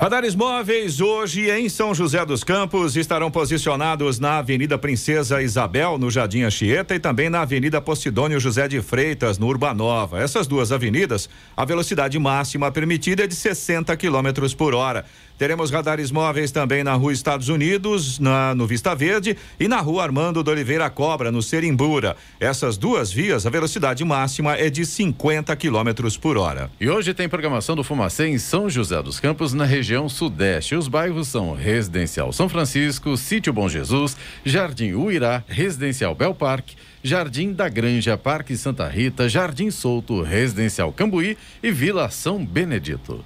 Radares 0.00 0.34
móveis 0.34 1.00
hoje 1.00 1.50
em 1.50 1.70
São 1.70 1.94
José 1.94 2.24
dos 2.24 2.44
Campos 2.44 2.96
estarão 2.96 3.30
posicionados 3.30 4.18
na 4.18 4.38
Avenida 4.38 4.76
Princesa 4.76 5.42
Isabel, 5.42 5.96
no 5.96 6.10
Jardim 6.10 6.42
Anchieta, 6.42 6.94
e 6.94 7.00
também 7.00 7.30
na 7.30 7.40
Avenida 7.40 7.80
Posidônio 7.80 8.38
José 8.38 8.68
de 8.68 8.82
Freitas, 8.82 9.38
no 9.38 9.46
Urbanova. 9.46 10.20
Essas 10.20 10.46
duas 10.46 10.70
avenidas, 10.70 11.30
a 11.56 11.64
velocidade 11.64 12.18
máxima 12.18 12.70
permitida 12.70 13.24
é 13.24 13.26
de 13.26 13.34
60 13.34 13.96
km 13.96 14.54
por 14.54 14.74
hora. 14.74 15.06
Teremos 15.38 15.70
radares 15.70 16.10
móveis 16.10 16.50
também 16.50 16.82
na 16.82 16.94
Rua 16.94 17.12
Estados 17.12 17.48
Unidos, 17.48 18.18
na, 18.18 18.54
no 18.54 18.66
Vista 18.66 18.94
Verde 18.94 19.36
e 19.60 19.68
na 19.68 19.80
Rua 19.80 20.02
Armando 20.02 20.42
de 20.42 20.50
Oliveira 20.50 20.88
Cobra, 20.88 21.30
no 21.30 21.42
Serimbura. 21.42 22.16
Essas 22.40 22.78
duas 22.78 23.12
vias, 23.12 23.46
a 23.46 23.50
velocidade 23.50 24.02
máxima 24.02 24.54
é 24.56 24.70
de 24.70 24.86
50 24.86 25.54
km 25.56 26.08
por 26.20 26.38
hora. 26.38 26.70
E 26.80 26.88
hoje 26.88 27.12
tem 27.12 27.28
programação 27.28 27.76
do 27.76 27.84
Fumacê 27.84 28.28
em 28.28 28.38
São 28.38 28.70
José 28.70 29.02
dos 29.02 29.20
Campos, 29.20 29.52
na 29.52 29.66
região 29.66 30.08
sudeste. 30.08 30.74
Os 30.74 30.88
bairros 30.88 31.28
são 31.28 31.54
Residencial 31.54 32.32
São 32.32 32.48
Francisco, 32.48 33.16
Sítio 33.16 33.52
Bom 33.52 33.68
Jesus, 33.68 34.16
Jardim 34.44 34.92
Uirá, 34.94 35.44
Residencial 35.46 36.14
Bel 36.14 36.34
Parque, 36.34 36.76
Jardim 37.02 37.52
da 37.52 37.68
Granja, 37.68 38.16
Parque 38.16 38.56
Santa 38.56 38.88
Rita, 38.88 39.28
Jardim 39.28 39.70
Solto, 39.70 40.22
Residencial 40.22 40.92
Cambuí 40.92 41.36
e 41.62 41.70
Vila 41.70 42.08
São 42.08 42.44
Benedito. 42.44 43.24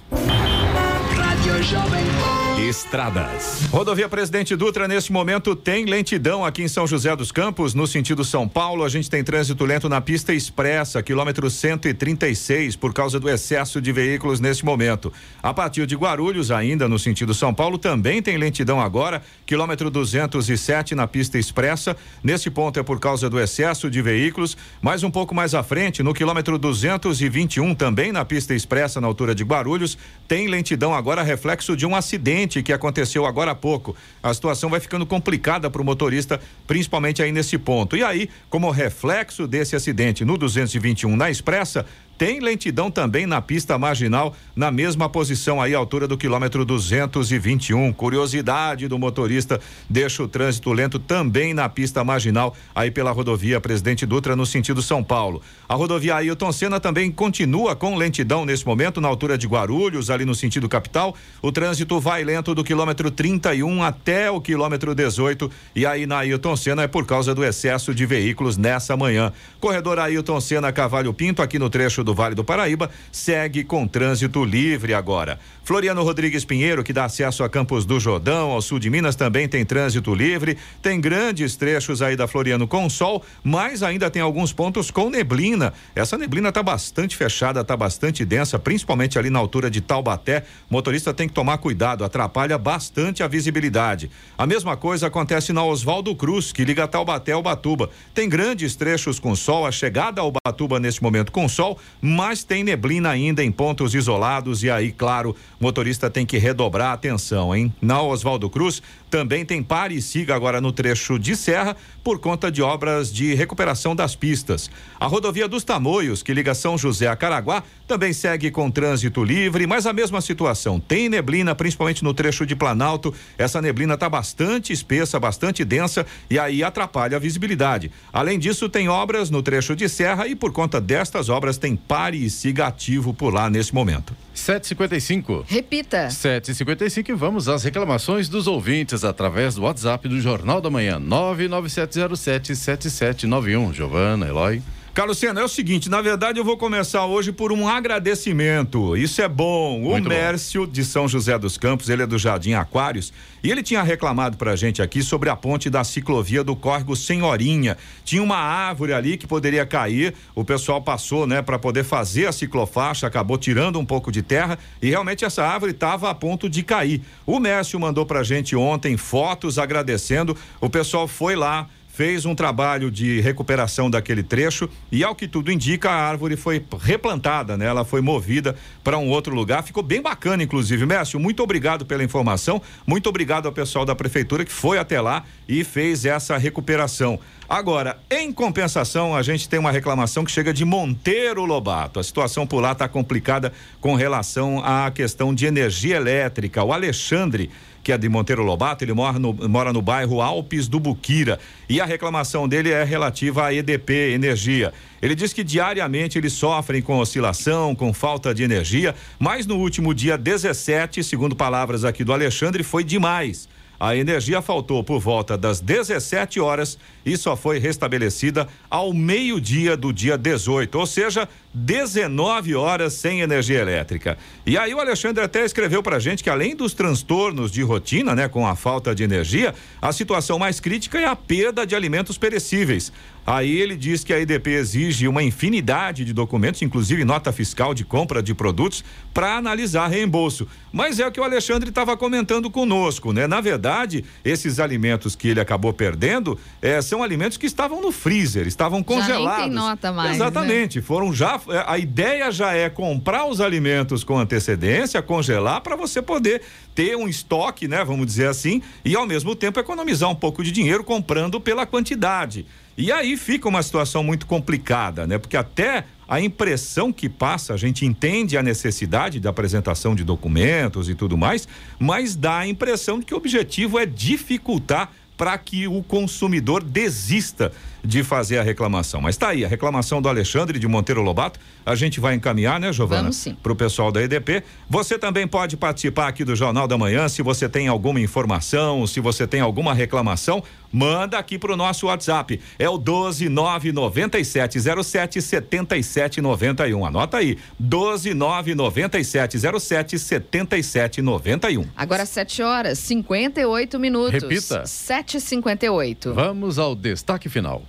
shopping 1.61 2.05
for 2.05 2.40
Estradas. 2.59 3.63
Rodovia 3.71 4.07
Presidente 4.07 4.55
Dutra, 4.55 4.87
neste 4.87 5.11
momento, 5.11 5.55
tem 5.55 5.85
lentidão 5.85 6.45
aqui 6.45 6.61
em 6.61 6.67
São 6.67 6.85
José 6.85 7.15
dos 7.15 7.31
Campos, 7.31 7.73
no 7.73 7.87
sentido 7.87 8.23
São 8.23 8.47
Paulo. 8.47 8.83
A 8.83 8.89
gente 8.89 9.09
tem 9.09 9.23
trânsito 9.23 9.65
lento 9.65 9.87
na 9.87 9.99
pista 9.99 10.33
expressa, 10.33 11.01
quilômetro 11.01 11.49
136, 11.49 12.75
por 12.75 12.93
causa 12.93 13.19
do 13.19 13.29
excesso 13.29 13.81
de 13.81 13.91
veículos 13.91 14.39
neste 14.39 14.63
momento. 14.63 15.11
A 15.41 15.53
partir 15.53 15.85
de 15.87 15.95
Guarulhos, 15.95 16.51
ainda 16.51 16.87
no 16.87 16.99
sentido 16.99 17.33
São 17.33 17.53
Paulo, 17.53 17.77
também 17.77 18.21
tem 18.21 18.37
lentidão 18.37 18.79
agora, 18.79 19.23
quilômetro 19.45 19.89
207 19.89 20.93
na 20.93 21.07
pista 21.07 21.39
expressa. 21.39 21.95
Neste 22.23 22.51
ponto 22.51 22.79
é 22.79 22.83
por 22.83 22.99
causa 22.99 23.29
do 23.29 23.39
excesso 23.39 23.89
de 23.89 24.01
veículos. 24.01 24.55
Mais 24.81 25.03
um 25.03 25.11
pouco 25.11 25.33
mais 25.33 25.55
à 25.55 25.63
frente, 25.63 26.03
no 26.03 26.13
quilômetro 26.13 26.57
221, 26.57 27.73
também 27.73 28.11
na 28.11 28.25
pista 28.25 28.53
expressa, 28.53 29.01
na 29.01 29.07
altura 29.07 29.33
de 29.33 29.43
Guarulhos, 29.43 29.97
tem 30.27 30.47
lentidão 30.47 30.93
agora, 30.93 31.23
reflexo 31.23 31.75
de 31.75 31.85
um 31.85 31.95
acidente 31.95 32.40
que 32.47 32.73
aconteceu 32.73 33.25
agora 33.25 33.51
há 33.51 33.55
pouco. 33.55 33.95
A 34.21 34.33
situação 34.33 34.69
vai 34.69 34.79
ficando 34.79 35.05
complicada 35.05 35.69
para 35.69 35.81
o 35.81 35.85
motorista, 35.85 36.39
principalmente 36.65 37.21
aí 37.21 37.31
nesse 37.31 37.57
ponto. 37.57 37.95
E 37.95 38.03
aí, 38.03 38.29
como 38.49 38.69
reflexo 38.69 39.47
desse 39.47 39.75
acidente 39.75 40.25
no 40.25 40.37
221 40.37 41.15
na 41.15 41.29
Expressa, 41.29 41.85
tem 42.21 42.39
lentidão 42.39 42.91
também 42.91 43.25
na 43.25 43.41
pista 43.41 43.79
marginal, 43.79 44.35
na 44.55 44.69
mesma 44.69 45.09
posição 45.09 45.59
aí, 45.59 45.73
altura 45.73 46.07
do 46.07 46.15
quilômetro 46.15 46.63
221. 46.63 47.91
Curiosidade 47.93 48.87
do 48.87 48.99
motorista 48.99 49.59
deixa 49.89 50.21
o 50.21 50.27
trânsito 50.27 50.71
lento 50.71 50.99
também 50.99 51.51
na 51.51 51.67
pista 51.67 52.03
marginal, 52.03 52.55
aí 52.75 52.91
pela 52.91 53.09
rodovia 53.09 53.59
Presidente 53.59 54.05
Dutra, 54.05 54.35
no 54.35 54.45
sentido 54.45 54.83
São 54.83 55.03
Paulo. 55.03 55.41
A 55.67 55.73
rodovia 55.73 56.13
Ailton 56.13 56.51
Senna 56.51 56.79
também 56.79 57.09
continua 57.09 57.75
com 57.75 57.95
lentidão 57.95 58.45
nesse 58.45 58.67
momento, 58.67 59.01
na 59.01 59.07
altura 59.07 59.35
de 59.35 59.47
Guarulhos, 59.47 60.11
ali 60.11 60.23
no 60.23 60.35
sentido 60.35 60.69
capital. 60.69 61.15
O 61.41 61.51
trânsito 61.51 61.99
vai 61.99 62.23
lento 62.23 62.53
do 62.53 62.63
quilômetro 62.63 63.09
31 63.09 63.81
até 63.81 64.29
o 64.29 64.39
quilômetro 64.39 64.93
18. 64.93 65.49
E 65.75 65.87
aí 65.87 66.05
na 66.05 66.19
Ailton 66.19 66.55
Senna 66.55 66.83
é 66.83 66.87
por 66.87 67.03
causa 67.03 67.33
do 67.33 67.43
excesso 67.43 67.95
de 67.95 68.05
veículos 68.05 68.57
nessa 68.57 68.95
manhã. 68.95 69.33
Corredor 69.59 69.97
Ailton 69.97 70.39
Senna 70.39 70.71
Cavalho 70.71 71.11
Pinto, 71.15 71.41
aqui 71.41 71.57
no 71.57 71.67
trecho 71.67 72.03
do 72.03 72.10
do 72.11 72.13
Vale 72.13 72.35
do 72.35 72.43
Paraíba 72.43 72.91
segue 73.09 73.63
com 73.63 73.87
trânsito 73.87 74.43
livre 74.43 74.93
agora. 74.93 75.39
Floriano 75.63 76.03
Rodrigues 76.03 76.43
Pinheiro, 76.43 76.83
que 76.83 76.91
dá 76.91 77.05
acesso 77.05 77.43
a 77.43 77.49
Campos 77.49 77.85
do 77.85 77.99
Jordão, 77.99 78.51
ao 78.51 78.61
sul 78.61 78.79
de 78.79 78.89
Minas, 78.89 79.15
também 79.15 79.47
tem 79.47 79.63
trânsito 79.63 80.13
livre. 80.13 80.57
Tem 80.81 80.99
grandes 80.99 81.55
trechos 81.55 82.01
aí 82.01 82.17
da 82.17 82.27
Floriano 82.27 82.67
com 82.67 82.89
sol, 82.89 83.23
mas 83.41 83.81
ainda 83.81 84.09
tem 84.09 84.21
alguns 84.21 84.51
pontos 84.51 84.91
com 84.91 85.09
neblina. 85.09 85.71
Essa 85.95 86.17
neblina 86.17 86.49
está 86.49 86.61
bastante 86.61 87.15
fechada, 87.15 87.61
está 87.61 87.77
bastante 87.77 88.25
densa, 88.25 88.59
principalmente 88.59 89.17
ali 89.17 89.29
na 89.29 89.39
altura 89.39 89.69
de 89.69 89.79
Taubaté. 89.79 90.43
Motorista 90.69 91.13
tem 91.13 91.29
que 91.29 91.33
tomar 91.33 91.59
cuidado, 91.59 92.03
atrapalha 92.03 92.57
bastante 92.57 93.23
a 93.23 93.27
visibilidade. 93.27 94.11
A 94.37 94.45
mesma 94.45 94.75
coisa 94.75 95.07
acontece 95.07 95.53
na 95.53 95.63
Oswaldo 95.63 96.13
Cruz, 96.15 96.51
que 96.51 96.65
liga 96.65 96.87
Taubaté 96.87 97.31
ao 97.31 97.43
Batuba. 97.43 97.89
Tem 98.13 98.27
grandes 98.27 98.75
trechos 98.75 99.19
com 99.19 99.35
sol, 99.35 99.65
a 99.65 99.71
chegada 99.71 100.19
ao 100.19 100.33
Batuba 100.43 100.79
nesse 100.79 101.01
momento 101.01 101.31
com 101.31 101.47
sol, 101.47 101.79
mas 102.01 102.43
tem 102.43 102.63
neblina 102.63 103.09
ainda 103.09 103.43
em 103.43 103.51
pontos 103.51 103.93
isolados 103.93 104.63
e 104.63 104.69
aí, 104.71 104.91
claro, 104.91 105.35
motorista 105.59 106.09
tem 106.09 106.25
que 106.25 106.37
redobrar 106.37 106.89
a 106.89 106.93
atenção, 106.93 107.55
hein? 107.55 107.71
Na 107.81 108.01
Oswaldo 108.01 108.49
Cruz 108.49 108.81
também 109.11 109.45
tem 109.45 109.61
pare 109.61 109.93
e 109.93 110.01
siga 110.01 110.33
agora 110.33 110.61
no 110.61 110.71
trecho 110.71 111.19
de 111.19 111.35
serra 111.35 111.75
por 112.01 112.17
conta 112.17 112.49
de 112.49 112.61
obras 112.61 113.11
de 113.11 113.33
recuperação 113.33 113.93
das 113.93 114.15
pistas. 114.15 114.71
A 114.97 115.05
rodovia 115.05 115.49
dos 115.49 115.65
Tamoios, 115.65 116.23
que 116.23 116.33
liga 116.33 116.55
São 116.55 116.77
José 116.77 117.07
a 117.07 117.15
Caraguá, 117.15 117.61
também 117.85 118.13
segue 118.13 118.49
com 118.49 118.71
trânsito 118.71 119.21
livre, 119.21 119.67
mas 119.67 119.85
a 119.85 119.91
mesma 119.91 120.21
situação. 120.21 120.79
Tem 120.79 121.09
neblina, 121.09 121.53
principalmente 121.53 122.05
no 122.05 122.13
trecho 122.13 122.45
de 122.45 122.55
Planalto. 122.55 123.13
Essa 123.37 123.61
neblina 123.61 123.95
está 123.95 124.09
bastante 124.09 124.71
espessa, 124.71 125.19
bastante 125.19 125.65
densa 125.65 126.05
e 126.29 126.39
aí 126.39 126.63
atrapalha 126.63 127.17
a 127.17 127.19
visibilidade. 127.19 127.91
Além 128.13 128.39
disso, 128.39 128.69
tem 128.69 128.87
obras 128.87 129.29
no 129.29 129.43
trecho 129.43 129.75
de 129.75 129.89
serra 129.89 130.25
e 130.25 130.35
por 130.35 130.53
conta 130.53 130.79
destas 130.79 131.27
obras 131.27 131.57
tem 131.57 131.75
pare 131.75 132.23
e 132.23 132.29
siga 132.29 132.67
ativo 132.67 133.13
por 133.13 133.33
lá 133.33 133.49
nesse 133.49 133.75
momento. 133.75 134.15
755. 134.41 135.45
Repita. 135.47 136.09
755 136.09 137.11
e 137.11 137.13
vamos 137.13 137.47
às 137.47 137.63
reclamações 137.63 138.27
dos 138.27 138.47
ouvintes 138.47 139.03
através 139.03 139.53
do 139.53 139.61
WhatsApp 139.61 140.07
do 140.07 140.19
Jornal 140.19 140.59
da 140.59 140.67
Manhã. 140.69 140.99
997077791. 140.99 143.71
Giovana, 143.71 144.27
Eloy. 144.27 144.63
Carlos 144.93 145.19
Sena, 145.19 145.39
é 145.39 145.43
o 145.45 145.47
seguinte, 145.47 145.89
na 145.89 146.01
verdade 146.01 146.37
eu 146.37 146.43
vou 146.43 146.57
começar 146.57 147.05
hoje 147.05 147.31
por 147.31 147.53
um 147.53 147.65
agradecimento. 147.65 148.97
Isso 148.97 149.21
é 149.21 149.27
bom. 149.29 149.79
Muito 149.79 150.05
o 150.05 150.09
Mércio 150.09 150.67
de 150.67 150.83
São 150.83 151.07
José 151.07 151.39
dos 151.39 151.57
Campos, 151.57 151.87
ele 151.87 152.03
é 152.03 152.05
do 152.05 152.19
Jardim 152.19 152.55
Aquários, 152.55 153.13
e 153.41 153.49
ele 153.49 153.63
tinha 153.63 153.81
reclamado 153.81 154.35
pra 154.35 154.53
gente 154.57 154.81
aqui 154.81 155.01
sobre 155.01 155.29
a 155.29 155.35
ponte 155.35 155.69
da 155.69 155.81
ciclovia 155.85 156.43
do 156.43 156.57
Córrego 156.57 156.93
Senhorinha. 156.93 157.77
Tinha 158.03 158.21
uma 158.21 158.35
árvore 158.35 158.91
ali 158.91 159.15
que 159.15 159.25
poderia 159.25 159.65
cair, 159.65 160.13
o 160.35 160.43
pessoal 160.43 160.81
passou, 160.81 161.25
né, 161.25 161.41
para 161.41 161.57
poder 161.57 161.85
fazer 161.85 162.27
a 162.27 162.33
ciclofaixa, 162.33 163.07
acabou 163.07 163.37
tirando 163.37 163.79
um 163.79 163.85
pouco 163.85 164.11
de 164.11 164.21
terra 164.21 164.59
e 164.81 164.89
realmente 164.89 165.23
essa 165.23 165.41
árvore 165.41 165.71
estava 165.71 166.09
a 166.09 166.13
ponto 166.13 166.49
de 166.49 166.63
cair. 166.63 167.01
O 167.25 167.39
Mércio 167.39 167.79
mandou 167.79 168.05
pra 168.05 168.23
gente 168.23 168.57
ontem 168.57 168.97
fotos 168.97 169.57
agradecendo. 169.57 170.35
O 170.59 170.69
pessoal 170.69 171.07
foi 171.07 171.33
lá, 171.33 171.69
fez 172.01 172.25
um 172.25 172.33
trabalho 172.33 172.89
de 172.89 173.21
recuperação 173.21 173.87
daquele 173.87 174.23
trecho 174.23 174.67
e 174.91 175.03
ao 175.03 175.13
que 175.13 175.27
tudo 175.27 175.51
indica 175.51 175.91
a 175.91 175.93
árvore 175.93 176.35
foi 176.35 176.65
replantada, 176.79 177.55
né? 177.55 177.67
Ela 177.67 177.85
foi 177.85 178.01
movida 178.01 178.55
para 178.83 178.97
um 178.97 179.07
outro 179.07 179.35
lugar, 179.35 179.61
ficou 179.61 179.83
bem 179.83 180.01
bacana 180.01 180.41
inclusive. 180.41 180.83
Mércio, 180.83 181.19
muito 181.19 181.43
obrigado 181.43 181.85
pela 181.85 182.03
informação, 182.03 182.59
muito 182.87 183.07
obrigado 183.07 183.45
ao 183.45 183.51
pessoal 183.51 183.85
da 183.85 183.93
prefeitura 183.93 184.43
que 184.43 184.51
foi 184.51 184.79
até 184.79 184.99
lá 184.99 185.25
e 185.47 185.63
fez 185.63 186.03
essa 186.03 186.39
recuperação. 186.39 187.19
Agora, 187.47 187.99
em 188.09 188.31
compensação, 188.31 189.15
a 189.15 189.21
gente 189.21 189.47
tem 189.47 189.59
uma 189.59 189.71
reclamação 189.71 190.23
que 190.23 190.31
chega 190.31 190.51
de 190.51 190.65
Monteiro 190.65 191.45
Lobato. 191.45 191.99
A 191.99 192.03
situação 192.03 192.47
por 192.47 192.61
lá 192.61 192.71
está 192.71 192.87
complicada 192.87 193.53
com 193.79 193.93
relação 193.93 194.59
à 194.65 194.89
questão 194.89 195.35
de 195.35 195.45
energia 195.45 195.97
elétrica. 195.97 196.63
O 196.63 196.73
Alexandre 196.73 197.51
que 197.83 197.91
é 197.91 197.97
de 197.97 198.07
Monteiro 198.07 198.43
Lobato, 198.43 198.83
ele 198.83 198.93
mora 198.93 199.17
no, 199.17 199.33
mora 199.33 199.73
no 199.73 199.81
bairro 199.81 200.21
Alpes 200.21 200.67
do 200.67 200.79
Buquira. 200.79 201.39
E 201.67 201.81
a 201.81 201.85
reclamação 201.85 202.47
dele 202.47 202.71
é 202.71 202.83
relativa 202.83 203.45
à 203.45 203.53
EDP 203.53 204.13
Energia. 204.13 204.73
Ele 205.01 205.15
diz 205.15 205.33
que 205.33 205.43
diariamente 205.43 206.17
eles 206.17 206.33
sofrem 206.33 206.81
com 206.81 206.99
oscilação, 206.99 207.73
com 207.73 207.91
falta 207.93 208.33
de 208.33 208.43
energia, 208.43 208.93
mas 209.17 209.47
no 209.47 209.57
último 209.57 209.93
dia 209.93 210.17
17, 210.17 211.03
segundo 211.03 211.35
palavras 211.35 211.83
aqui 211.83 212.03
do 212.03 212.13
Alexandre, 212.13 212.63
foi 212.63 212.83
demais. 212.83 213.49
A 213.81 213.95
energia 213.95 214.43
faltou 214.43 214.83
por 214.83 214.99
volta 214.99 215.35
das 215.35 215.59
17 215.59 216.39
horas 216.39 216.77
e 217.03 217.17
só 217.17 217.35
foi 217.35 217.57
restabelecida 217.57 218.47
ao 218.69 218.93
meio-dia 218.93 219.75
do 219.75 219.91
dia 219.91 220.15
18, 220.19 220.77
ou 220.77 220.85
seja, 220.85 221.27
19 221.53 222.55
horas 222.55 222.93
sem 222.93 223.21
energia 223.21 223.59
elétrica. 223.59 224.17
E 224.45 224.57
aí 224.57 224.73
o 224.73 224.79
Alexandre 224.79 225.23
até 225.23 225.43
escreveu 225.43 225.83
pra 225.83 225.99
gente 225.99 226.23
que 226.23 226.29
além 226.29 226.55
dos 226.55 226.73
transtornos 226.73 227.51
de 227.51 227.61
rotina, 227.61 228.15
né, 228.15 228.27
com 228.27 228.47
a 228.47 228.55
falta 228.55 228.95
de 228.95 229.03
energia, 229.03 229.53
a 229.81 229.91
situação 229.91 230.39
mais 230.39 230.59
crítica 230.59 230.99
é 230.99 231.05
a 231.05 231.15
perda 231.15 231.65
de 231.65 231.75
alimentos 231.75 232.17
perecíveis. 232.17 232.91
Aí 233.25 233.61
ele 233.61 233.75
diz 233.75 234.03
que 234.03 234.13
a 234.13 234.19
EDP 234.19 234.49
exige 234.49 235.07
uma 235.07 235.21
infinidade 235.21 236.03
de 236.03 236.11
documentos, 236.11 236.61
inclusive 236.63 237.05
nota 237.05 237.31
fiscal 237.31 237.73
de 237.73 237.85
compra 237.85 238.21
de 238.21 238.33
produtos, 238.33 238.83
para 239.13 239.35
analisar 239.35 239.87
reembolso. 239.87 240.47
Mas 240.71 240.99
é 240.99 241.05
o 241.05 241.11
que 241.11 241.19
o 241.19 241.23
Alexandre 241.23 241.69
estava 241.69 241.95
comentando 241.95 242.49
conosco, 242.49 243.13
né? 243.13 243.27
Na 243.27 243.39
verdade, 243.39 244.03
esses 244.25 244.59
alimentos 244.59 245.15
que 245.15 245.27
ele 245.27 245.39
acabou 245.39 245.71
perdendo 245.71 246.37
eh, 246.61 246.81
são 246.81 247.03
alimentos 247.03 247.37
que 247.37 247.45
estavam 247.45 247.79
no 247.79 247.91
freezer, 247.91 248.47
estavam 248.47 248.81
congelados. 248.81 249.23
Já 249.23 249.37
nem 249.37 249.49
tem 249.49 249.55
nota 249.55 249.91
mais. 249.91 250.15
Exatamente, 250.15 250.79
né? 250.79 250.85
foram 250.85 251.13
já 251.13 251.37
a 251.65 251.77
ideia 251.77 252.31
já 252.31 252.53
é 252.53 252.69
comprar 252.69 253.25
os 253.25 253.41
alimentos 253.41 254.03
com 254.03 254.17
antecedência, 254.17 255.01
congelar 255.01 255.61
para 255.61 255.75
você 255.75 256.01
poder 256.01 256.41
ter 256.73 256.95
um 256.95 257.07
estoque, 257.07 257.67
né, 257.67 257.83
vamos 257.83 258.05
dizer 258.05 258.27
assim, 258.27 258.61
e 258.83 258.95
ao 258.95 259.05
mesmo 259.05 259.35
tempo 259.35 259.59
economizar 259.59 260.09
um 260.09 260.15
pouco 260.15 260.43
de 260.43 260.51
dinheiro 260.51 260.83
comprando 260.83 261.39
pela 261.39 261.65
quantidade. 261.65 262.45
E 262.77 262.91
aí 262.91 263.17
fica 263.17 263.47
uma 263.49 263.61
situação 263.61 264.03
muito 264.03 264.25
complicada, 264.25 265.05
né? 265.05 265.17
Porque 265.17 265.35
até 265.35 265.83
a 266.07 266.19
impressão 266.19 266.91
que 266.91 267.07
passa, 267.09 267.53
a 267.53 267.57
gente 267.57 267.85
entende 267.85 268.37
a 268.37 268.43
necessidade 268.43 269.19
da 269.19 269.29
apresentação 269.29 269.93
de 269.93 270.03
documentos 270.03 270.89
e 270.89 270.95
tudo 270.95 271.17
mais, 271.17 271.47
mas 271.77 272.15
dá 272.15 272.39
a 272.39 272.47
impressão 272.47 272.99
de 272.99 273.05
que 273.05 273.13
o 273.13 273.17
objetivo 273.17 273.77
é 273.77 273.85
dificultar 273.85 274.91
para 275.17 275.37
que 275.37 275.67
o 275.67 275.83
consumidor 275.83 276.63
desista 276.63 277.51
de 277.83 278.03
fazer 278.03 278.37
a 278.37 278.43
reclamação. 278.43 279.01
Mas 279.01 279.15
está 279.15 279.29
aí, 279.29 279.43
a 279.43 279.47
reclamação 279.47 279.99
do 280.01 280.09
Alexandre 280.09 280.59
de 280.59 280.67
Monteiro 280.67 281.01
Lobato, 281.01 281.39
a 281.65 281.73
gente 281.75 281.99
vai 281.99 282.13
encaminhar, 282.15 282.59
né, 282.59 282.73
Giovana? 282.73 283.01
Vamos 283.03 283.17
sim. 283.17 283.37
Para 283.41 283.51
o 283.51 283.55
pessoal 283.55 283.91
da 283.91 284.01
EDP. 284.01 284.43
Você 284.69 284.97
também 284.97 285.27
pode 285.27 285.57
participar 285.57 286.07
aqui 286.07 286.23
do 286.23 286.33
Jornal 286.35 286.67
da 286.67 286.77
Manhã, 286.77 287.09
se 287.09 287.21
você 287.21 287.49
tem 287.49 287.67
alguma 287.67 287.99
informação, 287.99 288.87
se 288.87 288.99
você 288.99 289.27
tem 289.27 289.41
alguma 289.41 289.73
reclamação, 289.73 290.43
manda 290.71 291.17
aqui 291.17 291.37
para 291.37 291.53
o 291.53 291.57
nosso 291.57 291.87
WhatsApp. 291.87 292.39
É 292.57 292.69
o 292.69 292.79
1299707 292.79 295.21
7791. 295.21 296.85
Anota 296.85 297.17
aí, 297.17 297.37
1299707 297.61 299.97
7791. 299.97 301.65
Agora 301.75 302.05
7 302.05 302.41
horas 302.41 302.79
58 302.79 303.77
minutos. 303.79 304.23
Repita. 304.23 304.63
7h58. 304.63 306.13
Vamos 306.13 306.57
ao 306.59 306.75
destaque 306.75 307.29
final. 307.29 307.63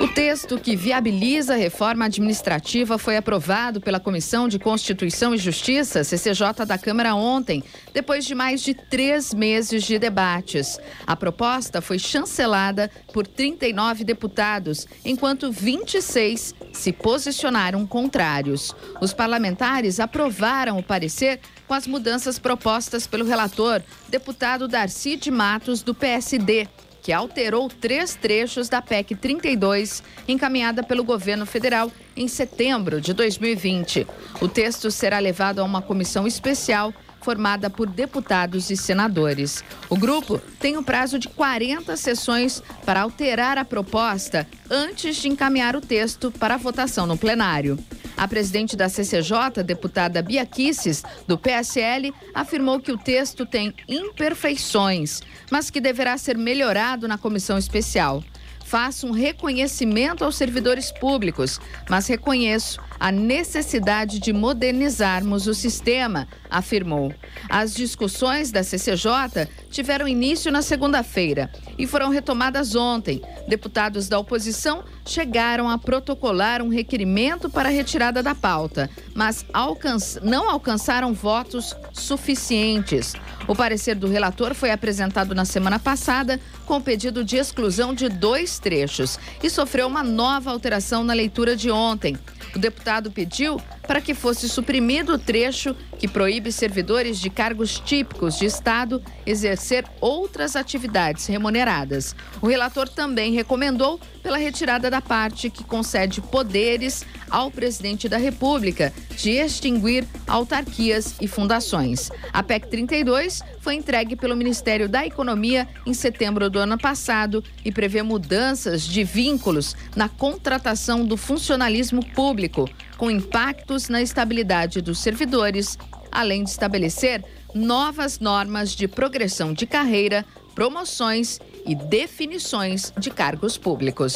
O 0.00 0.08
texto 0.08 0.58
que 0.60 0.76
viabiliza 0.76 1.54
a 1.54 1.56
reforma 1.56 2.04
administrativa 2.04 2.98
foi 2.98 3.16
aprovado 3.16 3.80
pela 3.80 3.98
Comissão 3.98 4.46
de 4.46 4.58
Constituição 4.58 5.34
e 5.34 5.38
Justiça, 5.38 6.04
CCJ, 6.04 6.66
da 6.66 6.76
Câmara 6.76 7.14
ontem, 7.14 7.64
depois 7.94 8.24
de 8.24 8.34
mais 8.34 8.62
de 8.62 8.74
três 8.74 9.32
meses 9.32 9.82
de 9.84 9.98
debates. 9.98 10.78
A 11.06 11.16
proposta 11.16 11.80
foi 11.80 11.98
chancelada 11.98 12.90
por 13.12 13.26
39 13.26 14.04
deputados, 14.04 14.86
enquanto 15.04 15.50
26 15.50 16.54
se 16.72 16.92
posicionaram 16.92 17.86
contrários. 17.86 18.76
Os 19.00 19.12
parlamentares 19.12 19.98
aprovaram 19.98 20.78
o 20.78 20.82
parecer 20.82 21.40
com 21.66 21.74
as 21.74 21.86
mudanças 21.86 22.38
propostas 22.38 23.06
pelo 23.06 23.24
relator, 23.24 23.82
deputado 24.08 24.68
Darcy 24.68 25.16
de 25.16 25.30
Matos, 25.30 25.82
do 25.82 25.94
PSD 25.94 26.68
que 27.06 27.12
alterou 27.12 27.68
três 27.68 28.16
trechos 28.16 28.68
da 28.68 28.82
PEC 28.82 29.14
32, 29.14 30.02
encaminhada 30.26 30.82
pelo 30.82 31.04
governo 31.04 31.46
federal 31.46 31.88
em 32.16 32.26
setembro 32.26 33.00
de 33.00 33.12
2020. 33.12 34.04
O 34.40 34.48
texto 34.48 34.90
será 34.90 35.20
levado 35.20 35.60
a 35.60 35.64
uma 35.64 35.80
comissão 35.80 36.26
especial 36.26 36.92
formada 37.26 37.68
por 37.68 37.88
deputados 37.88 38.70
e 38.70 38.76
senadores. 38.76 39.64
O 39.90 39.96
grupo 39.96 40.40
tem 40.60 40.76
um 40.76 40.82
prazo 40.82 41.18
de 41.18 41.28
40 41.28 41.96
sessões 41.96 42.62
para 42.84 43.00
alterar 43.00 43.58
a 43.58 43.64
proposta 43.64 44.46
antes 44.70 45.16
de 45.16 45.26
encaminhar 45.26 45.74
o 45.74 45.80
texto 45.80 46.30
para 46.30 46.56
votação 46.56 47.04
no 47.04 47.18
plenário. 47.18 47.76
A 48.16 48.28
presidente 48.28 48.76
da 48.76 48.88
CCJ, 48.88 49.64
deputada 49.64 50.22
Bia 50.22 50.46
Kisses, 50.46 51.02
do 51.26 51.36
PSL, 51.36 52.14
afirmou 52.32 52.78
que 52.78 52.92
o 52.92 52.96
texto 52.96 53.44
tem 53.44 53.74
imperfeições, 53.88 55.20
mas 55.50 55.68
que 55.68 55.80
deverá 55.80 56.16
ser 56.16 56.38
melhorado 56.38 57.08
na 57.08 57.18
comissão 57.18 57.58
especial 57.58 58.22
faço 58.66 59.06
um 59.06 59.12
reconhecimento 59.12 60.24
aos 60.24 60.34
servidores 60.36 60.90
públicos, 60.90 61.60
mas 61.88 62.08
reconheço 62.08 62.80
a 62.98 63.12
necessidade 63.12 64.18
de 64.18 64.32
modernizarmos 64.32 65.46
o 65.46 65.54
sistema, 65.54 66.26
afirmou. 66.50 67.14
As 67.48 67.72
discussões 67.72 68.50
da 68.50 68.64
CCJ 68.64 69.48
tiveram 69.70 70.08
início 70.08 70.50
na 70.50 70.62
segunda-feira 70.62 71.48
e 71.78 71.86
foram 71.86 72.10
retomadas 72.10 72.74
ontem. 72.74 73.22
Deputados 73.48 74.08
da 74.08 74.18
oposição 74.18 74.84
chegaram 75.04 75.68
a 75.68 75.78
protocolar 75.78 76.62
um 76.62 76.68
requerimento 76.68 77.48
para 77.48 77.68
a 77.68 77.72
retirada 77.72 78.22
da 78.22 78.34
pauta, 78.34 78.90
mas 79.14 79.44
alcanç... 79.52 80.18
não 80.22 80.50
alcançaram 80.50 81.12
votos 81.12 81.76
suficientes. 81.92 83.14
O 83.46 83.54
parecer 83.54 83.94
do 83.94 84.08
relator 84.08 84.54
foi 84.54 84.70
apresentado 84.70 85.34
na 85.34 85.44
semana 85.44 85.78
passada 85.78 86.40
com 86.64 86.80
pedido 86.80 87.24
de 87.24 87.36
exclusão 87.36 87.94
de 87.94 88.08
dois 88.08 88.58
trechos 88.58 89.18
e 89.42 89.48
sofreu 89.48 89.86
uma 89.86 90.02
nova 90.02 90.50
alteração 90.50 91.04
na 91.04 91.12
leitura 91.12 91.54
de 91.54 91.70
ontem. 91.70 92.18
O 92.54 92.58
deputado 92.58 93.10
pediu 93.10 93.60
para 93.86 94.00
que 94.00 94.14
fosse 94.14 94.48
suprimido 94.48 95.14
o 95.14 95.18
trecho 95.18 95.74
que 95.98 96.08
proíbe 96.08 96.52
servidores 96.52 97.18
de 97.18 97.30
cargos 97.30 97.80
típicos 97.80 98.38
de 98.38 98.46
Estado 98.46 99.02
exercer 99.24 99.84
outras 100.00 100.56
atividades 100.56 101.26
remuneradas. 101.26 102.14
O 102.40 102.46
relator 102.46 102.88
também 102.88 103.32
recomendou 103.32 104.00
pela 104.22 104.36
retirada 104.36 104.90
da 104.90 105.00
parte 105.00 105.48
que 105.48 105.62
concede 105.62 106.20
poderes 106.20 107.04
ao 107.30 107.50
presidente 107.50 108.08
da 108.08 108.16
República 108.16 108.92
de 109.16 109.30
extinguir 109.30 110.04
autarquias 110.26 111.14
e 111.20 111.28
fundações. 111.28 112.10
A 112.32 112.42
PEC 112.42 112.68
32 112.68 113.42
foi 113.60 113.74
entregue 113.74 114.16
pelo 114.16 114.36
Ministério 114.36 114.88
da 114.88 115.06
Economia 115.06 115.66
em 115.84 115.94
setembro 115.94 116.50
do 116.50 116.58
ano 116.58 116.76
passado 116.76 117.42
e 117.64 117.72
prevê 117.72 118.02
mudanças 118.02 118.82
de 118.82 119.04
vínculos 119.04 119.76
na 119.94 120.08
contratação 120.08 121.04
do 121.04 121.16
funcionalismo 121.16 122.04
público, 122.12 122.68
com 122.96 123.10
impactos 123.10 123.88
na 123.88 124.00
estabilidade 124.00 124.80
dos 124.80 124.98
servidores, 124.98 125.78
além 126.10 126.44
de 126.44 126.50
estabelecer 126.50 127.24
novas 127.54 128.18
normas 128.18 128.70
de 128.70 128.86
progressão 128.86 129.52
de 129.52 129.66
carreira, 129.66 130.24
promoções 130.54 131.38
e 131.66 131.74
definições 131.74 132.92
de 132.98 133.10
cargos 133.10 133.58
públicos. 133.58 134.14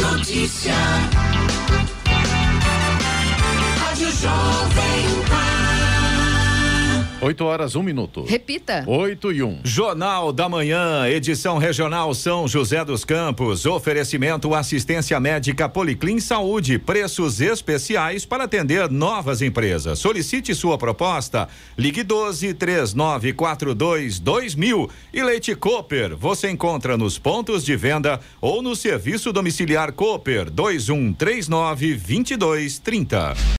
Notícia. 0.00 0.74
Rádio 3.78 4.10
Jovem 4.12 5.24
Pan. 5.28 5.39
8 7.22 7.44
horas, 7.44 7.76
1 7.76 7.82
minuto. 7.82 8.24
Repita. 8.24 8.82
8 8.86 9.32
e 9.32 9.42
1. 9.42 9.60
Jornal 9.62 10.32
da 10.32 10.48
Manhã, 10.48 11.06
edição 11.06 11.58
regional 11.58 12.14
São 12.14 12.48
José 12.48 12.82
dos 12.82 13.04
Campos. 13.04 13.66
Oferecimento 13.66 14.54
assistência 14.54 15.20
médica 15.20 15.68
Policlin 15.68 16.18
Saúde. 16.18 16.78
Preços 16.78 17.42
especiais 17.42 18.24
para 18.24 18.44
atender 18.44 18.90
novas 18.90 19.42
empresas. 19.42 19.98
Solicite 19.98 20.54
sua 20.54 20.78
proposta. 20.78 21.46
Ligue 21.76 22.02
12 22.02 22.54
3942 22.54 24.18
2000. 24.18 24.90
E 25.12 25.22
Leite 25.22 25.54
Cooper. 25.54 26.16
Você 26.16 26.48
encontra 26.50 26.96
nos 26.96 27.18
pontos 27.18 27.62
de 27.66 27.76
venda 27.76 28.18
ou 28.40 28.62
no 28.62 28.74
serviço 28.74 29.30
domiciliar 29.30 29.92
Cooper 29.92 30.48
2139 30.50 31.96
2230. 31.96 33.34